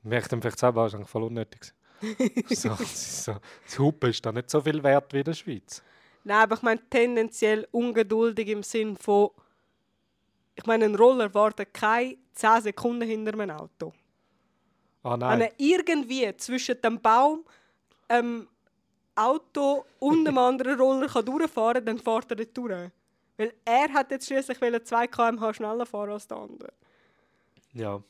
merkt 0.03 0.31
dann 0.31 0.41
vielleicht 0.41 0.59
selber, 0.59 0.85
das 0.85 0.95
eigentlich 0.95 1.09
voll 1.09 1.23
unnötig. 1.23 1.73
so, 2.49 2.75
so, 2.75 3.35
das 3.65 3.79
Hupen 3.79 4.09
ist 4.09 4.25
da 4.25 4.31
nicht 4.31 4.49
so 4.49 4.61
viel 4.61 4.81
wert 4.83 5.13
wie 5.13 5.19
in 5.19 5.23
der 5.23 5.33
Schweiz. 5.33 5.81
Nein, 6.23 6.37
aber 6.37 6.55
ich 6.55 6.61
meine 6.61 6.89
tendenziell 6.89 7.67
ungeduldig 7.71 8.47
im 8.47 8.63
Sinn 8.63 8.95
von, 8.95 9.29
ich 10.55 10.65
meine, 10.65 10.85
ein 10.85 10.95
Roller 10.95 11.33
wartet 11.33 11.73
keine 11.73 12.17
10 12.33 12.61
Sekunden 12.61 13.07
hinter 13.07 13.33
einem 13.33 13.49
Auto. 13.51 13.93
Ah 15.03 15.11
Wenn 15.11 15.19
nein, 15.19 15.41
er 15.41 15.51
irgendwie 15.57 16.35
zwischen 16.37 16.81
dem 16.81 17.01
Baum, 17.01 17.43
ähm, 18.09 18.47
Auto 19.15 19.85
und 19.99 20.27
einem 20.27 20.37
anderen 20.39 20.79
Roller 20.79 21.07
kann 21.07 21.25
durchfahren 21.25 21.85
kann, 21.85 21.85
dann 21.85 21.99
fährt 21.99 22.31
er 22.31 22.37
nicht 22.37 22.57
durch. 22.57 22.89
Weil 23.37 23.53
er 23.65 23.91
hat 23.91 24.11
jetzt 24.11 24.27
schließlich 24.27 24.57
2 24.57 25.07
km/h 25.07 25.53
schneller 25.53 25.85
fahren 25.85 26.11
als 26.11 26.27
der 26.27 26.37
andere. 26.37 26.73
ja. 27.73 28.01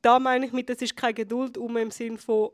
da 0.00 0.18
meine 0.18 0.46
ich 0.46 0.52
mit, 0.52 0.68
es 0.70 0.82
ist 0.82 0.96
keine 0.96 1.14
Geduld 1.14 1.56
um 1.56 1.76
im 1.76 1.90
Sinn 1.90 2.18
von, 2.18 2.50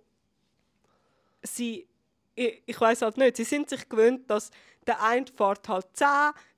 sie, 1.42 1.86
ich, 2.34 2.62
ich 2.66 2.80
weiß 2.80 3.02
halt 3.02 3.16
nicht, 3.16 3.36
sie 3.36 3.44
sind 3.44 3.68
sich 3.68 3.88
gewöhnt, 3.88 4.28
dass 4.30 4.50
der 4.86 5.02
eine 5.02 5.26
fährt 5.26 5.68
halt 5.68 5.86
10, 5.92 6.06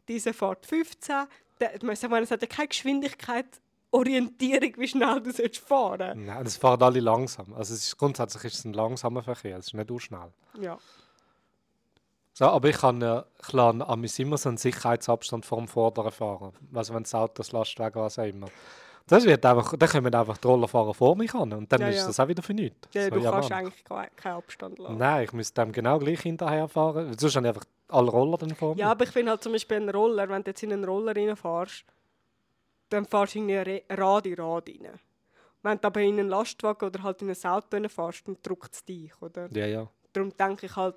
dieser 0.09 0.35
fährt 0.35 0.66
15. 0.66 1.26
Der, 1.61 1.74
ich 1.74 1.83
meine, 1.83 2.24
es 2.24 2.31
hat 2.31 2.43
ja 2.43 2.49
keine 2.49 2.68
Geschwindigkeitsorientierung, 2.68 4.74
wie 4.76 4.89
schnell 4.89 5.20
du 5.20 5.33
sollst 5.33 5.59
fahren 5.59 6.24
Nein, 6.24 6.45
das 6.45 6.57
fahren 6.57 6.83
alle 6.83 7.01
langsam. 7.01 7.53
Also 7.55 7.74
es 7.74 7.87
ist, 7.87 7.99
grundsätzlich 7.99 8.45
ist 8.45 8.61
es 8.61 8.64
ein 8.64 8.72
langsamer 8.72 9.22
Verkehr, 9.22 9.59
es 9.59 9.66
ist 9.66 9.74
nicht 9.74 9.91
auch 9.91 9.99
schnell. 9.99 10.33
Ja. 10.61 10.78
So, 12.33 12.47
aber 12.47 12.70
ich 12.70 12.78
kann 12.78 13.03
ja 13.03 13.26
klar 13.43 13.78
an 13.87 14.01
mich 14.01 14.18
immer 14.18 14.39
so 14.39 14.49
einen 14.49 14.57
Sicherheitsabstand 14.57 15.45
vor 15.45 15.59
dem 15.59 15.68
Vorderen 15.68 16.11
fahren. 16.11 16.53
Also 16.72 16.95
wenn 16.95 17.03
das 17.03 17.14
Auto 17.14 17.35
das 17.37 17.53
Lastwagen 17.53 18.01
was 18.01 18.18
auch 18.18 18.24
immer. 18.24 18.49
Das 19.11 19.25
wird 19.25 19.45
einfach, 19.45 19.77
dann 19.77 19.89
kommen 19.89 20.15
einfach 20.15 20.39
die 20.39 20.47
Rollerfahrer 20.47 20.95
vor 20.95 21.17
mich 21.17 21.35
an 21.35 21.53
und 21.53 21.71
dann 21.73 21.81
Ja, 21.81 21.89
ist 21.89 21.97
ja. 21.99 22.07
das 22.07 22.21
auch 22.21 22.29
wieder 22.29 22.43
für 22.43 22.55
nichts. 22.55 22.89
ja 22.95 23.05
So, 23.05 23.11
du 23.11 23.23
kannst 23.23 23.51
Mann. 23.51 23.59
eigentlich 23.59 23.85
ke- 23.85 24.09
keinen 24.17 24.35
Abstand 24.37 24.79
lassen. 24.79 24.97
Nein, 24.97 25.25
ich 25.25 25.33
müsste 25.33 25.61
dem 25.63 25.73
genau 25.73 25.99
gleich 25.99 26.21
hinterherfahren. 26.21 27.19
Sonst 27.19 27.35
habe 27.37 27.47
ich 27.47 27.49
einfach 27.55 27.65
alle 27.89 28.11
Roller 28.11 28.39
dann 28.39 28.55
vor 28.55 28.75
mir. 28.75 28.81
Ja, 28.81 28.91
aber 28.93 29.05
ich 29.05 29.11
finde 29.11 29.33
halt 29.33 29.43
zum 29.43 29.53
Beispiel 29.53 29.79
einen 29.79 29.91
Roller, 29.91 30.29
wenn 30.29 30.43
du 30.45 30.51
jetzt 30.51 30.63
in 30.63 30.73
einen 30.73 30.85
Roller 30.85 31.15
reinfährst, 31.17 31.85
dann 32.91 33.05
fährst 33.05 33.35
du 33.35 33.39
irgendwie 33.41 33.83
Rad 33.91 34.27
in 34.27 34.35
Rad 34.35 34.69
rein. 34.69 35.01
Wenn 35.63 35.79
du 35.81 35.87
aber 35.89 36.01
in 36.01 36.19
einen 36.19 36.29
Lastwagen 36.29 36.87
oder 36.89 37.03
halt 37.03 37.21
in 37.23 37.31
ein 37.31 37.45
Auto 37.45 37.67
reinfährst, 37.77 38.27
dann 38.29 38.37
drückt 38.43 38.75
es 38.75 38.85
dich, 38.85 39.13
oder? 39.21 39.49
ja, 39.53 39.67
ja. 39.67 39.89
Darum 40.13 40.37
denke 40.37 40.67
ich 40.67 40.75
halt, 40.75 40.97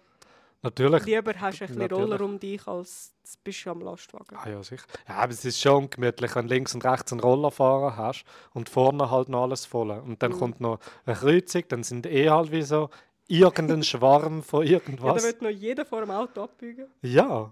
Natürlich. 0.63 1.03
lieber 1.05 1.33
hast 1.39 1.59
du 1.59 1.65
ein 1.65 1.75
bisschen. 1.75 1.91
Roller 1.91 2.21
um 2.21 2.39
dich, 2.39 2.65
als 2.67 3.13
du 3.23 3.37
bist 3.43 3.67
am 3.67 3.81
Lastwagen. 3.81 4.37
Ah, 4.37 4.49
ja, 4.49 4.63
sicher. 4.63 4.85
Ja, 5.07 5.15
aber 5.17 5.33
es 5.33 5.43
ist 5.43 5.59
schon 5.61 5.89
gemütlich, 5.89 6.33
wenn 6.35 6.47
du 6.47 6.53
links 6.53 6.73
und 6.73 6.85
rechts 6.85 7.11
einen 7.11 7.19
Rollerfahrer 7.21 7.97
hast 7.97 8.23
und 8.53 8.69
vorne 8.69 9.11
halt 9.11 9.27
noch 9.29 9.43
alles 9.43 9.65
voll. 9.65 9.91
Und 9.91 10.23
dann 10.23 10.31
Mhm. 10.31 10.37
kommt 10.39 10.61
noch 10.61 10.79
eine 11.05 11.15
Kreuzung, 11.15 11.63
dann 11.67 11.83
sind 11.83 12.05
eh 12.05 12.29
halt 12.29 12.51
wie 12.51 12.61
so 12.61 12.89
irgendein 13.27 13.83
Schwarm 13.83 14.41
von 14.41 14.65
Ja, 14.65 14.79
da 14.79 14.85
irgendwas. 14.85 15.23
wird 15.23 15.41
noch 15.41 15.49
jeder 15.49 15.85
vor 15.85 15.99
dem 16.01 16.11
Auto 16.11 16.41
abbiegen. 16.43 16.87
Ja, 17.01 17.51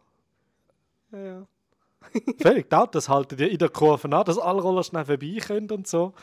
Ja, 1.12 1.20
ja. 1.20 1.47
völlig. 2.41 2.70
Die 2.70 2.76
Autos 2.76 3.09
halten 3.09 3.38
ja 3.38 3.47
in 3.47 3.57
der 3.57 3.70
Kurve 3.70 4.05
an, 4.16 4.26
dass 4.26 4.38
alle 4.39 4.62
Roller 4.62 4.84
schnell 4.84 5.05
vorbei 5.05 5.38
können 5.45 5.70
und 5.70 5.86
so. 5.88 6.14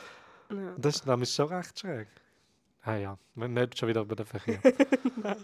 ja. 0.51 0.57
Das 0.79 0.97
ist 0.97 1.07
nämlich 1.07 1.31
schon 1.33 1.49
recht 1.49 1.79
schräg. 1.79 2.09
Ah 2.89 2.97
ja, 2.97 3.19
wir 3.35 3.49
nicht 3.49 3.79
schon 3.79 3.91
wieder 3.91 4.01
über 4.01 4.17
den 4.17 4.25
Verkehr. 4.25 4.59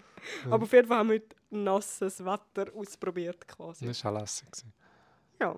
Aber 0.51 0.62
auf 0.62 0.72
jeden 0.72 0.88
Fall 0.88 0.97
haben 0.97 1.11
wir 1.11 1.20
nasses 1.51 2.24
Wetter 2.24 2.74
ausprobiert 2.74 3.47
quasi. 3.47 3.84
Das 3.84 4.03
war 4.03 4.14
auch 4.14 4.20
lässig. 4.20 4.49
Ja. 5.38 5.55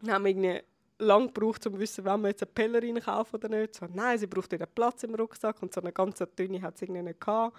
Dann 0.00 0.14
haben 0.14 0.24
wir 0.24 0.30
irgendwie 0.30 0.60
lang 1.00 1.26
gebraucht, 1.34 1.66
um 1.66 1.72
zu 1.72 1.80
wissen, 1.80 2.04
wenn 2.04 2.20
wir 2.20 2.28
jetzt 2.28 2.44
eine 2.44 2.52
Pellerin 2.52 3.00
kaufen 3.00 3.34
oder 3.34 3.48
nicht. 3.48 3.74
So, 3.74 3.86
nein, 3.92 4.16
sie 4.16 4.28
braucht 4.28 4.52
wieder 4.52 4.66
Platz 4.66 5.02
im 5.02 5.16
Rucksack 5.16 5.60
und 5.60 5.74
so 5.74 5.80
eine 5.80 5.90
ganz 5.92 6.22
dünne 6.38 6.62
hat 6.62 6.78
sie 6.78 6.84
irgendwie 6.84 7.02
nicht 7.02 7.20
gehabt. 7.20 7.56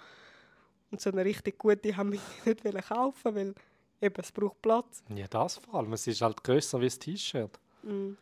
Und 0.90 0.98
so 0.98 1.10
eine 1.10 1.22
richtig 1.22 1.58
gute 1.58 1.94
haben 1.94 2.12
wir 2.12 2.20
nicht 2.46 2.64
wollen 2.64 2.80
kaufen, 2.82 3.34
weil 3.34 3.54
eben, 4.00 4.22
es 4.22 4.32
braucht 4.32 4.62
Platz. 4.62 5.02
Ja, 5.14 5.26
das 5.28 5.58
vor 5.58 5.74
allem. 5.74 5.92
Es 5.92 6.06
ist 6.06 6.22
halt 6.22 6.42
grösser 6.42 6.80
wie 6.80 6.86
das 6.86 6.98
T-Shirt. 6.98 7.60
Mm. 7.82 8.12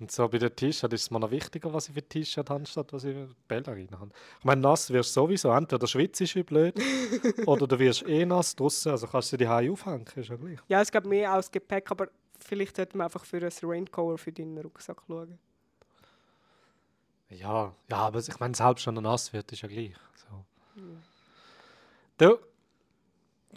Und 0.00 0.10
so 0.10 0.28
bei 0.28 0.38
den 0.38 0.54
T-Shirt 0.54 0.92
ist 0.92 1.02
es 1.02 1.10
mir 1.10 1.20
noch 1.20 1.30
wichtiger, 1.30 1.72
was 1.72 1.88
ich 1.88 1.94
für 1.94 2.02
T-Shirt 2.02 2.50
habe, 2.50 2.66
statt 2.66 2.92
was 2.92 3.04
ich 3.04 3.14
für 3.14 3.28
Ballerina 3.46 3.98
habe. 4.00 4.10
Ich 4.38 4.44
meine, 4.44 4.60
nass 4.60 4.90
wirst 4.90 5.16
du 5.16 5.20
sowieso. 5.20 5.50
Entweder 5.50 5.86
schwitzt 5.86 6.20
du 6.20 6.24
wie 6.34 6.42
blöd 6.42 6.74
oder 7.46 7.66
du 7.66 7.78
wirst 7.78 8.02
eh 8.06 8.26
nass 8.26 8.56
draussen. 8.56 8.90
Also 8.90 9.06
kannst 9.06 9.32
du 9.32 9.36
die 9.36 9.46
Haare 9.46 9.70
aufhängen, 9.70 10.04
ist 10.16 10.28
ja 10.28 10.36
gleich. 10.36 10.58
Ja, 10.68 10.80
es 10.80 10.90
gibt 10.90 11.06
mehr 11.06 11.32
als 11.32 11.50
Gepäck, 11.50 11.90
aber 11.90 12.08
vielleicht 12.40 12.76
sollten 12.76 12.98
wir 12.98 13.04
einfach 13.04 13.24
für 13.24 13.36
ein 13.36 13.52
Raincover 13.62 14.18
für 14.18 14.32
deinen 14.32 14.58
Rucksack 14.58 15.00
schauen. 15.06 15.38
Ja, 17.30 17.72
ja 17.88 17.96
aber 17.96 18.18
ich 18.18 18.40
meine, 18.40 18.54
selbst 18.54 18.86
wenn 18.86 18.96
er 18.96 19.02
nass 19.02 19.32
wird, 19.32 19.50
ist 19.52 19.62
ja 19.62 19.68
gleich. 19.68 19.94
So. 20.16 20.44
Du, 22.18 22.38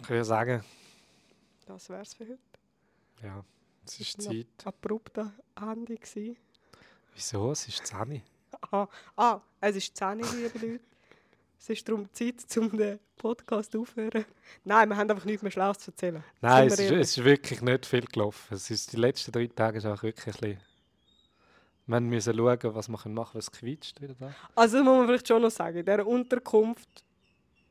ich 0.00 0.08
würde 0.08 0.24
sagen, 0.24 0.64
Das 1.66 1.88
wäre 1.90 2.02
es 2.02 2.14
für 2.14 2.24
heute. 2.24 2.38
ja, 3.22 3.44
es 3.88 4.00
ist 4.00 4.22
Ja. 4.22 4.30
Zeit. 4.30 4.46
Abrupter 4.66 5.32
Ende 5.56 5.96
gewesen. 5.96 6.36
Wieso? 7.14 7.52
Es 7.52 7.66
ist 7.68 7.86
10. 7.86 8.22
Ah, 8.72 8.88
ah, 9.16 9.40
es 9.60 9.76
ist 9.76 9.96
10 9.96 10.20
Uhr, 10.20 10.26
liebe 10.34 10.58
Leute. 10.66 10.84
Es 11.60 11.68
ist 11.68 11.86
darum 11.88 12.08
Zeit, 12.12 12.34
um 12.56 12.76
den 12.76 12.98
Podcast 13.16 13.76
aufzuhören. 13.76 14.24
Nein, 14.64 14.88
wir 14.88 14.96
haben 14.96 15.10
einfach 15.10 15.24
nichts 15.26 15.42
mehr 15.42 15.52
Schlaues 15.52 15.78
zu 15.78 15.90
erzählen. 15.90 16.24
Nein, 16.40 16.66
es 16.66 16.78
ist, 16.78 16.90
es 16.90 17.16
ist 17.18 17.24
wirklich 17.24 17.60
nicht 17.60 17.86
viel 17.86 18.04
gelaufen. 18.06 18.54
Es 18.54 18.70
ist, 18.70 18.92
die 18.92 18.96
letzten 18.96 19.32
drei 19.32 19.46
Tage 19.48 19.78
ist 19.78 19.86
auch 19.86 20.02
wirklich 20.02 20.26
ein 20.34 20.40
bisschen... 20.40 20.60
Wir 21.86 22.00
müssen 22.00 22.36
schauen, 22.36 22.74
was 22.74 22.88
wir 22.88 22.92
machen 22.92 23.14
können, 23.14 23.28
was 23.34 23.50
quietscht 23.50 24.00
wieder 24.00 24.14
da. 24.18 24.34
Also 24.54 24.78
das 24.78 24.84
muss 24.84 24.96
man 24.98 25.06
vielleicht 25.06 25.28
schon 25.28 25.42
noch 25.42 25.50
sagen. 25.50 25.78
In 25.78 25.84
dieser 25.86 26.06
Unterkunft, 26.06 27.04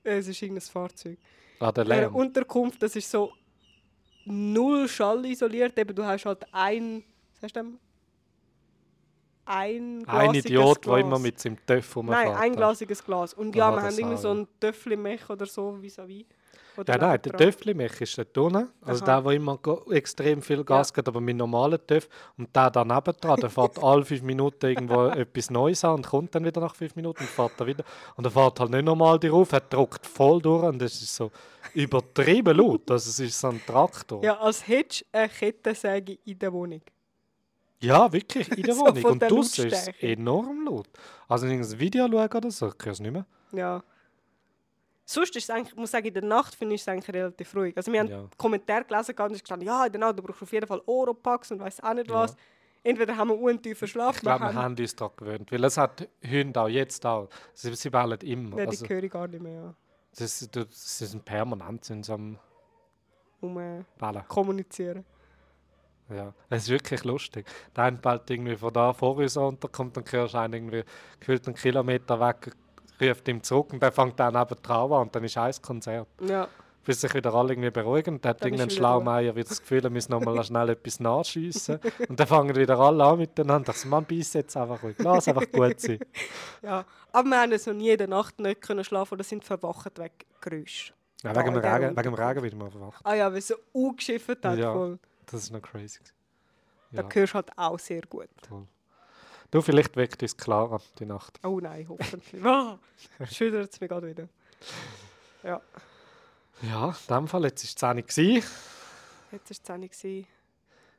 es 0.03 0.27
ist 0.27 0.41
irgendein 0.41 0.61
Fahrzeug. 0.69 1.17
Ah, 1.59 1.71
der 1.71 1.83
In 1.83 1.89
dieser 1.89 2.01
Lärm. 2.01 2.15
Unterkunft, 2.15 2.81
das 2.81 2.95
ist 2.95 3.09
so 3.11 3.33
null 4.27 4.87
Schall 4.87 5.25
isoliert. 5.25 5.77
Eben, 5.77 5.95
du 5.95 6.03
hast 6.03 6.25
halt 6.25 6.45
ein, 6.51 7.03
was 7.33 7.43
hast 7.43 7.55
du 7.55 7.59
denn? 7.61 7.79
Ein 9.45 10.05
Ein 10.07 10.33
Idiot, 10.33 10.85
der 10.85 10.97
immer 10.97 11.19
mit 11.19 11.39
seinem 11.39 11.57
Töff 11.65 11.95
rumfährt. 11.95 12.25
Nein, 12.25 12.35
ein 12.35 12.55
glasiges 12.55 13.03
Glas. 13.03 13.33
Und 13.33 13.55
ja, 13.55 13.71
wir 13.71 13.77
das 13.77 13.85
haben 13.85 13.99
irgendwie 13.99 14.17
so 14.17 14.33
ein 14.33 14.47
Töffli-Mech 14.59 15.29
oder 15.29 15.45
so 15.45 15.77
vis-à-vis. 15.81 16.25
Oder 16.77 16.93
Ja, 16.93 16.99
nein, 16.99 17.21
der 17.21 17.31
nebendran. 17.33 17.37
Töffli-Mech 17.51 18.01
ist 18.01 18.17
dort 18.17 18.37
unten. 18.37 18.69
Also 18.81 19.03
Aha. 19.05 19.15
der, 19.15 19.21
der 19.21 19.31
immer 19.33 19.59
extrem 19.91 20.41
viel 20.41 20.63
Gas 20.63 20.93
gibt, 20.93 21.07
aber 21.07 21.19
mit 21.19 21.35
normalen 21.35 21.79
Töff. 21.87 22.07
Und 22.37 22.55
der 22.55 22.69
daneben 22.69 23.13
dran, 23.19 23.39
der 23.39 23.49
fährt 23.49 23.77
alle 23.83 24.05
fünf 24.05 24.21
Minuten 24.21 24.65
irgendwo 24.65 25.05
etwas 25.07 25.49
Neues 25.49 25.83
an 25.83 25.95
und 25.95 26.05
kommt 26.07 26.35
dann 26.35 26.45
wieder 26.45 26.61
nach 26.61 26.75
fünf 26.75 26.95
Minuten 26.95 27.21
und 27.23 27.29
fährt 27.29 27.53
dann 27.57 27.67
wieder. 27.67 27.83
Und 28.15 28.25
er 28.25 28.31
fährt 28.31 28.59
halt 28.59 28.71
nicht 28.71 28.85
normal 28.85 29.19
drauf, 29.19 29.51
er 29.51 29.61
drückt 29.61 30.05
voll 30.05 30.41
durch 30.41 30.63
und 30.63 30.79
das 30.79 30.93
ist 31.01 31.15
so 31.15 31.31
übertrieben 31.73 32.55
laut. 32.57 32.81
Also 32.91 33.09
es 33.09 33.19
ist 33.19 33.39
so 33.39 33.47
ein 33.49 33.61
Traktor. 33.65 34.23
Ja, 34.23 34.37
als 34.39 34.67
hättest 34.67 35.01
du 35.11 35.17
eine 35.17 35.29
Kettensäge 35.29 36.17
in 36.25 36.39
der 36.39 36.51
Wohnung. 36.53 36.81
Ja, 37.79 38.11
wirklich, 38.11 38.49
in 38.57 38.63
der 38.63 38.73
So 38.73 38.81
Wohnung. 38.81 39.03
und 39.05 39.19
draussen 39.21 39.67
ist 39.67 39.89
es 39.89 39.89
enorm 40.01 40.65
laut. 40.65 40.87
Also 41.27 41.47
wenn 41.47 41.61
ich 41.61 41.67
ein 41.67 41.79
Video 41.79 42.07
schaue 42.07 42.25
oder 42.25 42.49
so, 42.51 42.67
ich 42.69 42.85
höre 42.85 42.91
es 42.93 42.99
nicht 42.99 43.11
mehr. 43.11 43.25
Ja. 43.51 43.83
Sonst 45.09 45.33
ist 45.37 45.43
es 45.43 45.49
eigentlich, 45.49 45.69
ich 45.71 45.77
muss 45.79 45.91
sagen, 45.91 46.05
in 46.05 46.13
der 46.13 46.23
Nacht 46.25 46.53
finde 46.53 46.75
ich 46.75 46.81
es 46.81 46.87
eigentlich 46.89 47.15
relativ 47.15 47.55
ruhig. 47.55 47.77
Also 47.77 47.93
wir 47.93 48.01
haben 48.01 48.09
Ja. 48.09 48.25
Kommentare 48.37 48.83
gelesen 48.83 49.15
und 49.17 49.31
es 49.31 49.39
gestanden, 49.41 49.65
ja, 49.65 49.85
in 49.85 49.91
der 49.93 50.01
Nacht 50.01 50.19
du 50.19 50.23
brauchst 50.23 50.43
auf 50.43 50.51
jeden 50.51 50.67
Fall 50.67 50.81
Oropax 50.85 51.49
und 51.51 51.61
weiß 51.61 51.81
auch 51.81 51.93
nicht 51.93 52.09
was. 52.09 52.35
Entweder 52.83 53.15
haben 53.15 53.29
wir 53.29 53.39
untiefen 53.39 53.87
Schlaf, 53.87 54.17
Ich 54.17 54.21
glaube, 54.21 54.41
wir 54.41 54.53
haben... 54.53 54.75
uns 54.77 54.95
daran 54.95 55.13
gewöhnt. 55.15 55.49
Weil 55.51 55.63
es 55.63 55.77
hat 55.77 56.07
Hunde 56.29 56.59
auch 56.61 56.67
jetzt 56.67 57.05
auch. 57.05 57.29
Sie, 57.53 57.73
sie 57.73 57.89
bellen 57.89 58.19
immer. 58.19 58.57
Nein, 58.57 58.65
die 58.69 58.77
Also, 58.77 58.85
höre 58.87 59.03
ich 59.03 59.11
gar 59.11 59.27
nicht 59.29 59.41
mehr 59.41 59.53
ja, 59.53 59.75
das, 60.17 60.39
das, 60.51 60.65
das 60.67 60.97
sind 60.99 61.23
permanent 61.23 61.85
sind 61.85 62.05
sie 62.05 62.11
am 62.13 62.37
um 63.39 63.57
äh, 63.59 63.83
Bellen. 63.97 64.27
kommunizieren. 64.27 65.05
Ja, 66.09 66.33
es 66.49 66.63
ist 66.63 66.69
wirklich 66.69 67.03
lustig. 67.05 67.45
Eine 67.75 67.97
bellt 67.97 68.29
irgendwie 68.29 68.55
von 68.57 68.73
da 68.73 68.91
vor 68.93 69.15
uns 69.17 69.37
runterkommt 69.37 69.97
und 69.97 70.11
hörst 70.11 70.35
einen 70.35 70.53
irgendwie 70.53 70.83
gefühlt 71.19 71.45
einen 71.47 71.55
Kilometer 71.55 72.19
weg, 72.19 72.51
ruft 73.01 73.27
ihm 73.27 73.43
zurück 73.43 73.73
und 73.73 73.81
der 73.81 73.91
fängt 73.91 74.19
dann 74.19 74.33
neben 74.33 74.61
dran 74.61 74.91
an 74.91 75.01
und 75.03 75.15
dann 75.15 75.23
ist 75.23 75.37
ein 75.37 75.53
Konzert. 75.61 76.07
Ja, 76.21 76.47
Bis 76.85 77.01
sich 77.01 77.13
wieder 77.13 77.33
alle 77.33 77.51
irgendwie 77.51 77.69
beruhigen. 77.69 78.15
Und 78.15 78.23
dann 78.25 78.29
hat 78.29 78.41
Dann 78.41 78.47
irgendein 78.53 78.69
Schlaumeier 78.69 79.35
wieder 79.35 79.49
das 79.49 79.59
Gefühl, 79.59 79.83
er 79.83 79.89
müsse 79.89 80.09
nochmal 80.09 80.41
schnell 80.43 80.69
etwas 80.69 80.99
nachschiessen. 81.01 81.79
Und 82.07 82.17
dann 82.17 82.27
fangen 82.27 82.55
wieder 82.55 82.79
alle 82.79 83.03
an 83.03 83.17
miteinander. 83.17 83.71
Ich 83.73 83.79
so, 83.79 83.89
man 83.89 84.05
beißt 84.05 84.35
jetzt 84.35 84.55
einfach 84.55 84.81
ruhig. 84.81 84.95
Lass 84.99 85.27
einfach 85.27 85.51
gut 85.51 85.79
sein. 85.81 85.99
ja. 86.63 86.85
Aber 87.11 87.27
wir 87.27 87.41
haben 87.41 87.51
es 87.51 87.65
noch 87.65 87.73
nie 87.73 87.89
in 87.89 87.97
der 87.97 88.07
Nacht 88.07 88.39
nicht 88.39 88.61
können 88.61 88.85
schlafen 88.85 89.15
oder 89.15 89.23
sind 89.25 89.43
verwacht 89.43 89.99
wegen 89.99 90.13
Geräusch. 90.39 90.93
Ja, 91.23 91.35
wegen, 91.35 91.53
dem 91.53 91.57
Regen, 91.63 91.89
wegen 91.97 92.03
dem. 92.03 92.13
Regen 92.13 92.43
wieder 92.43 92.55
mal 92.55 92.71
verwacht. 92.71 93.01
Ah 93.03 93.15
ja, 93.15 93.29
weil 93.31 93.39
es 93.39 93.47
so 93.47 93.55
angeschifft 93.75 94.45
hat. 94.45 94.57
Ja. 94.57 94.71
Voll. 94.71 94.99
Das 95.25 95.41
ist 95.43 95.51
noch 95.51 95.61
crazy. 95.61 95.97
gewesen. 95.99 96.13
Da 96.91 97.01
Ja, 97.01 97.09
hörst 97.11 97.33
du 97.33 97.35
halt 97.35 97.49
auch 97.57 97.79
sehr 97.79 98.01
gut. 98.03 98.29
toll. 98.47 98.65
Du, 99.51 99.61
vielleicht 99.61 99.95
weckt 99.95 100.21
uns 100.21 100.35
Clara 100.35 100.79
die 100.99 101.05
Nacht. 101.05 101.39
Oh 101.43 101.59
nein, 101.59 101.87
hoffentlich. 101.87 102.43
Ah, 102.43 102.77
schüttert 103.31 103.73
es 103.73 103.79
mich 103.79 103.89
gerade 103.89 104.07
wieder. 104.07 104.27
Ja, 105.43 105.61
Ja, 106.63 106.89
in 106.89 107.15
dem 107.15 107.27
Fall, 107.27 107.43
jetzt 107.45 107.81
war 107.81 107.95
es 107.95 108.05
10 108.15 108.35
Uhr. 108.37 108.43
jetzt 109.31 109.69
war 109.69 109.79
es 109.85 109.99
10 110.01 110.19
Uhr. 110.21 110.25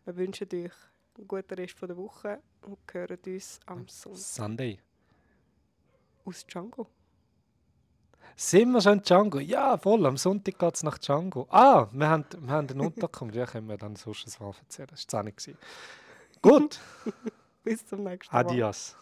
Wir 0.06 0.16
wünschen 0.16 0.48
euch 0.52 0.72
einen 1.18 1.28
guten 1.28 1.54
Rest 1.54 1.78
von 1.78 1.88
der 1.88 1.96
Woche 1.96 2.38
und 2.62 2.78
hören 2.92 3.18
uns 3.26 3.60
am 3.66 3.86
Sonntag 3.88 4.18
Sunday. 4.22 4.78
aus 6.24 6.46
Django. 6.46 6.86
Sind 8.36 8.70
wir 8.70 8.80
schon 8.80 8.98
in 8.98 9.02
Django? 9.02 9.40
Ja, 9.40 9.76
voll. 9.76 10.06
Am 10.06 10.16
Sonntag 10.16 10.58
geht 10.58 10.74
es 10.74 10.82
nach 10.84 10.96
Django. 10.98 11.46
Ah, 11.50 11.88
wir 11.92 12.08
haben, 12.08 12.24
wir 12.38 12.52
haben 12.52 12.66
den 12.68 12.80
Unterkunft. 12.80 13.34
Ja, 13.34 13.44
können 13.46 13.68
wir 13.68 13.76
dann 13.76 13.96
sonst 13.96 14.40
was 14.40 14.58
erzählen. 14.60 14.88
Das 14.90 15.04
war 15.12 15.22
10 15.22 15.26
Uhr. 15.26 15.32
gewesen. 15.32 15.58
Gut, 16.40 16.80
Bis 17.68 17.86
zum 17.86 18.02
nächsten 18.02 18.34
Mal. 18.34 18.40
adios. 18.46 18.96